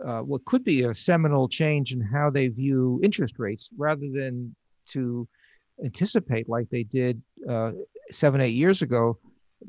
uh, 0.05 0.21
what 0.21 0.45
could 0.45 0.63
be 0.63 0.83
a 0.83 0.95
seminal 0.95 1.49
change 1.49 1.95
in 1.95 2.03
how 2.03 2.29
they 2.29 2.49
view 2.49 3.01
interest 3.03 3.39
rates 3.39 3.71
rather 3.79 4.11
than 4.13 4.55
to 4.89 5.27
anticipate 5.83 6.51
like 6.51 6.69
they 6.69 6.83
did 6.83 7.23
uh, 7.49 7.73
seven, 8.11 8.43
eight 8.43 8.49
years 8.49 8.83
ago 8.83 9.19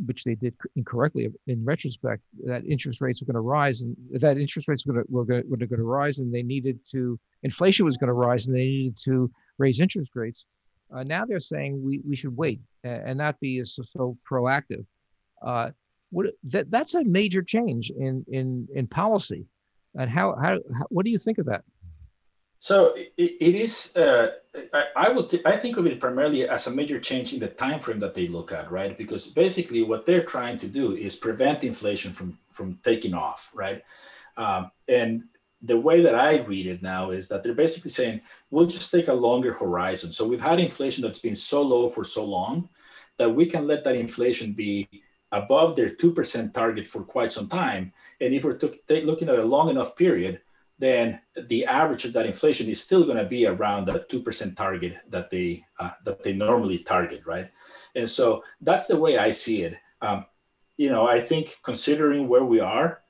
which 0.05 0.23
they 0.23 0.35
did 0.35 0.53
incorrectly 0.75 1.29
in 1.47 1.63
retrospect, 1.63 2.21
that 2.45 2.65
interest 2.65 3.01
rates 3.01 3.21
were 3.21 3.25
going 3.25 3.35
to 3.35 3.41
rise 3.41 3.81
and 3.81 3.95
that 4.13 4.37
interest 4.37 4.67
rates 4.67 4.85
were 4.85 4.93
going 4.93 5.05
to, 5.05 5.11
were 5.11 5.43
were 5.47 5.57
going 5.57 5.69
to 5.77 5.83
rise 5.83 6.19
and 6.19 6.33
they 6.33 6.43
needed 6.43 6.79
to, 6.91 7.19
inflation 7.43 7.85
was 7.85 7.97
going 7.97 8.07
to 8.07 8.13
rise 8.13 8.47
and 8.47 8.55
they 8.55 8.65
needed 8.65 8.97
to 9.03 9.31
raise 9.57 9.79
interest 9.79 10.11
rates. 10.15 10.45
Uh, 10.93 11.03
now 11.03 11.25
they're 11.25 11.39
saying 11.39 11.81
we, 11.83 12.01
we 12.07 12.15
should 12.15 12.35
wait 12.35 12.59
and 12.83 13.17
not 13.17 13.39
be 13.39 13.63
so, 13.63 13.83
so 13.95 14.17
proactive. 14.29 14.85
Uh, 15.41 15.71
what, 16.11 16.27
that, 16.43 16.69
that's 16.69 16.93
a 16.93 17.03
major 17.03 17.41
change 17.41 17.91
in, 17.91 18.23
in, 18.27 18.67
in 18.75 18.87
policy. 18.87 19.45
And 19.97 20.09
how, 20.09 20.35
how, 20.35 20.59
how, 20.77 20.85
what 20.89 21.05
do 21.05 21.11
you 21.11 21.17
think 21.17 21.37
of 21.37 21.45
that? 21.47 21.63
So 22.66 22.95
it, 22.95 23.11
it 23.47 23.53
is. 23.53 23.95
Uh, 23.95 24.30
I, 24.74 24.86
I, 24.95 25.09
would. 25.09 25.30
Th- 25.30 25.45
I 25.45 25.55
think 25.55 25.78
of 25.78 25.86
it 25.86 25.99
primarily 25.99 26.49
as 26.49 26.66
a 26.66 26.72
major 26.72 26.99
change 26.99 27.32
in 27.32 27.39
the 27.39 27.47
time 27.47 27.80
frame 27.80 27.99
that 27.99 28.16
they 28.16 28.28
look 28.28 28.51
at, 28.51 28.72
right? 28.72 28.97
Because 28.97 29.28
basically, 29.28 29.84
what 29.84 30.07
they're 30.07 30.24
trying 30.24 30.57
to 30.57 30.68
do 30.68 30.95
is 30.95 31.16
prevent 31.16 31.63
inflation 31.63 32.11
from 32.11 32.39
from 32.51 32.80
taking 32.84 33.13
off, 33.13 33.51
right? 33.53 33.84
Um, 34.36 34.72
and 34.88 35.26
the 35.61 35.80
way 35.80 36.01
that 36.01 36.16
I 36.16 36.39
read 36.39 36.66
it 36.66 36.82
now 36.82 37.11
is 37.11 37.28
that 37.28 37.43
they're 37.43 37.53
basically 37.53 37.91
saying 37.91 38.22
we'll 38.49 38.66
just 38.66 38.89
take 38.89 39.09
a 39.09 39.13
longer 39.13 39.53
horizon. 39.53 40.11
So 40.11 40.28
we've 40.28 40.41
had 40.41 40.59
inflation 40.59 41.03
that's 41.03 41.20
been 41.20 41.36
so 41.36 41.61
low 41.61 41.88
for 41.88 42.03
so 42.03 42.26
long 42.26 42.70
that 43.20 43.30
we 43.30 43.45
can 43.45 43.68
let 43.68 43.84
that 43.84 43.95
inflation 43.95 44.53
be 44.53 44.89
above 45.32 45.76
their 45.76 45.91
two 45.91 46.11
percent 46.11 46.55
target 46.55 46.88
for 46.88 47.03
quite 47.03 47.32
some 47.32 47.47
time. 47.47 47.93
And 48.20 48.34
if 48.34 48.43
we're 48.43 48.57
t- 48.57 49.05
looking 49.05 49.30
at 49.30 49.38
a 49.38 49.45
long 49.45 49.70
enough 49.70 49.95
period, 49.95 50.41
then 50.78 51.21
the 51.47 51.65
average 51.65 52.05
of 52.05 52.13
that 52.13 52.26
inflation 52.26 52.67
is 52.67 52.84
still 52.84 53.03
going 53.03 53.17
to 53.17 53.26
be 53.26 53.45
around 53.45 53.86
the 53.86 54.05
two 54.09 54.21
percent 54.21 54.57
target 54.57 54.97
that 55.09 55.30
they 55.30 55.65
uh, 55.80 55.91
that 56.03 56.23
they 56.23 56.34
normally 56.34 56.80
target, 56.80 57.21
right? 57.26 57.49
And 57.95 58.09
so 58.09 58.43
that's 58.61 58.88
the 58.88 58.99
way 58.99 59.17
I 59.17 59.32
see 59.32 59.63
it. 59.63 59.78
Um, 60.01 60.26
you 60.78 60.89
know, 60.89 61.07
I 61.07 61.21
think 61.21 61.57
considering 61.63 62.28
where 62.28 62.43
we 62.43 62.59
are, 62.59 63.01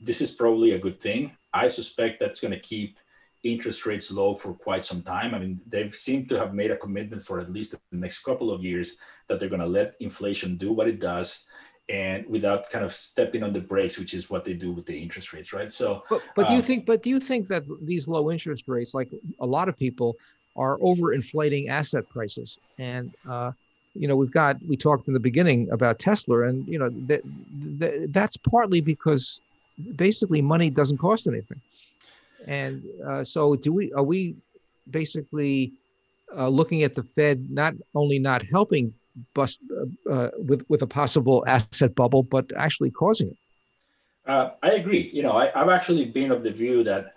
this 0.00 0.20
is 0.20 0.30
probably 0.30 0.72
a 0.72 0.78
good 0.78 1.00
thing. 1.00 1.36
I 1.52 1.66
suspect 1.68 2.20
that's 2.20 2.40
going 2.40 2.54
to 2.54 2.60
keep 2.60 2.98
interest 3.42 3.86
rates 3.86 4.12
low 4.12 4.34
for 4.34 4.52
quite 4.52 4.84
some 4.84 5.02
time. 5.02 5.34
I 5.34 5.38
mean, 5.38 5.60
they've 5.66 5.94
seemed 5.94 6.28
to 6.28 6.38
have 6.38 6.54
made 6.54 6.70
a 6.70 6.76
commitment 6.76 7.24
for 7.24 7.40
at 7.40 7.50
least 7.50 7.72
the 7.72 7.96
next 7.96 8.22
couple 8.22 8.52
of 8.52 8.62
years 8.62 8.96
that 9.28 9.40
they're 9.40 9.48
going 9.48 9.60
to 9.60 9.66
let 9.66 9.94
inflation 10.00 10.56
do 10.56 10.72
what 10.72 10.88
it 10.88 11.00
does 11.00 11.46
and 11.90 12.24
without 12.28 12.70
kind 12.70 12.84
of 12.84 12.94
stepping 12.94 13.42
on 13.42 13.52
the 13.52 13.60
brakes, 13.60 13.98
which 13.98 14.14
is 14.14 14.30
what 14.30 14.44
they 14.44 14.54
do 14.54 14.70
with 14.70 14.86
the 14.86 14.96
interest 14.96 15.32
rates, 15.32 15.52
right? 15.52 15.72
So, 15.72 16.04
but, 16.08 16.22
but 16.36 16.46
do 16.46 16.52
you 16.52 16.60
um, 16.60 16.64
think? 16.64 16.86
But 16.86 17.02
do 17.02 17.10
you 17.10 17.18
think 17.18 17.48
that 17.48 17.64
these 17.82 18.06
low 18.06 18.30
interest 18.30 18.68
rates, 18.68 18.94
like 18.94 19.10
a 19.40 19.46
lot 19.46 19.68
of 19.68 19.76
people, 19.76 20.16
are 20.56 20.78
overinflating 20.78 21.68
asset 21.68 22.08
prices? 22.08 22.58
And 22.78 23.12
uh, 23.28 23.52
you 23.94 24.06
know, 24.06 24.14
we've 24.14 24.30
got 24.30 24.62
we 24.68 24.76
talked 24.76 25.08
in 25.08 25.14
the 25.14 25.20
beginning 25.20 25.68
about 25.70 25.98
Tesla, 25.98 26.46
and 26.46 26.66
you 26.68 26.78
know 26.78 26.90
that, 27.08 27.22
that 27.78 28.12
that's 28.12 28.36
partly 28.36 28.80
because 28.80 29.40
basically 29.96 30.40
money 30.40 30.70
doesn't 30.70 30.98
cost 30.98 31.26
anything, 31.26 31.60
and 32.46 32.84
uh, 33.04 33.24
so 33.24 33.56
do 33.56 33.72
we? 33.72 33.92
Are 33.94 34.04
we 34.04 34.36
basically 34.88 35.72
uh, 36.36 36.48
looking 36.48 36.84
at 36.84 36.94
the 36.94 37.02
Fed 37.02 37.50
not 37.50 37.74
only 37.96 38.20
not 38.20 38.44
helping 38.44 38.94
bust 39.34 39.58
uh, 39.70 40.12
uh, 40.12 40.30
with 40.38 40.62
with 40.68 40.82
a 40.82 40.86
possible 40.86 41.44
asset 41.46 41.94
bubble, 41.94 42.22
but 42.22 42.50
actually 42.56 42.90
causing 42.90 43.28
it. 43.28 43.36
Uh, 44.26 44.50
I 44.62 44.72
agree. 44.72 45.10
You 45.12 45.22
know, 45.22 45.32
I, 45.32 45.50
have 45.58 45.68
actually 45.68 46.04
been 46.04 46.30
of 46.30 46.42
the 46.42 46.52
view 46.52 46.84
that 46.84 47.14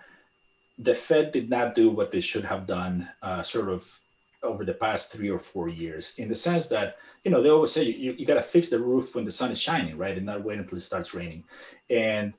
the 0.78 0.96
Fed 0.96 1.32
did 1.32 1.50
not 1.50 1.76
do 1.76 1.90
what 1.90 2.12
they 2.12 2.22
should 2.22 2.46
have 2.46 2.66
done, 2.66 3.08
uh, 3.22 3.44
sort 3.44 3.70
of 3.70 4.00
over 4.42 4.66
the 4.66 4.74
past 4.74 5.12
three 5.12 5.30
or 5.30 5.40
four 5.40 5.70
years, 5.70 6.14
in 6.18 6.28
the 6.28 6.36
sense 6.36 6.68
that 6.70 6.98
you 7.24 7.32
know 7.32 7.42
they 7.42 7.50
always 7.50 7.72
say 7.72 7.84
you, 7.84 8.14
you 8.18 8.26
got 8.26 8.36
to 8.36 8.42
fix 8.42 8.70
the 8.70 8.80
roof 8.80 9.16
when 9.16 9.26
the 9.26 9.32
sun 9.32 9.52
is 9.52 9.62
shining, 9.62 9.98
right, 9.98 10.18
and 10.18 10.26
not 10.26 10.44
wait 10.44 10.60
until 10.60 10.78
it 10.78 10.82
starts 10.82 11.14
raining. 11.14 11.44
And 11.90 12.34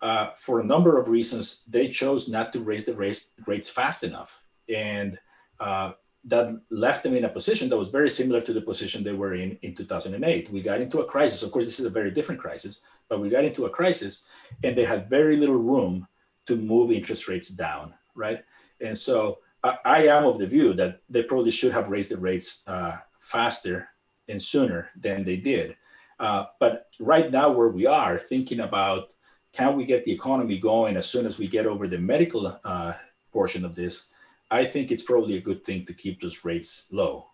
uh, 0.00 0.30
for 0.32 0.60
a 0.60 0.64
number 0.64 0.98
of 0.98 1.08
reasons, 1.08 1.64
they 1.66 1.88
chose 1.88 2.28
not 2.28 2.52
to 2.52 2.60
raise 2.60 2.84
the 2.84 2.94
rates 2.94 3.34
rates 3.46 3.70
fast 3.70 4.04
enough, 4.04 4.42
and 4.68 5.18
uh, 5.58 5.92
that 6.28 6.60
left 6.70 7.02
them 7.02 7.14
in 7.14 7.24
a 7.24 7.28
position 7.28 7.68
that 7.68 7.76
was 7.76 7.88
very 7.88 8.10
similar 8.10 8.40
to 8.42 8.52
the 8.52 8.60
position 8.60 9.02
they 9.02 9.12
were 9.12 9.34
in 9.34 9.58
in 9.62 9.74
2008. 9.74 10.50
We 10.50 10.60
got 10.60 10.80
into 10.80 11.00
a 11.00 11.04
crisis. 11.04 11.42
Of 11.42 11.50
course, 11.50 11.64
this 11.64 11.80
is 11.80 11.86
a 11.86 11.90
very 11.90 12.10
different 12.10 12.40
crisis, 12.40 12.82
but 13.08 13.20
we 13.20 13.30
got 13.30 13.44
into 13.44 13.66
a 13.66 13.70
crisis 13.70 14.26
and 14.62 14.76
they 14.76 14.84
had 14.84 15.08
very 15.08 15.36
little 15.36 15.56
room 15.56 16.06
to 16.46 16.56
move 16.56 16.92
interest 16.92 17.28
rates 17.28 17.48
down, 17.48 17.94
right? 18.14 18.44
And 18.80 18.96
so 18.96 19.38
I, 19.64 19.78
I 19.84 20.06
am 20.08 20.24
of 20.26 20.38
the 20.38 20.46
view 20.46 20.74
that 20.74 21.00
they 21.08 21.22
probably 21.22 21.50
should 21.50 21.72
have 21.72 21.88
raised 21.88 22.10
the 22.10 22.18
rates 22.18 22.62
uh, 22.66 22.96
faster 23.20 23.88
and 24.28 24.40
sooner 24.40 24.90
than 24.96 25.24
they 25.24 25.36
did. 25.36 25.76
Uh, 26.20 26.44
but 26.60 26.88
right 27.00 27.30
now, 27.30 27.50
where 27.50 27.68
we 27.68 27.86
are, 27.86 28.18
thinking 28.18 28.60
about 28.60 29.14
can 29.52 29.76
we 29.76 29.84
get 29.84 30.04
the 30.04 30.12
economy 30.12 30.58
going 30.58 30.96
as 30.96 31.08
soon 31.08 31.26
as 31.26 31.38
we 31.38 31.48
get 31.48 31.66
over 31.66 31.88
the 31.88 31.98
medical 31.98 32.60
uh, 32.64 32.92
portion 33.32 33.64
of 33.64 33.74
this, 33.74 34.08
I 34.50 34.64
think 34.64 34.90
it's 34.90 35.02
probably 35.02 35.36
a 35.36 35.40
good 35.40 35.64
thing 35.64 35.84
to 35.86 35.92
keep 35.92 36.20
those 36.20 36.44
rates 36.44 36.88
low. 36.92 37.26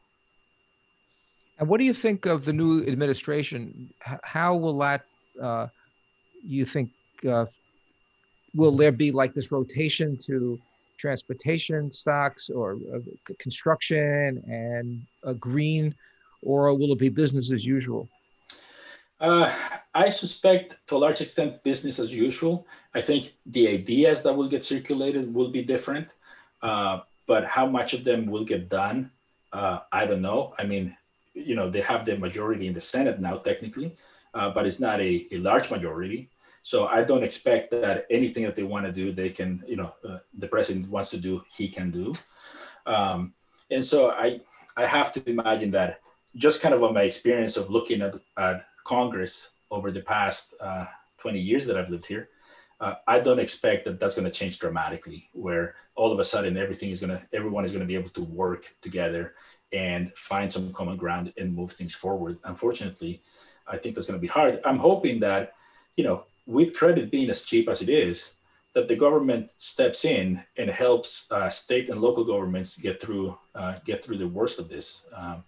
And 1.58 1.68
what 1.68 1.78
do 1.78 1.84
you 1.84 1.94
think 1.94 2.26
of 2.26 2.44
the 2.44 2.52
new 2.52 2.84
administration? 2.86 3.92
How 4.24 4.56
will 4.56 4.78
that, 4.78 5.02
uh, 5.40 5.68
you 6.44 6.64
think, 6.64 6.90
uh, 7.28 7.46
will 8.54 8.72
there 8.72 8.92
be 8.92 9.12
like 9.12 9.34
this 9.34 9.52
rotation 9.52 10.16
to 10.26 10.58
transportation 10.98 11.92
stocks 11.92 12.50
or 12.50 12.78
uh, 12.92 12.98
construction 13.38 14.42
and 14.48 15.40
green, 15.40 15.94
or 16.42 16.74
will 16.74 16.92
it 16.92 16.98
be 16.98 17.08
business 17.08 17.52
as 17.52 17.64
usual? 17.64 18.08
Uh, 19.20 19.52
I 19.94 20.10
suspect 20.10 20.76
to 20.88 20.96
a 20.96 20.98
large 20.98 21.20
extent 21.20 21.62
business 21.62 21.98
as 21.98 22.12
usual. 22.12 22.66
I 22.94 23.00
think 23.00 23.34
the 23.46 23.68
ideas 23.68 24.22
that 24.24 24.32
will 24.32 24.48
get 24.48 24.64
circulated 24.64 25.32
will 25.32 25.50
be 25.50 25.62
different, 25.62 26.14
uh, 26.64 27.00
but 27.26 27.44
how 27.44 27.66
much 27.66 27.92
of 27.92 28.04
them 28.04 28.26
will 28.26 28.44
get 28.44 28.70
done, 28.70 29.10
uh, 29.52 29.80
I 29.92 30.06
don't 30.06 30.22
know. 30.22 30.54
I 30.58 30.64
mean, 30.64 30.96
you 31.34 31.54
know, 31.54 31.68
they 31.68 31.82
have 31.82 32.06
the 32.06 32.16
majority 32.16 32.66
in 32.66 32.72
the 32.72 32.80
Senate 32.80 33.20
now, 33.20 33.36
technically, 33.36 33.94
uh, 34.32 34.50
but 34.50 34.66
it's 34.66 34.80
not 34.80 34.98
a, 35.00 35.26
a 35.30 35.36
large 35.36 35.70
majority. 35.70 36.30
So 36.62 36.86
I 36.86 37.04
don't 37.04 37.22
expect 37.22 37.70
that 37.72 38.06
anything 38.10 38.44
that 38.44 38.56
they 38.56 38.62
want 38.62 38.86
to 38.86 38.92
do, 38.92 39.12
they 39.12 39.28
can, 39.28 39.62
you 39.68 39.76
know, 39.76 39.92
uh, 40.08 40.18
the 40.38 40.48
president 40.48 40.88
wants 40.88 41.10
to 41.10 41.18
do, 41.18 41.44
he 41.50 41.68
can 41.68 41.90
do. 41.90 42.14
Um, 42.86 43.34
and 43.70 43.84
so 43.84 44.10
I, 44.12 44.40
I 44.74 44.86
have 44.86 45.12
to 45.12 45.30
imagine 45.30 45.70
that 45.72 46.00
just 46.36 46.62
kind 46.62 46.74
of 46.74 46.82
on 46.82 46.94
my 46.94 47.02
experience 47.02 47.58
of 47.58 47.68
looking 47.68 48.00
at, 48.00 48.14
at 48.38 48.64
Congress 48.84 49.50
over 49.70 49.90
the 49.90 50.00
past 50.00 50.54
uh, 50.60 50.86
20 51.18 51.38
years 51.38 51.66
that 51.66 51.76
I've 51.76 51.90
lived 51.90 52.06
here, 52.06 52.30
uh, 52.84 52.96
I 53.06 53.18
don't 53.18 53.38
expect 53.38 53.86
that 53.86 53.98
that's 53.98 54.14
going 54.14 54.30
to 54.30 54.38
change 54.40 54.58
dramatically. 54.58 55.30
Where 55.32 55.74
all 55.94 56.12
of 56.12 56.18
a 56.18 56.24
sudden 56.24 56.58
everything 56.58 56.90
is 56.90 57.00
going 57.00 57.16
to, 57.16 57.26
everyone 57.32 57.64
is 57.64 57.72
going 57.72 57.86
to 57.86 57.92
be 57.92 57.94
able 57.94 58.10
to 58.10 58.24
work 58.24 58.62
together 58.82 59.34
and 59.72 60.12
find 60.12 60.52
some 60.52 60.70
common 60.72 60.98
ground 60.98 61.32
and 61.38 61.54
move 61.54 61.72
things 61.72 61.94
forward. 61.94 62.38
Unfortunately, 62.44 63.22
I 63.66 63.78
think 63.78 63.94
that's 63.94 64.06
going 64.06 64.20
to 64.20 64.26
be 64.28 64.34
hard. 64.38 64.60
I'm 64.66 64.78
hoping 64.90 65.18
that, 65.20 65.54
you 65.96 66.04
know, 66.04 66.24
with 66.46 66.76
credit 66.76 67.10
being 67.10 67.30
as 67.30 67.42
cheap 67.42 67.70
as 67.70 67.80
it 67.80 67.88
is, 67.88 68.34
that 68.74 68.88
the 68.88 68.96
government 68.96 69.50
steps 69.56 70.04
in 70.04 70.42
and 70.58 70.68
helps 70.68 71.30
uh, 71.32 71.48
state 71.48 71.88
and 71.88 72.02
local 72.02 72.24
governments 72.24 72.76
get 72.76 73.00
through 73.00 73.38
uh, 73.54 73.74
get 73.86 74.04
through 74.04 74.18
the 74.18 74.28
worst 74.28 74.58
of 74.58 74.68
this. 74.68 75.06
Um, 75.16 75.44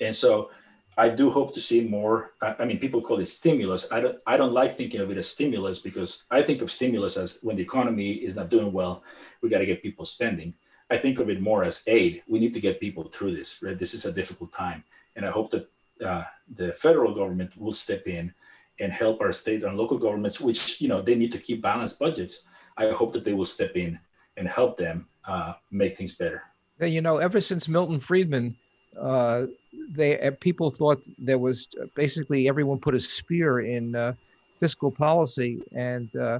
and 0.00 0.14
so, 0.14 0.50
I 0.98 1.10
do 1.10 1.30
hope 1.30 1.52
to 1.54 1.60
see 1.60 1.82
more. 1.82 2.32
I 2.40 2.64
mean, 2.64 2.78
people 2.78 3.02
call 3.02 3.20
it 3.20 3.26
stimulus. 3.26 3.92
I 3.92 4.00
don't. 4.00 4.18
I 4.26 4.36
don't 4.36 4.54
like 4.54 4.76
thinking 4.76 5.00
of 5.00 5.10
it 5.10 5.18
as 5.18 5.28
stimulus 5.28 5.78
because 5.78 6.24
I 6.30 6.40
think 6.40 6.62
of 6.62 6.70
stimulus 6.70 7.16
as 7.18 7.40
when 7.42 7.56
the 7.56 7.62
economy 7.62 8.12
is 8.12 8.34
not 8.34 8.48
doing 8.48 8.72
well, 8.72 9.04
we 9.42 9.50
got 9.50 9.58
to 9.58 9.66
get 9.66 9.82
people 9.82 10.06
spending. 10.06 10.54
I 10.90 10.96
think 10.96 11.18
of 11.18 11.28
it 11.28 11.42
more 11.42 11.64
as 11.64 11.82
aid. 11.86 12.22
We 12.26 12.38
need 12.38 12.54
to 12.54 12.60
get 12.60 12.80
people 12.80 13.04
through 13.04 13.36
this. 13.36 13.62
Right. 13.62 13.78
This 13.78 13.92
is 13.92 14.06
a 14.06 14.12
difficult 14.12 14.52
time, 14.52 14.84
and 15.16 15.26
I 15.26 15.30
hope 15.30 15.50
that 15.50 15.68
uh, 16.04 16.24
the 16.54 16.72
federal 16.72 17.14
government 17.14 17.56
will 17.58 17.74
step 17.74 18.06
in 18.06 18.32
and 18.80 18.92
help 18.92 19.20
our 19.20 19.32
state 19.32 19.64
and 19.64 19.76
local 19.76 19.98
governments, 19.98 20.40
which 20.40 20.80
you 20.80 20.88
know 20.88 21.02
they 21.02 21.14
need 21.14 21.32
to 21.32 21.38
keep 21.38 21.60
balanced 21.60 21.98
budgets. 21.98 22.44
I 22.78 22.88
hope 22.88 23.12
that 23.12 23.24
they 23.24 23.34
will 23.34 23.46
step 23.46 23.76
in 23.76 23.98
and 24.38 24.48
help 24.48 24.78
them 24.78 25.08
uh, 25.26 25.54
make 25.70 25.96
things 25.96 26.16
better. 26.16 26.42
You 26.80 27.00
know, 27.00 27.18
ever 27.18 27.40
since 27.40 27.68
Milton 27.68 28.00
Friedman, 28.00 28.56
uh, 29.00 29.46
they 29.90 30.20
uh, 30.20 30.30
people 30.40 30.70
thought 30.70 31.02
there 31.18 31.38
was 31.38 31.68
uh, 31.80 31.86
basically 31.94 32.48
everyone 32.48 32.78
put 32.78 32.94
a 32.94 33.00
spear 33.00 33.60
in 33.60 33.94
uh, 33.94 34.12
fiscal 34.60 34.90
policy 34.90 35.60
and 35.74 36.14
uh, 36.16 36.38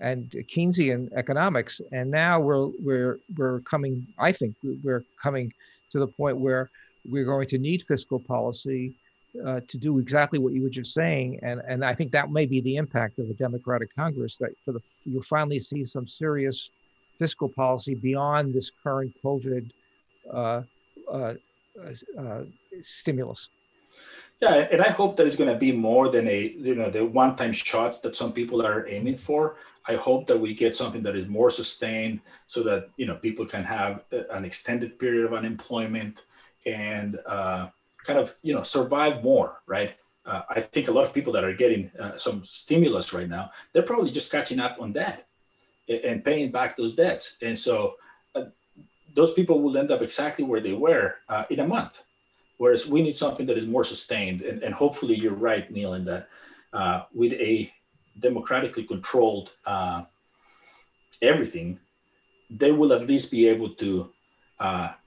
and 0.00 0.30
Keynesian 0.30 1.12
economics, 1.12 1.80
and 1.92 2.10
now 2.10 2.40
we're 2.40 2.66
we're 2.82 3.18
we're 3.36 3.60
coming. 3.60 4.06
I 4.18 4.32
think 4.32 4.54
we're 4.82 5.04
coming 5.20 5.52
to 5.90 5.98
the 5.98 6.06
point 6.06 6.38
where 6.38 6.70
we're 7.08 7.24
going 7.24 7.48
to 7.48 7.58
need 7.58 7.82
fiscal 7.82 8.18
policy 8.18 8.92
uh, 9.44 9.60
to 9.68 9.78
do 9.78 9.98
exactly 9.98 10.38
what 10.38 10.52
you 10.52 10.62
were 10.62 10.70
just 10.70 10.92
saying, 10.92 11.38
and 11.42 11.62
and 11.68 11.84
I 11.84 11.94
think 11.94 12.10
that 12.12 12.30
may 12.30 12.46
be 12.46 12.60
the 12.60 12.76
impact 12.76 13.18
of 13.18 13.30
a 13.30 13.34
Democratic 13.34 13.94
Congress 13.94 14.38
that 14.38 14.50
for 14.64 14.72
the 14.72 14.80
you'll 15.04 15.22
finally 15.22 15.60
see 15.60 15.84
some 15.84 16.08
serious 16.08 16.70
fiscal 17.18 17.48
policy 17.48 17.94
beyond 17.94 18.52
this 18.52 18.70
current 18.82 19.14
COVID 19.24 19.70
uh, 20.32 20.62
uh, 22.18 22.42
stimulus. 22.82 23.48
Yeah, 24.40 24.54
and 24.72 24.82
I 24.82 24.90
hope 24.90 25.16
that 25.16 25.26
it's 25.26 25.36
going 25.36 25.52
to 25.52 25.58
be 25.58 25.70
more 25.70 26.08
than 26.08 26.26
a 26.26 26.54
you 26.58 26.74
know 26.74 26.90
the 26.90 27.04
one-time 27.04 27.52
shots 27.52 28.00
that 28.00 28.16
some 28.16 28.32
people 28.32 28.64
are 28.66 28.88
aiming 28.88 29.16
for. 29.16 29.56
I 29.86 29.94
hope 29.94 30.26
that 30.26 30.38
we 30.38 30.54
get 30.54 30.74
something 30.74 31.02
that 31.04 31.14
is 31.14 31.28
more 31.28 31.50
sustained, 31.50 32.20
so 32.46 32.62
that 32.64 32.88
you 32.96 33.06
know 33.06 33.16
people 33.16 33.46
can 33.46 33.62
have 33.62 34.04
an 34.10 34.44
extended 34.44 34.98
period 34.98 35.24
of 35.24 35.32
unemployment 35.32 36.24
and 36.66 37.18
uh, 37.26 37.68
kind 38.04 38.18
of 38.18 38.34
you 38.42 38.52
know 38.52 38.64
survive 38.64 39.22
more, 39.22 39.62
right? 39.66 39.94
Uh, 40.26 40.42
I 40.48 40.60
think 40.60 40.88
a 40.88 40.92
lot 40.92 41.04
of 41.04 41.14
people 41.14 41.32
that 41.34 41.44
are 41.44 41.54
getting 41.54 41.90
uh, 41.98 42.16
some 42.16 42.44
stimulus 42.44 43.12
right 43.12 43.28
now, 43.28 43.50
they're 43.72 43.82
probably 43.82 44.10
just 44.10 44.30
catching 44.30 44.60
up 44.60 44.76
on 44.80 44.92
debt 44.92 45.26
and 45.88 46.24
paying 46.24 46.50
back 46.50 46.76
those 46.76 46.94
debts, 46.94 47.38
and 47.42 47.56
so 47.56 47.94
those 49.14 49.32
people 49.32 49.60
will 49.60 49.76
end 49.76 49.90
up 49.90 50.02
exactly 50.02 50.44
where 50.44 50.60
they 50.60 50.72
were 50.72 51.16
uh, 51.28 51.44
in 51.50 51.60
a 51.60 51.66
month. 51.66 52.02
Whereas 52.58 52.86
we 52.86 53.02
need 53.02 53.16
something 53.16 53.46
that 53.46 53.58
is 53.58 53.66
more 53.66 53.84
sustained, 53.84 54.42
and, 54.42 54.62
and 54.62 54.74
hopefully 54.74 55.14
you're 55.14 55.34
right, 55.34 55.70
Neil, 55.70 55.94
in 55.94 56.04
that 56.04 56.28
uh, 56.72 57.02
with 57.12 57.32
a 57.32 57.72
democratically 58.18 58.84
controlled 58.84 59.50
uh, 59.66 60.02
everything, 61.20 61.80
they 62.50 62.72
will 62.72 62.92
at 62.92 63.06
least 63.06 63.30
be 63.30 63.48
able 63.48 63.70
to 63.74 64.12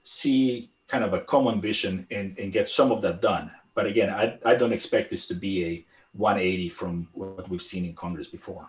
see 0.02 0.70
kind 0.86 1.02
of 1.02 1.14
a 1.14 1.20
common 1.20 1.60
vision 1.60 2.06
and, 2.10 2.38
and 2.38 2.52
get 2.52 2.68
some 2.68 2.92
of 2.92 3.02
that 3.02 3.22
done. 3.22 3.50
But 3.74 3.86
again, 3.86 4.10
I, 4.10 4.38
I 4.44 4.54
don't 4.54 4.72
expect 4.72 5.10
this 5.10 5.26
to 5.28 5.34
be 5.34 5.64
a 5.64 5.86
180 6.12 6.68
from 6.70 7.08
what 7.12 7.48
we've 7.48 7.62
seen 7.62 7.84
in 7.84 7.94
Congress 7.94 8.28
before. 8.28 8.68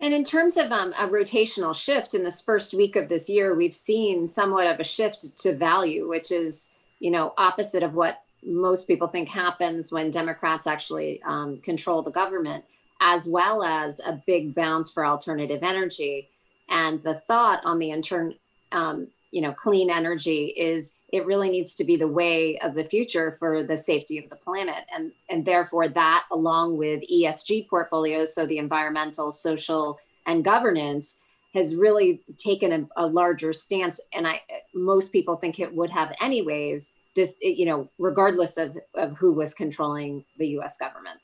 And 0.00 0.14
in 0.14 0.24
terms 0.24 0.56
of 0.56 0.72
um, 0.72 0.92
a 0.98 1.08
rotational 1.08 1.74
shift 1.74 2.14
in 2.14 2.24
this 2.24 2.40
first 2.40 2.72
week 2.72 2.96
of 2.96 3.08
this 3.08 3.28
year, 3.28 3.54
we've 3.54 3.74
seen 3.74 4.26
somewhat 4.26 4.66
of 4.66 4.80
a 4.80 4.84
shift 4.84 5.36
to 5.38 5.54
value, 5.54 6.08
which 6.08 6.32
is, 6.32 6.70
you 7.00 7.10
know, 7.10 7.34
opposite 7.36 7.82
of 7.82 7.94
what 7.94 8.22
most 8.42 8.86
people 8.86 9.08
think 9.08 9.28
happens 9.28 9.92
when 9.92 10.10
Democrats 10.10 10.66
actually 10.66 11.22
um, 11.24 11.58
control 11.58 12.00
the 12.00 12.10
government, 12.10 12.64
as 13.00 13.28
well 13.28 13.62
as 13.62 14.00
a 14.00 14.22
big 14.26 14.54
bounce 14.54 14.90
for 14.90 15.04
alternative 15.04 15.62
energy. 15.62 16.30
And 16.70 17.02
the 17.02 17.14
thought 17.14 17.60
on 17.64 17.78
the 17.78 17.90
intern, 17.90 18.34
um, 18.72 19.08
you 19.30 19.40
know 19.40 19.52
clean 19.52 19.90
energy 19.90 20.46
is 20.56 20.94
it 21.12 21.26
really 21.26 21.50
needs 21.50 21.74
to 21.74 21.84
be 21.84 21.96
the 21.96 22.08
way 22.08 22.56
of 22.58 22.74
the 22.74 22.84
future 22.84 23.32
for 23.32 23.62
the 23.62 23.76
safety 23.76 24.18
of 24.18 24.28
the 24.30 24.36
planet. 24.36 24.84
And 24.94 25.12
and 25.28 25.44
therefore 25.44 25.88
that 25.88 26.24
along 26.30 26.76
with 26.76 27.02
ESG 27.10 27.68
portfolios 27.68 28.34
so 28.34 28.46
the 28.46 28.58
environmental 28.58 29.30
social 29.32 29.98
and 30.26 30.44
governance 30.44 31.18
has 31.54 31.74
really 31.74 32.22
taken 32.38 32.72
a, 32.96 33.04
a 33.04 33.06
larger 33.06 33.52
stance. 33.52 34.00
And 34.12 34.26
I 34.26 34.40
most 34.74 35.12
people 35.12 35.36
think 35.36 35.58
it 35.58 35.74
would 35.74 35.90
have 35.90 36.14
anyways 36.20 36.94
just 37.16 37.36
you 37.42 37.66
know 37.66 37.88
regardless 37.98 38.56
of 38.56 38.78
of 38.94 39.16
who 39.16 39.32
was 39.32 39.54
controlling 39.54 40.24
the 40.38 40.48
US 40.58 40.78
government. 40.78 41.18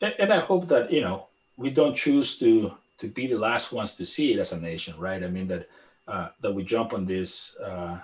And, 0.00 0.14
and 0.18 0.32
I 0.32 0.40
hope 0.40 0.68
that 0.68 0.92
you 0.92 1.00
know 1.00 1.28
we 1.56 1.70
don't 1.70 1.94
choose 1.94 2.38
to 2.40 2.72
to 2.98 3.06
be 3.06 3.28
the 3.28 3.38
last 3.38 3.72
ones 3.72 3.94
to 3.94 4.04
see 4.04 4.32
it 4.32 4.40
as 4.40 4.52
a 4.52 4.60
nation 4.60 4.98
right? 4.98 5.22
I 5.22 5.28
mean 5.28 5.46
that 5.46 5.68
uh, 6.08 6.30
that 6.40 6.52
we 6.52 6.64
jump 6.64 6.94
on 6.94 7.04
this 7.04 7.56
uh, 7.58 7.98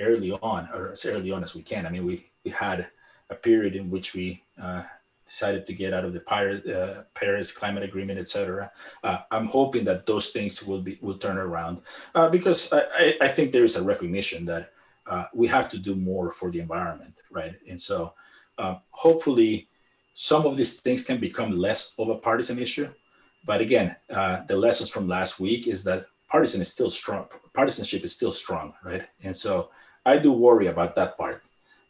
early 0.00 0.32
on, 0.32 0.68
or 0.74 0.92
as 0.92 1.04
early 1.06 1.30
on 1.30 1.42
as 1.42 1.54
we 1.54 1.62
can. 1.62 1.86
I 1.86 1.90
mean, 1.90 2.04
we 2.04 2.26
we 2.44 2.50
had 2.50 2.88
a 3.30 3.34
period 3.34 3.74
in 3.74 3.90
which 3.90 4.14
we 4.14 4.42
uh, 4.60 4.82
decided 5.26 5.66
to 5.66 5.72
get 5.72 5.94
out 5.94 6.04
of 6.04 6.12
the 6.12 6.20
Paris, 6.20 6.66
uh, 6.66 7.04
Paris 7.14 7.50
Climate 7.52 7.82
Agreement, 7.82 8.18
etc. 8.18 8.70
Uh, 9.02 9.18
I'm 9.30 9.46
hoping 9.46 9.84
that 9.84 10.06
those 10.06 10.30
things 10.30 10.62
will 10.62 10.82
be 10.82 10.98
will 11.00 11.18
turn 11.18 11.38
around 11.38 11.80
uh, 12.14 12.28
because 12.28 12.72
I, 12.72 13.16
I 13.20 13.28
think 13.28 13.52
there 13.52 13.64
is 13.64 13.76
a 13.76 13.82
recognition 13.82 14.44
that 14.46 14.70
we 15.34 15.46
have 15.48 15.68
to 15.68 15.78
do 15.78 15.94
more 15.94 16.30
for 16.30 16.50
the 16.50 16.60
environment, 16.60 17.14
right? 17.30 17.56
And 17.68 17.80
so 17.80 18.14
hopefully 18.90 19.68
some 20.14 20.46
of 20.46 20.56
these 20.56 20.80
things 20.80 21.04
can 21.04 21.18
become 21.18 21.58
less 21.58 21.94
of 21.98 22.08
a 22.08 22.14
partisan 22.14 22.58
issue. 22.58 22.88
But 23.44 23.60
again, 23.60 23.96
the 24.08 24.56
lessons 24.56 24.88
from 24.88 25.06
last 25.06 25.38
week 25.38 25.68
is 25.68 25.84
that 25.84 26.06
partisan 26.34 26.60
is 26.60 26.68
still 26.68 26.90
strong. 26.90 27.26
Partisanship 27.52 28.02
is 28.02 28.12
still 28.12 28.32
strong, 28.32 28.74
right? 28.82 29.04
And 29.22 29.36
so 29.36 29.70
I 30.04 30.18
do 30.18 30.32
worry 30.32 30.66
about 30.66 30.96
that 30.96 31.16
part. 31.16 31.42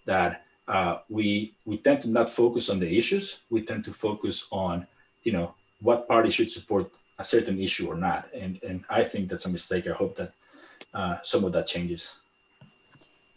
That 0.04 0.44
uh, 0.68 0.98
we 1.08 1.56
we 1.64 1.78
tend 1.78 2.02
to 2.02 2.08
not 2.08 2.28
focus 2.28 2.68
on 2.68 2.78
the 2.78 2.90
issues. 3.00 3.24
We 3.48 3.62
tend 3.62 3.82
to 3.86 3.92
focus 4.06 4.36
on 4.52 4.86
you 5.22 5.32
know 5.32 5.54
what 5.80 6.06
party 6.06 6.30
should 6.30 6.50
support 6.50 6.92
a 7.18 7.24
certain 7.24 7.58
issue 7.58 7.86
or 7.92 7.96
not. 7.96 8.22
And 8.42 8.60
and 8.68 8.84
I 8.90 9.02
think 9.10 9.22
that's 9.30 9.46
a 9.46 9.54
mistake. 9.58 9.84
I 9.88 9.96
hope 10.02 10.14
that 10.20 10.32
uh, 10.92 11.16
some 11.22 11.42
of 11.44 11.52
that 11.52 11.66
changes. 11.66 12.20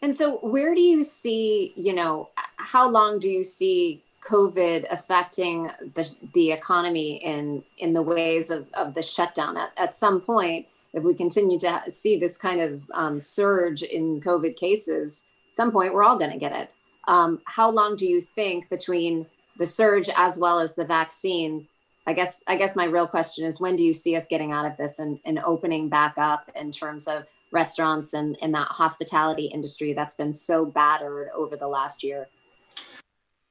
And 0.03 0.13
so, 0.13 0.25
where 0.55 0.75
do 0.75 0.81
you 0.81 1.03
see? 1.03 1.71
You 1.87 1.93
know, 1.99 2.29
how 2.73 2.85
long 2.97 3.19
do 3.23 3.29
you 3.29 3.45
see 3.45 4.03
COVID 4.29 4.79
affecting 4.91 5.71
the 5.95 6.03
the 6.33 6.51
economy 6.51 7.09
in 7.31 7.63
in 7.77 7.93
the 7.93 8.05
ways 8.13 8.51
of 8.51 8.67
of 8.73 8.93
the 8.93 9.01
shutdown? 9.15 9.55
At 9.55 9.71
at 9.77 9.95
some 9.95 10.19
point 10.19 10.67
if 10.97 11.03
we 11.03 11.13
continue 11.13 11.59
to 11.59 11.83
see 11.91 12.17
this 12.17 12.37
kind 12.37 12.59
of 12.59 12.81
um, 12.91 13.19
surge 13.19 13.83
in 13.83 14.19
COVID 14.19 14.57
cases, 14.57 15.25
some 15.51 15.71
point 15.71 15.93
we're 15.93 16.03
all 16.03 16.17
going 16.17 16.31
to 16.31 16.39
get 16.39 16.51
it. 16.51 16.71
Um, 17.07 17.39
how 17.45 17.69
long 17.69 17.95
do 17.95 18.07
you 18.07 18.19
think 18.19 18.67
between 18.69 19.27
the 19.57 19.65
surge 19.65 20.09
as 20.17 20.39
well 20.39 20.59
as 20.59 20.73
the 20.73 20.85
vaccine? 20.85 21.67
I 22.07 22.13
guess 22.13 22.43
I 22.47 22.57
guess 22.57 22.75
my 22.75 22.85
real 22.85 23.07
question 23.07 23.45
is 23.45 23.59
when 23.59 23.75
do 23.75 23.83
you 23.83 23.93
see 23.93 24.15
us 24.15 24.27
getting 24.27 24.51
out 24.51 24.65
of 24.65 24.75
this 24.77 24.97
and, 24.97 25.19
and 25.23 25.39
opening 25.39 25.87
back 25.87 26.15
up 26.17 26.49
in 26.55 26.71
terms 26.71 27.07
of 27.07 27.25
restaurants 27.51 28.13
and, 28.13 28.35
and 28.41 28.53
that 28.55 28.67
hospitality 28.67 29.45
industry 29.45 29.93
that's 29.93 30.15
been 30.15 30.33
so 30.33 30.65
battered 30.65 31.29
over 31.35 31.55
the 31.55 31.67
last 31.67 32.03
year? 32.03 32.27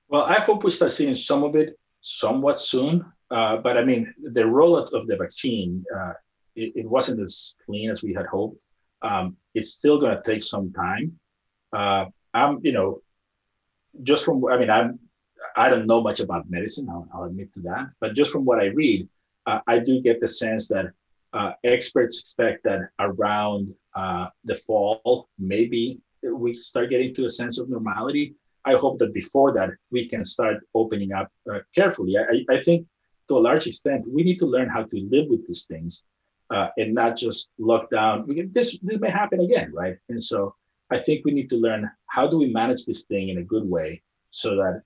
Well, 0.09 0.23
I 0.23 0.41
hope 0.41 0.65
we 0.65 0.71
start 0.71 0.93
seeing 0.93 1.15
some 1.15 1.45
of 1.45 1.55
it 1.55 1.79
somewhat 2.01 2.59
soon. 2.59 3.05
Uh, 3.31 3.57
but 3.59 3.77
I 3.77 3.85
mean, 3.85 4.13
the 4.23 4.43
rollout 4.43 4.93
of 4.93 5.07
the 5.07 5.17
vaccine, 5.17 5.85
uh, 5.97 6.13
it, 6.57 6.73
it, 6.77 6.87
wasn't 6.87 7.21
as 7.21 7.57
clean 7.65 7.91
as 7.91 8.03
we 8.03 8.15
had 8.15 8.27
hoped. 8.27 8.59
Um, 9.03 9.37
it's 9.55 9.73
still 9.75 10.01
going 10.01 10.17
to 10.17 10.23
take 10.23 10.43
some 10.43 10.73
time. 10.73 11.19
Uh, 11.73 12.07
I'm, 12.35 12.61
you 12.63 12.73
know, 12.73 13.03
just 14.03 14.25
from, 14.25 14.45
I 14.47 14.59
mean, 14.59 14.71
I'm, 14.71 14.99
I 15.57 15.69
don't 15.69 15.87
know 15.87 16.03
much 16.03 16.21
about 16.21 16.51
medicine. 16.51 16.89
I'll, 16.91 17.09
I'll 17.15 17.25
admit 17.25 17.53
to 17.55 17.61
that. 17.61 17.91
But 18.01 18.15
just 18.15 18.31
from 18.31 18.45
what 18.45 18.59
I 18.59 18.67
read, 18.67 19.09
uh, 19.47 19.61
I 19.67 19.79
do 19.79 20.01
get 20.01 20.21
the 20.21 20.29
sense 20.29 20.69
that 20.69 20.87
uh, 21.33 21.53
experts 21.65 22.21
expect 22.21 22.65
that 22.65 22.89
around 22.99 23.75
uh, 23.95 24.29
the 24.45 24.55
fall, 24.55 25.29
maybe 25.39 25.99
we 26.23 26.55
start 26.55 26.91
getting 26.91 27.15
to 27.15 27.25
a 27.25 27.31
sense 27.31 27.59
of 27.59 27.69
normality. 27.69 28.35
I 28.65 28.75
hope 28.75 28.99
that 28.99 29.15
before 29.15 29.53
that 29.53 29.71
we 29.91 30.07
can 30.07 30.25
start 30.25 30.57
opening 30.75 31.13
up 31.13 31.31
uh, 31.53 31.61
carefully. 31.75 32.17
I, 32.19 32.45
I, 32.53 32.63
think 32.63 32.87
to 33.29 33.39
a 33.39 33.39
large 33.39 33.67
extent 33.67 34.05
we 34.09 34.25
need 34.25 34.39
to 34.39 34.47
learn 34.47 34.69
how 34.69 34.83
to 34.83 35.09
live 35.11 35.27
with 35.29 35.47
these 35.47 35.67
things 35.67 36.05
uh, 36.51 36.69
and 36.79 36.95
not 36.95 37.17
just 37.17 37.51
lock 37.59 37.91
down. 37.91 38.27
This 38.53 38.79
this 38.79 39.01
may 39.01 39.11
happen 39.11 39.41
again, 39.41 39.73
right? 39.73 39.97
And 40.09 40.23
so 40.23 40.55
I 40.91 40.99
think 40.99 41.25
we 41.25 41.33
need 41.33 41.51
to 41.51 41.57
learn 41.57 41.91
how 42.07 42.27
do 42.27 42.39
we 42.39 42.53
manage 42.53 42.85
this 42.85 43.05
thing 43.05 43.29
in 43.29 43.39
a 43.39 43.43
good 43.43 43.69
way 43.69 44.03
so 44.31 44.57
that 44.57 44.83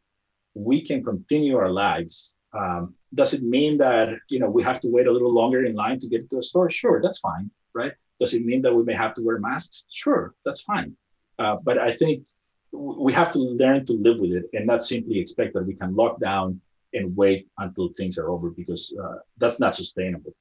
we 0.54 0.80
can 0.80 1.04
continue 1.04 1.56
our 1.56 1.70
lives. 1.70 2.34
Um, 2.52 2.94
does 3.14 3.32
it 3.34 3.42
mean 3.42 3.78
that 3.78 4.08
you 4.28 4.38
know 4.38 4.50
we 4.50 4.62
have 4.62 4.80
to 4.80 4.88
wait 4.88 5.06
a 5.06 5.12
little 5.12 5.32
longer 5.32 5.64
in 5.64 5.74
line 5.74 6.00
to 6.00 6.08
get 6.08 6.30
to 6.30 6.38
a 6.38 6.42
store? 6.42 6.70
Sure, 6.70 7.00
that's 7.02 7.20
fine, 7.20 7.50
right? 7.74 7.92
Does 8.18 8.34
it 8.34 8.44
mean 8.44 8.62
that 8.62 8.74
we 8.74 8.82
may 8.82 8.94
have 8.94 9.14
to 9.14 9.22
wear 9.22 9.38
masks? 9.38 9.84
Sure, 9.90 10.34
that's 10.44 10.62
fine. 10.62 10.96
Uh, 11.38 11.56
but 11.62 11.78
I 11.78 11.90
think 11.90 12.24
we 12.72 13.12
have 13.12 13.30
to 13.32 13.38
learn 13.38 13.86
to 13.86 13.94
live 13.94 14.18
with 14.18 14.32
it 14.32 14.44
and 14.52 14.66
not 14.66 14.82
simply 14.82 15.18
expect 15.18 15.54
that 15.54 15.66
we 15.66 15.74
can 15.74 15.94
lock 15.94 16.20
down 16.20 16.61
and 16.92 17.16
wait 17.16 17.48
until 17.58 17.88
things 17.96 18.18
are 18.18 18.30
over 18.30 18.50
because 18.50 18.94
uh, 19.02 19.18
that's 19.38 19.61
not 19.61 19.74
sustainable. 19.74 20.34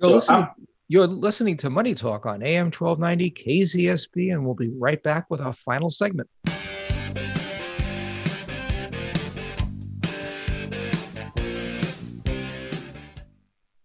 You're, 0.00 0.08
so 0.08 0.14
listening, 0.14 0.46
you're 0.88 1.06
listening 1.06 1.56
to 1.58 1.70
Money 1.70 1.94
Talk 1.94 2.24
on 2.24 2.42
AM 2.42 2.66
1290 2.66 3.30
KZSB, 3.32 4.32
and 4.32 4.44
we'll 4.44 4.54
be 4.54 4.70
right 4.78 5.02
back 5.02 5.26
with 5.28 5.40
our 5.40 5.52
final 5.52 5.90
segment. 5.90 6.28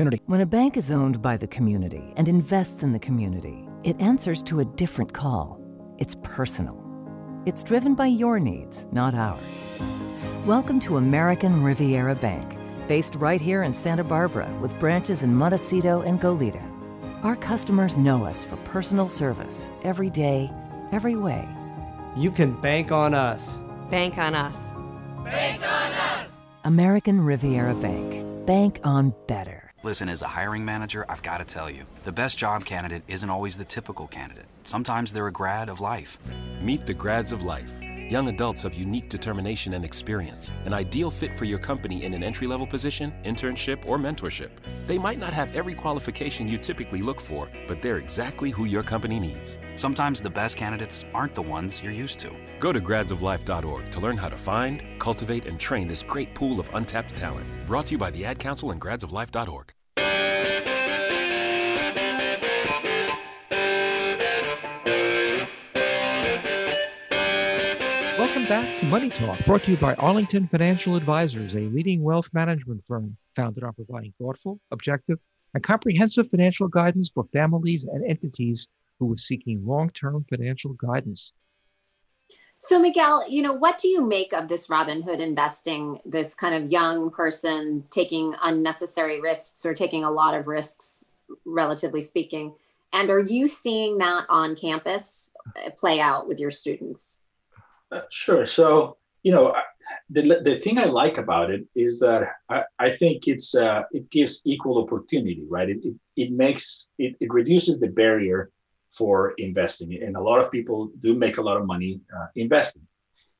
opportunity. 0.00 0.22
When 0.26 0.40
a 0.40 0.46
bank 0.46 0.76
is 0.76 0.90
owned 0.90 1.20
by 1.20 1.36
the 1.36 1.46
community 1.46 2.12
and 2.16 2.28
invests 2.28 2.82
in 2.82 2.92
the 2.92 2.98
community, 2.98 3.68
it 3.84 4.00
answers 4.00 4.42
to 4.44 4.60
a 4.60 4.64
different 4.64 5.12
call. 5.12 5.60
It's 5.98 6.16
personal. 6.22 6.76
It's 7.46 7.62
driven 7.62 7.94
by 7.94 8.06
your 8.06 8.38
needs, 8.38 8.86
not 8.92 9.14
ours. 9.14 9.40
Welcome 10.46 10.80
to 10.80 10.96
American 10.96 11.62
Riviera 11.62 12.14
Bank, 12.14 12.56
based 12.88 13.14
right 13.16 13.40
here 13.40 13.62
in 13.62 13.74
Santa 13.74 14.04
Barbara 14.04 14.50
with 14.60 14.78
branches 14.78 15.22
in 15.22 15.34
Montecito 15.34 16.00
and 16.02 16.20
Goleta. 16.20 16.64
Our 17.22 17.36
customers 17.36 17.98
know 17.98 18.24
us 18.24 18.42
for 18.42 18.56
personal 18.58 19.08
service 19.08 19.68
every 19.82 20.08
day, 20.08 20.50
every 20.92 21.16
way. 21.16 21.46
You 22.16 22.30
can 22.30 22.58
bank 22.60 22.90
on 22.90 23.12
us. 23.12 23.46
Bank 23.90 24.16
on 24.16 24.34
us. 24.34 24.56
Bank 25.24 25.62
on 25.62 25.92
us. 25.92 26.30
American 26.64 27.20
Riviera 27.20 27.74
Bank. 27.74 28.46
Bank 28.46 28.80
on 28.82 29.14
better. 29.26 29.59
Listen, 29.82 30.10
as 30.10 30.20
a 30.20 30.28
hiring 30.28 30.62
manager, 30.62 31.06
I've 31.08 31.22
got 31.22 31.38
to 31.38 31.44
tell 31.46 31.70
you, 31.70 31.84
the 32.04 32.12
best 32.12 32.38
job 32.38 32.66
candidate 32.66 33.02
isn't 33.08 33.30
always 33.30 33.56
the 33.56 33.64
typical 33.64 34.06
candidate. 34.06 34.44
Sometimes 34.64 35.10
they're 35.10 35.28
a 35.28 35.32
grad 35.32 35.70
of 35.70 35.80
life. 35.80 36.18
Meet 36.60 36.84
the 36.84 36.92
grads 36.92 37.32
of 37.32 37.44
life. 37.44 37.72
Young 38.10 38.28
adults 38.28 38.64
of 38.64 38.74
unique 38.74 39.08
determination 39.08 39.72
and 39.72 39.82
experience, 39.82 40.52
an 40.66 40.74
ideal 40.74 41.10
fit 41.10 41.38
for 41.38 41.46
your 41.46 41.58
company 41.58 42.04
in 42.04 42.12
an 42.12 42.22
entry 42.22 42.46
level 42.46 42.66
position, 42.66 43.10
internship, 43.24 43.86
or 43.86 43.96
mentorship. 43.96 44.50
They 44.86 44.98
might 44.98 45.18
not 45.18 45.32
have 45.32 45.56
every 45.56 45.72
qualification 45.72 46.46
you 46.46 46.58
typically 46.58 47.00
look 47.00 47.18
for, 47.18 47.48
but 47.66 47.80
they're 47.80 47.96
exactly 47.96 48.50
who 48.50 48.66
your 48.66 48.82
company 48.82 49.18
needs. 49.18 49.58
Sometimes 49.80 50.20
the 50.20 50.28
best 50.28 50.58
candidates 50.58 51.06
aren't 51.14 51.34
the 51.34 51.40
ones 51.40 51.80
you're 51.82 51.90
used 51.90 52.18
to. 52.18 52.30
Go 52.58 52.70
to 52.70 52.82
gradsoflife.org 52.82 53.90
to 53.90 54.00
learn 54.00 54.18
how 54.18 54.28
to 54.28 54.36
find, 54.36 54.82
cultivate, 54.98 55.46
and 55.46 55.58
train 55.58 55.88
this 55.88 56.02
great 56.02 56.34
pool 56.34 56.60
of 56.60 56.68
untapped 56.74 57.16
talent. 57.16 57.46
Brought 57.66 57.86
to 57.86 57.92
you 57.92 57.98
by 57.98 58.10
the 58.10 58.26
Ad 58.26 58.38
Council 58.38 58.72
and 58.72 58.78
gradsoflife.org. 58.78 59.72
Welcome 68.18 68.46
back 68.48 68.76
to 68.76 68.84
Money 68.84 69.08
Talk, 69.08 69.42
brought 69.46 69.64
to 69.64 69.70
you 69.70 69.78
by 69.78 69.94
Arlington 69.94 70.46
Financial 70.48 70.94
Advisors, 70.94 71.54
a 71.54 71.60
leading 71.60 72.02
wealth 72.02 72.28
management 72.34 72.84
firm 72.86 73.16
founded 73.34 73.64
on 73.64 73.72
providing 73.72 74.12
thoughtful, 74.18 74.60
objective, 74.72 75.18
and 75.54 75.62
comprehensive 75.62 76.28
financial 76.28 76.68
guidance 76.68 77.08
for 77.08 77.24
families 77.32 77.84
and 77.84 78.04
entities 78.04 78.68
who 79.00 79.12
are 79.12 79.16
seeking 79.16 79.66
long 79.66 79.90
term 79.90 80.24
financial 80.28 80.74
guidance. 80.74 81.32
So, 82.58 82.78
Miguel, 82.78 83.24
you 83.26 83.40
know, 83.40 83.54
what 83.54 83.78
do 83.78 83.88
you 83.88 84.04
make 84.04 84.34
of 84.34 84.46
this 84.46 84.68
Robinhood 84.68 85.18
investing, 85.18 85.98
this 86.04 86.34
kind 86.34 86.54
of 86.54 86.70
young 86.70 87.10
person 87.10 87.84
taking 87.90 88.34
unnecessary 88.42 89.18
risks 89.18 89.64
or 89.64 89.72
taking 89.72 90.04
a 90.04 90.10
lot 90.10 90.34
of 90.34 90.46
risks, 90.46 91.02
relatively 91.46 92.02
speaking? 92.02 92.54
And 92.92 93.08
are 93.08 93.20
you 93.20 93.46
seeing 93.46 93.96
that 93.98 94.26
on 94.28 94.56
campus 94.56 95.32
uh, 95.56 95.70
play 95.70 96.00
out 96.00 96.28
with 96.28 96.38
your 96.38 96.50
students? 96.50 97.22
Uh, 97.90 98.02
sure. 98.10 98.44
So, 98.44 98.98
you 99.22 99.32
know, 99.32 99.54
the, 100.10 100.40
the 100.44 100.56
thing 100.56 100.78
I 100.78 100.84
like 100.84 101.16
about 101.16 101.50
it 101.50 101.66
is 101.74 101.98
that 102.00 102.26
I, 102.50 102.64
I 102.78 102.90
think 102.90 103.26
it's 103.26 103.54
uh, 103.54 103.82
it 103.92 104.10
gives 104.10 104.42
equal 104.44 104.82
opportunity, 104.82 105.44
right? 105.48 105.70
It, 105.70 105.78
it, 105.82 105.94
it 106.16 106.32
makes 106.32 106.88
it, 106.98 107.16
it 107.20 107.32
reduces 107.32 107.80
the 107.80 107.88
barrier 107.88 108.50
for 108.90 109.32
investing. 109.38 110.02
And 110.02 110.16
a 110.16 110.20
lot 110.20 110.40
of 110.40 110.50
people 110.50 110.90
do 111.00 111.14
make 111.14 111.38
a 111.38 111.42
lot 111.42 111.56
of 111.56 111.66
money 111.66 112.00
uh, 112.16 112.26
investing. 112.36 112.86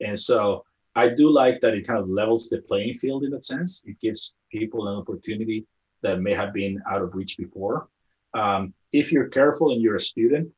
And 0.00 0.18
so 0.18 0.64
I 0.94 1.08
do 1.08 1.30
like 1.30 1.60
that 1.60 1.74
it 1.74 1.86
kind 1.86 1.98
of 1.98 2.08
levels 2.08 2.48
the 2.48 2.62
playing 2.62 2.94
field 2.94 3.24
in 3.24 3.30
that 3.30 3.44
sense. 3.44 3.82
It 3.86 4.00
gives 4.00 4.38
people 4.50 4.88
an 4.88 4.96
opportunity 4.96 5.66
that 6.02 6.20
may 6.20 6.34
have 6.34 6.52
been 6.52 6.80
out 6.90 7.02
of 7.02 7.14
reach 7.14 7.36
before. 7.36 7.88
Um, 8.34 8.74
if 8.92 9.12
you're 9.12 9.28
careful 9.28 9.72
and 9.72 9.82
you're 9.82 9.96
a 9.96 10.00
student, 10.00 10.48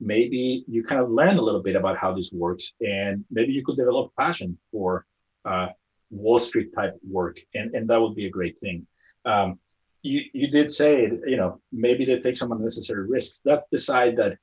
maybe 0.00 0.64
you 0.68 0.82
kind 0.82 1.00
of 1.00 1.10
learn 1.10 1.38
a 1.38 1.42
little 1.42 1.62
bit 1.62 1.76
about 1.76 1.96
how 1.96 2.12
this 2.12 2.32
works, 2.32 2.74
and 2.80 3.24
maybe 3.30 3.52
you 3.52 3.64
could 3.64 3.76
develop 3.76 4.12
a 4.12 4.20
passion 4.20 4.58
for 4.70 5.06
uh, 5.44 5.68
Wall 6.10 6.38
Street 6.38 6.74
type 6.74 6.98
work, 7.08 7.38
and, 7.54 7.74
and 7.74 7.88
that 7.88 8.00
would 8.00 8.14
be 8.14 8.26
a 8.26 8.30
great 8.30 8.58
thing. 8.60 8.86
Um, 9.24 9.58
you 10.02 10.22
you 10.32 10.48
did 10.48 10.70
say 10.70 11.10
you 11.26 11.36
know 11.36 11.60
maybe 11.70 12.04
they 12.04 12.20
take 12.20 12.36
some 12.36 12.52
unnecessary 12.52 13.06
risks. 13.08 13.40
That's 13.44 13.66
the 13.68 13.78
side 13.78 14.16
that 14.16 14.38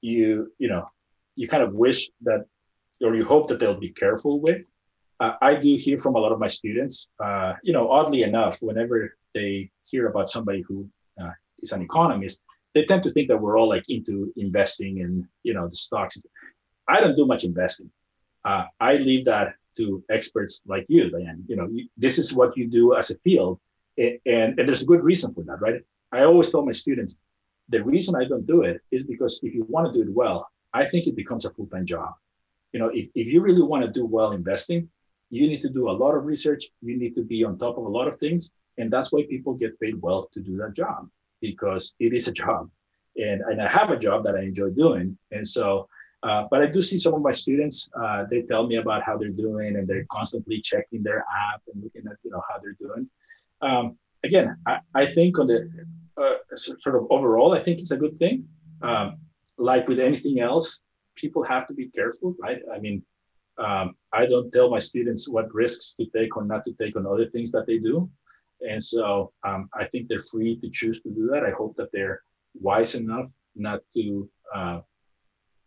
you 0.00 0.52
you 0.58 0.68
know 0.68 0.88
you 1.36 1.48
kind 1.48 1.62
of 1.62 1.74
wish 1.74 2.10
that 2.22 2.44
or 3.02 3.14
you 3.14 3.24
hope 3.24 3.48
that 3.48 3.58
they'll 3.60 3.80
be 3.80 3.92
careful 3.92 4.40
with. 4.40 4.66
Uh, 5.20 5.34
i 5.42 5.52
do 5.52 5.74
hear 5.74 5.98
from 5.98 6.14
a 6.14 6.18
lot 6.24 6.30
of 6.30 6.38
my 6.38 6.46
students 6.46 7.08
uh, 7.18 7.52
you 7.64 7.72
know 7.72 7.90
oddly 7.90 8.22
enough 8.22 8.56
whenever 8.60 9.16
they 9.34 9.68
hear 9.90 10.06
about 10.06 10.30
somebody 10.30 10.62
who 10.68 10.88
uh, 11.20 11.32
is 11.60 11.72
an 11.72 11.82
economist 11.82 12.44
they 12.74 12.84
tend 12.84 13.02
to 13.02 13.10
think 13.10 13.28
that 13.28 13.40
we're 13.40 13.58
all 13.58 13.68
like 13.68 13.84
into 13.88 14.32
investing 14.36 14.98
in 14.98 15.26
you 15.42 15.54
know 15.54 15.68
the 15.68 15.76
stocks. 15.76 16.16
I 16.86 17.00
don't 17.00 17.16
do 17.16 17.26
much 17.26 17.44
investing. 17.44 17.90
Uh, 18.44 18.64
i 18.80 18.96
leave 18.96 19.24
that 19.24 19.54
to 19.76 20.02
experts 20.10 20.62
like 20.66 20.86
you, 20.88 21.10
Diane. 21.10 21.44
You 21.48 21.56
know, 21.56 21.68
you, 21.70 21.88
this 21.96 22.18
is 22.18 22.34
what 22.34 22.56
you 22.56 22.66
do 22.68 22.96
as 22.96 23.10
a 23.10 23.18
field, 23.18 23.58
and, 23.98 24.58
and, 24.58 24.68
there's 24.68 24.82
a 24.82 24.86
good 24.86 25.02
reason 25.02 25.34
for 25.34 25.42
that, 25.44 25.60
right? 25.60 25.82
I 26.12 26.24
always 26.24 26.50
tell 26.50 26.64
my 26.64 26.72
students, 26.72 27.18
the 27.68 27.82
reason 27.82 28.14
I 28.14 28.24
don't 28.24 28.46
do 28.46 28.62
it 28.62 28.80
is 28.90 29.02
because 29.02 29.40
if 29.42 29.54
you 29.54 29.66
want 29.68 29.92
to 29.92 29.92
do 29.92 30.08
it 30.08 30.14
well, 30.14 30.48
I 30.72 30.84
think 30.84 31.06
it 31.06 31.16
becomes 31.16 31.44
a 31.44 31.50
full-time 31.50 31.84
job. 31.84 32.12
You 32.72 32.80
know, 32.80 32.88
if, 32.88 33.08
if 33.14 33.26
you 33.26 33.40
really 33.40 33.62
want 33.62 33.84
to 33.84 33.90
do 33.90 34.06
well 34.06 34.32
investing, 34.32 34.88
you 35.30 35.46
need 35.46 35.60
to 35.62 35.68
do 35.68 35.90
a 35.90 35.92
lot 35.92 36.14
of 36.14 36.24
research. 36.24 36.68
You 36.80 36.98
need 36.98 37.14
to 37.16 37.22
be 37.22 37.44
on 37.44 37.58
top 37.58 37.76
of 37.76 37.84
a 37.84 37.88
lot 37.88 38.08
of 38.08 38.16
things. 38.16 38.52
And 38.78 38.90
that's 38.90 39.12
why 39.12 39.24
people 39.28 39.54
get 39.54 39.78
paid 39.80 40.00
well 40.00 40.28
to 40.32 40.40
do 40.40 40.56
that 40.58 40.74
job 40.74 41.08
because 41.40 41.94
it 41.98 42.14
is 42.14 42.28
a 42.28 42.32
job. 42.32 42.70
And, 43.16 43.40
and 43.42 43.60
I 43.60 43.68
have 43.70 43.90
a 43.90 43.98
job 43.98 44.22
that 44.24 44.36
I 44.36 44.42
enjoy 44.42 44.70
doing. 44.70 45.18
And 45.32 45.46
so, 45.46 45.88
uh, 46.22 46.44
but 46.50 46.62
I 46.62 46.66
do 46.66 46.80
see 46.82 46.98
some 46.98 47.14
of 47.14 47.22
my 47.22 47.32
students, 47.32 47.88
uh, 48.00 48.24
they 48.30 48.42
tell 48.42 48.66
me 48.66 48.76
about 48.76 49.02
how 49.02 49.16
they're 49.16 49.28
doing 49.28 49.76
and 49.76 49.86
they're 49.86 50.06
constantly 50.10 50.60
checking 50.60 51.02
their 51.02 51.20
app 51.20 51.62
and 51.72 51.82
looking 51.82 52.02
at, 52.10 52.16
you 52.22 52.30
know, 52.30 52.42
how 52.48 52.58
they're 52.58 52.76
doing. 52.78 53.08
Um, 53.60 53.98
again, 54.24 54.56
I, 54.66 54.78
I 54.94 55.06
think 55.06 55.38
on 55.38 55.46
the 55.46 55.68
uh, 56.16 56.34
sort 56.54 56.96
of 56.96 57.06
overall, 57.10 57.54
I 57.54 57.62
think 57.62 57.78
it's 57.78 57.90
a 57.90 57.96
good 57.96 58.18
thing. 58.18 58.46
Um, 58.82 59.18
like 59.56 59.88
with 59.88 59.98
anything 59.98 60.40
else, 60.40 60.80
people 61.16 61.42
have 61.42 61.66
to 61.66 61.74
be 61.74 61.88
careful, 61.88 62.34
right? 62.40 62.60
I 62.72 62.78
mean, 62.78 63.02
um, 63.58 63.96
I 64.12 64.26
don't 64.26 64.52
tell 64.52 64.70
my 64.70 64.78
students 64.78 65.28
what 65.28 65.52
risks 65.52 65.94
to 65.96 66.06
take 66.16 66.36
or 66.36 66.44
not 66.44 66.64
to 66.64 66.72
take 66.72 66.96
on 66.96 67.06
other 67.06 67.28
things 67.28 67.50
that 67.52 67.66
they 67.66 67.78
do. 67.78 68.08
And 68.60 68.82
so 68.82 69.32
um, 69.46 69.68
I 69.74 69.84
think 69.84 70.08
they're 70.08 70.22
free 70.22 70.58
to 70.60 70.70
choose 70.70 71.00
to 71.02 71.10
do 71.10 71.28
that. 71.32 71.44
I 71.44 71.50
hope 71.50 71.76
that 71.76 71.90
they're 71.92 72.22
wise 72.60 72.94
enough 72.94 73.26
not 73.56 73.80
to, 73.94 74.28
uh, 74.54 74.80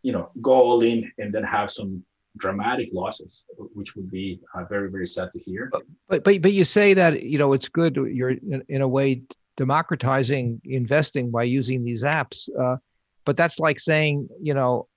you 0.03 0.13
know, 0.13 0.31
go 0.41 0.53
all 0.53 0.81
in 0.81 1.11
and 1.17 1.33
then 1.33 1.43
have 1.43 1.69
some 1.71 2.03
dramatic 2.41 2.89
losses, 2.91 3.45
which 3.73 3.95
would 3.95 4.09
be 4.11 4.41
uh, 4.55 4.65
very, 4.65 4.89
very 4.89 5.05
sad 5.05 5.29
to 5.31 5.39
hear. 5.39 5.69
But, 5.71 6.23
but, 6.23 6.41
but 6.41 6.51
you 6.51 6.65
say 6.65 6.93
that, 6.95 7.23
you 7.23 7.37
know, 7.37 7.53
it's 7.53 7.69
good. 7.69 7.95
You're 7.95 8.35
in, 8.67 8.81
a 8.81 8.87
way 8.87 9.21
democratizing 9.55 10.59
investing 10.65 11.29
by 11.29 11.43
using 11.43 11.83
these 11.83 12.03
apps. 12.03 12.49
Uh, 12.59 12.77
but 13.25 13.37
that's 13.37 13.59
like 13.59 13.79
saying, 13.79 14.27
you 14.41 14.55
know, 14.55 14.87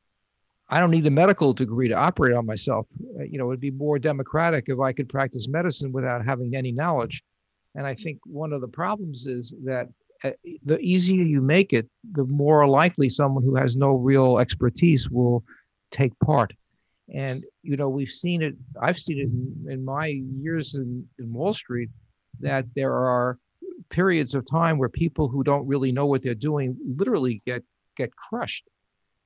I 0.71 0.81
don't 0.81 0.91
need 0.91 1.07
a 1.07 1.11
medical 1.11 1.53
degree 1.53 1.89
to 1.89 1.95
operate 1.95 2.35
on 2.35 2.47
myself. 2.47 2.87
Uh, 3.21 3.25
you 3.25 3.39
know, 3.39 3.51
it'd 3.51 3.61
be 3.61 3.71
more 3.71 3.99
democratic 3.99 4.65
if 4.69 4.81
I 4.81 4.93
could 4.93 5.09
practice 5.09 5.47
medicine 5.47 5.93
without 5.93 6.25
having 6.25 6.57
any 6.57 6.73
knowledge. 6.73 7.23
And 7.75 7.87
I 7.87 7.95
think 7.95 8.19
one 8.25 8.53
of 8.53 8.63
the 8.63 8.69
problems 8.69 9.27
is 9.27 9.55
that 9.65 9.89
uh, 10.23 10.31
the 10.65 10.79
easier 10.79 11.23
you 11.23 11.43
make 11.43 11.75
it, 11.75 11.87
the 12.13 12.25
more 12.25 12.67
likely 12.67 13.11
someone 13.11 13.45
who 13.45 13.57
has 13.57 13.77
no 13.77 13.97
real 13.97 14.39
expertise 14.39 15.11
will 15.11 15.45
take 15.91 16.19
part. 16.21 16.55
And 17.13 17.45
you 17.63 17.77
know, 17.77 17.89
we've 17.89 18.11
seen 18.11 18.43
it. 18.43 18.55
I've 18.81 18.99
seen 18.99 19.19
it 19.19 19.25
in, 19.25 19.73
in 19.73 19.85
my 19.85 20.07
years 20.07 20.75
in, 20.75 21.07
in 21.19 21.33
Wall 21.33 21.53
Street 21.53 21.91
that 22.41 22.67
there 22.75 22.95
are 22.95 23.39
periods 23.91 24.35
of 24.35 24.49
time 24.51 24.79
where 24.79 24.89
people 24.89 25.29
who 25.29 25.45
don't 25.45 25.67
really 25.67 25.93
know 25.93 26.07
what 26.07 26.23
they're 26.23 26.35
doing 26.35 26.77
literally 26.97 27.43
get 27.45 27.63
get 27.97 28.15
crushed. 28.17 28.65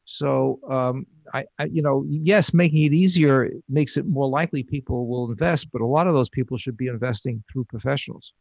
So 0.04 0.58
um, 0.70 1.06
I, 1.34 1.44
I, 1.58 1.64
you 1.64 1.82
know, 1.82 2.04
yes, 2.08 2.54
making 2.54 2.84
it 2.84 2.94
easier 2.94 3.50
makes 3.68 3.98
it 3.98 4.06
more 4.06 4.26
likely 4.26 4.62
people 4.62 5.06
will 5.06 5.30
invest, 5.30 5.70
but 5.70 5.82
a 5.82 5.86
lot 5.86 6.06
of 6.06 6.14
those 6.14 6.30
people 6.30 6.56
should 6.56 6.78
be 6.78 6.86
investing 6.86 7.44
through 7.52 7.64
professionals. 7.64 8.32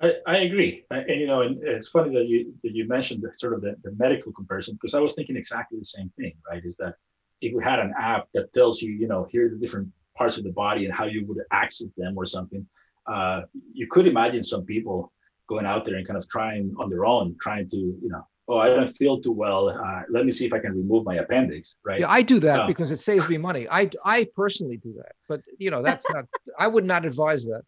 I, 0.00 0.14
I 0.26 0.36
agree, 0.38 0.84
and 0.90 1.20
you 1.20 1.26
know, 1.26 1.42
and 1.42 1.62
it's 1.62 1.88
funny 1.88 2.12
that 2.14 2.26
you 2.26 2.52
that 2.62 2.72
you 2.72 2.86
mentioned 2.88 3.22
the, 3.22 3.32
sort 3.34 3.54
of 3.54 3.62
the, 3.62 3.76
the 3.82 3.92
medical 3.92 4.32
comparison 4.32 4.74
because 4.74 4.94
I 4.94 5.00
was 5.00 5.14
thinking 5.14 5.36
exactly 5.36 5.78
the 5.78 5.84
same 5.84 6.10
thing. 6.18 6.34
Right? 6.50 6.62
Is 6.64 6.76
that 6.76 6.96
if 7.40 7.54
we 7.54 7.62
had 7.62 7.78
an 7.78 7.92
app 7.98 8.26
that 8.34 8.52
tells 8.52 8.82
you, 8.82 8.92
you 8.92 9.08
know, 9.08 9.26
here 9.30 9.46
are 9.46 9.50
the 9.50 9.56
different 9.56 9.88
parts 10.16 10.38
of 10.38 10.44
the 10.44 10.52
body 10.52 10.84
and 10.86 10.94
how 10.94 11.04
you 11.04 11.26
would 11.26 11.38
access 11.52 11.88
them 11.96 12.14
or 12.16 12.24
something, 12.24 12.66
uh, 13.06 13.42
you 13.72 13.86
could 13.86 14.06
imagine 14.06 14.42
some 14.42 14.64
people 14.64 15.12
going 15.46 15.66
out 15.66 15.84
there 15.84 15.96
and 15.96 16.06
kind 16.06 16.16
of 16.16 16.28
trying 16.28 16.74
on 16.78 16.90
their 16.90 17.04
own, 17.04 17.36
trying 17.40 17.68
to, 17.68 17.76
you 17.76 18.08
know, 18.08 18.26
oh, 18.48 18.58
I 18.58 18.68
don't 18.68 18.88
feel 18.88 19.20
too 19.20 19.32
well. 19.32 19.68
Uh, 19.68 20.02
let 20.08 20.24
me 20.24 20.32
see 20.32 20.46
if 20.46 20.52
I 20.52 20.58
can 20.58 20.72
remove 20.72 21.04
my 21.04 21.16
appendix. 21.16 21.78
Right. 21.84 22.00
Yeah, 22.00 22.10
I 22.10 22.22
do 22.22 22.40
that 22.40 22.60
uh, 22.60 22.66
because 22.66 22.90
it 22.90 23.00
saves 23.00 23.28
me 23.28 23.38
money. 23.38 23.66
I, 23.70 23.90
I 24.04 24.26
personally 24.34 24.78
do 24.78 24.94
that, 24.96 25.12
but 25.28 25.40
you 25.58 25.70
know, 25.70 25.82
that's 25.82 26.06
not, 26.10 26.24
I 26.58 26.68
would 26.68 26.84
not 26.84 27.04
advise 27.04 27.44
that. 27.44 27.62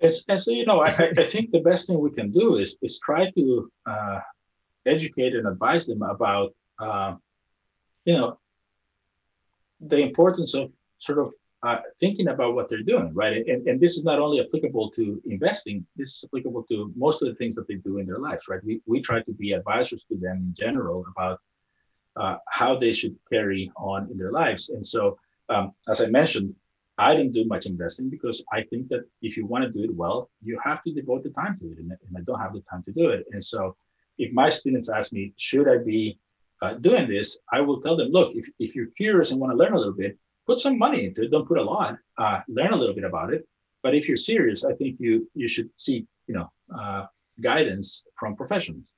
It's, 0.00 0.24
and 0.28 0.40
so, 0.40 0.52
you 0.52 0.64
know, 0.64 0.80
I, 0.80 1.10
I 1.16 1.24
think 1.24 1.50
the 1.50 1.60
best 1.60 1.88
thing 1.88 1.98
we 1.98 2.10
can 2.10 2.30
do 2.30 2.56
is, 2.56 2.76
is 2.82 3.00
try 3.00 3.30
to 3.32 3.72
uh, 3.86 4.20
educate 4.86 5.34
and 5.34 5.46
advise 5.46 5.86
them 5.86 6.02
about, 6.02 6.54
uh, 6.78 7.14
you 8.04 8.16
know, 8.16 8.38
the 9.80 9.98
importance 9.98 10.54
of 10.54 10.70
sort 10.98 11.18
of 11.18 11.32
uh, 11.62 11.78
thinking 11.98 12.28
about 12.28 12.54
what 12.54 12.68
they're 12.68 12.82
doing, 12.82 13.12
right? 13.14 13.44
And, 13.46 13.66
and 13.66 13.80
this 13.80 13.96
is 13.96 14.04
not 14.04 14.18
only 14.20 14.40
applicable 14.40 14.90
to 14.92 15.20
investing, 15.26 15.84
this 15.96 16.16
is 16.16 16.24
applicable 16.24 16.64
to 16.64 16.92
most 16.96 17.20
of 17.22 17.28
the 17.28 17.34
things 17.34 17.54
that 17.56 17.66
they 17.66 17.74
do 17.74 17.98
in 17.98 18.06
their 18.06 18.18
lives, 18.18 18.48
right? 18.48 18.62
We, 18.64 18.80
we 18.86 19.00
try 19.00 19.22
to 19.22 19.32
be 19.32 19.52
advisors 19.52 20.04
to 20.04 20.16
them 20.16 20.44
in 20.46 20.54
general 20.54 21.04
about 21.16 21.40
uh, 22.16 22.36
how 22.48 22.76
they 22.76 22.92
should 22.92 23.16
carry 23.32 23.72
on 23.76 24.08
in 24.10 24.18
their 24.18 24.32
lives. 24.32 24.70
And 24.70 24.86
so, 24.86 25.18
um, 25.48 25.72
as 25.88 26.00
I 26.00 26.06
mentioned, 26.06 26.54
I 26.96 27.14
didn't 27.14 27.32
do 27.32 27.44
much 27.44 27.66
investing 27.66 28.10
because 28.10 28.42
I 28.52 28.62
think 28.62 28.88
that 28.88 29.04
if 29.22 29.36
you 29.36 29.46
want 29.46 29.64
to 29.64 29.70
do 29.70 29.84
it 29.84 29.94
well, 29.94 30.30
you 30.42 30.60
have 30.64 30.82
to 30.82 30.92
devote 30.92 31.22
the 31.22 31.30
time 31.30 31.56
to 31.58 31.66
it. 31.66 31.78
And, 31.78 31.90
and 31.90 32.16
I 32.16 32.20
don't 32.22 32.40
have 32.40 32.52
the 32.52 32.60
time 32.62 32.82
to 32.84 32.92
do 32.92 33.10
it. 33.10 33.24
And 33.32 33.42
so, 33.42 33.76
if 34.18 34.32
my 34.32 34.48
students 34.48 34.90
ask 34.90 35.12
me, 35.12 35.32
should 35.36 35.68
I 35.68 35.78
be 35.78 36.18
uh, 36.62 36.74
doing 36.74 37.08
this? 37.08 37.38
I 37.52 37.60
will 37.60 37.80
tell 37.80 37.96
them, 37.96 38.08
look, 38.08 38.34
if, 38.34 38.48
if 38.58 38.74
you're 38.74 38.86
curious 38.96 39.30
and 39.30 39.40
want 39.40 39.52
to 39.52 39.56
learn 39.56 39.72
a 39.72 39.78
little 39.78 39.92
bit, 39.94 40.18
put 40.46 40.60
some 40.60 40.78
money 40.78 41.04
into 41.04 41.22
it. 41.24 41.30
Don't 41.30 41.46
put 41.46 41.58
a 41.58 41.62
lot. 41.62 41.98
Uh, 42.16 42.40
learn 42.48 42.72
a 42.72 42.76
little 42.76 42.94
bit 42.94 43.04
about 43.04 43.32
it. 43.32 43.46
But 43.82 43.94
if 43.94 44.08
you're 44.08 44.16
serious, 44.16 44.64
I 44.64 44.74
think 44.74 44.96
you 44.98 45.30
you 45.34 45.46
should 45.46 45.70
seek 45.76 46.06
you 46.26 46.34
know 46.34 46.50
uh, 46.76 47.06
guidance 47.40 48.04
from 48.18 48.34
professionals. 48.34 48.92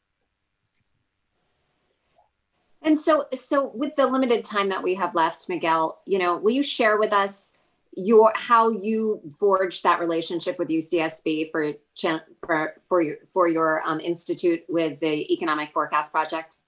And 2.83 2.99
so, 2.99 3.27
so 3.35 3.71
with 3.75 3.95
the 3.97 4.07
limited 4.07 4.43
time 4.43 4.71
that 4.71 4.83
we 4.83 4.95
have 4.95 5.15
left, 5.15 5.51
Miguel, 5.51 6.01
you 6.07 6.19
know, 6.19 6.39
will 6.39 6.53
you 6.53 6.63
share 6.63 6.97
with 6.97 7.13
us 7.13 7.55
your 7.95 8.33
how 8.35 8.71
you 8.71 9.21
forged 9.39 9.83
that 9.83 10.01
relationship 10.01 10.59
with 10.59 10.69
UCSB 10.69 11.51
for 11.51 11.75
for 12.47 12.75
for 12.89 13.03
your 13.03 13.17
for 13.33 13.49
your 13.49 13.83
um, 13.85 14.01
institute 14.01 14.63
with 14.69 14.99
the 15.01 15.33
Economic 15.33 15.73
Forecast 15.73 16.11
Project? 16.11 16.59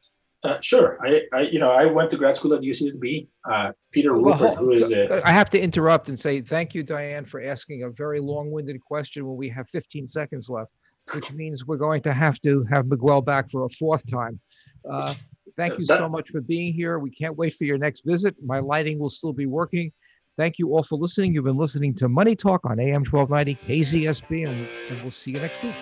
Uh, 0.45 0.61
sure. 0.61 0.99
I, 1.05 1.22
I, 1.32 1.40
you 1.43 1.61
know, 1.61 1.70
I 1.70 1.86
went 1.86 2.11
to 2.11 2.16
grad 2.16 2.36
school 2.36 2.55
at 2.55 2.62
UCSB. 2.62 3.28
Uh, 3.49 3.72
Peter 3.93 4.16
well, 4.16 4.36
Rupert, 4.38 4.59
who 4.59 4.72
is 4.72 4.90
a, 4.90 5.26
I 5.26 5.30
have 5.30 5.51
to 5.51 5.61
interrupt 5.61 6.09
and 6.09 6.18
say 6.18 6.40
thank 6.40 6.74
you, 6.74 6.82
Diane, 6.82 7.24
for 7.24 7.40
asking 7.43 7.84
a 7.84 7.90
very 7.90 8.18
long-winded 8.20 8.80
question 8.80 9.26
when 9.26 9.36
we 9.36 9.49
have 9.51 9.68
15 9.70 10.09
seconds 10.09 10.51
left, 10.51 10.72
which 11.14 11.32
means 11.32 11.64
we're 11.64 11.76
going 11.76 12.03
to 12.03 12.12
have 12.12 12.40
to 12.40 12.64
have 12.72 12.86
Miguel 12.86 13.20
back 13.20 13.51
for 13.51 13.66
a 13.66 13.68
fourth 13.70 14.09
time. 14.11 14.40
Uh, 14.88 15.14
thank 15.57 15.78
you 15.78 15.86
so 15.86 16.09
much 16.09 16.30
for 16.30 16.40
being 16.40 16.72
here. 16.72 16.99
We 16.99 17.11
can't 17.11 17.36
wait 17.36 17.55
for 17.55 17.64
your 17.64 17.78
next 17.78 18.05
visit. 18.05 18.34
My 18.45 18.59
lighting 18.59 18.99
will 18.99 19.11
still 19.11 19.32
be 19.32 19.47
working. 19.47 19.93
Thank 20.36 20.59
you 20.59 20.74
all 20.74 20.82
for 20.82 20.99
listening. 20.99 21.34
You've 21.34 21.45
been 21.45 21.59
listening 21.59 21.95
to 21.97 22.09
Money 22.09 22.34
Talk 22.34 22.62
on 22.64 22.80
AM 22.80 23.05
1290 23.05 23.59
KZSB, 23.66 24.49
and, 24.49 24.68
and 24.90 25.03
we'll 25.03 25.11
see 25.12 25.32
you 25.32 25.40
next 25.40 25.62
week. 25.62 25.74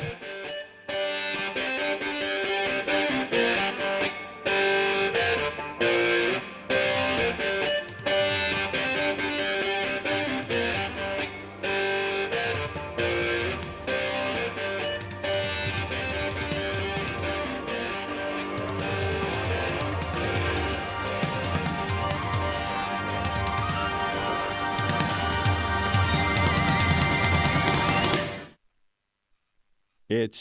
It's 30.11 30.39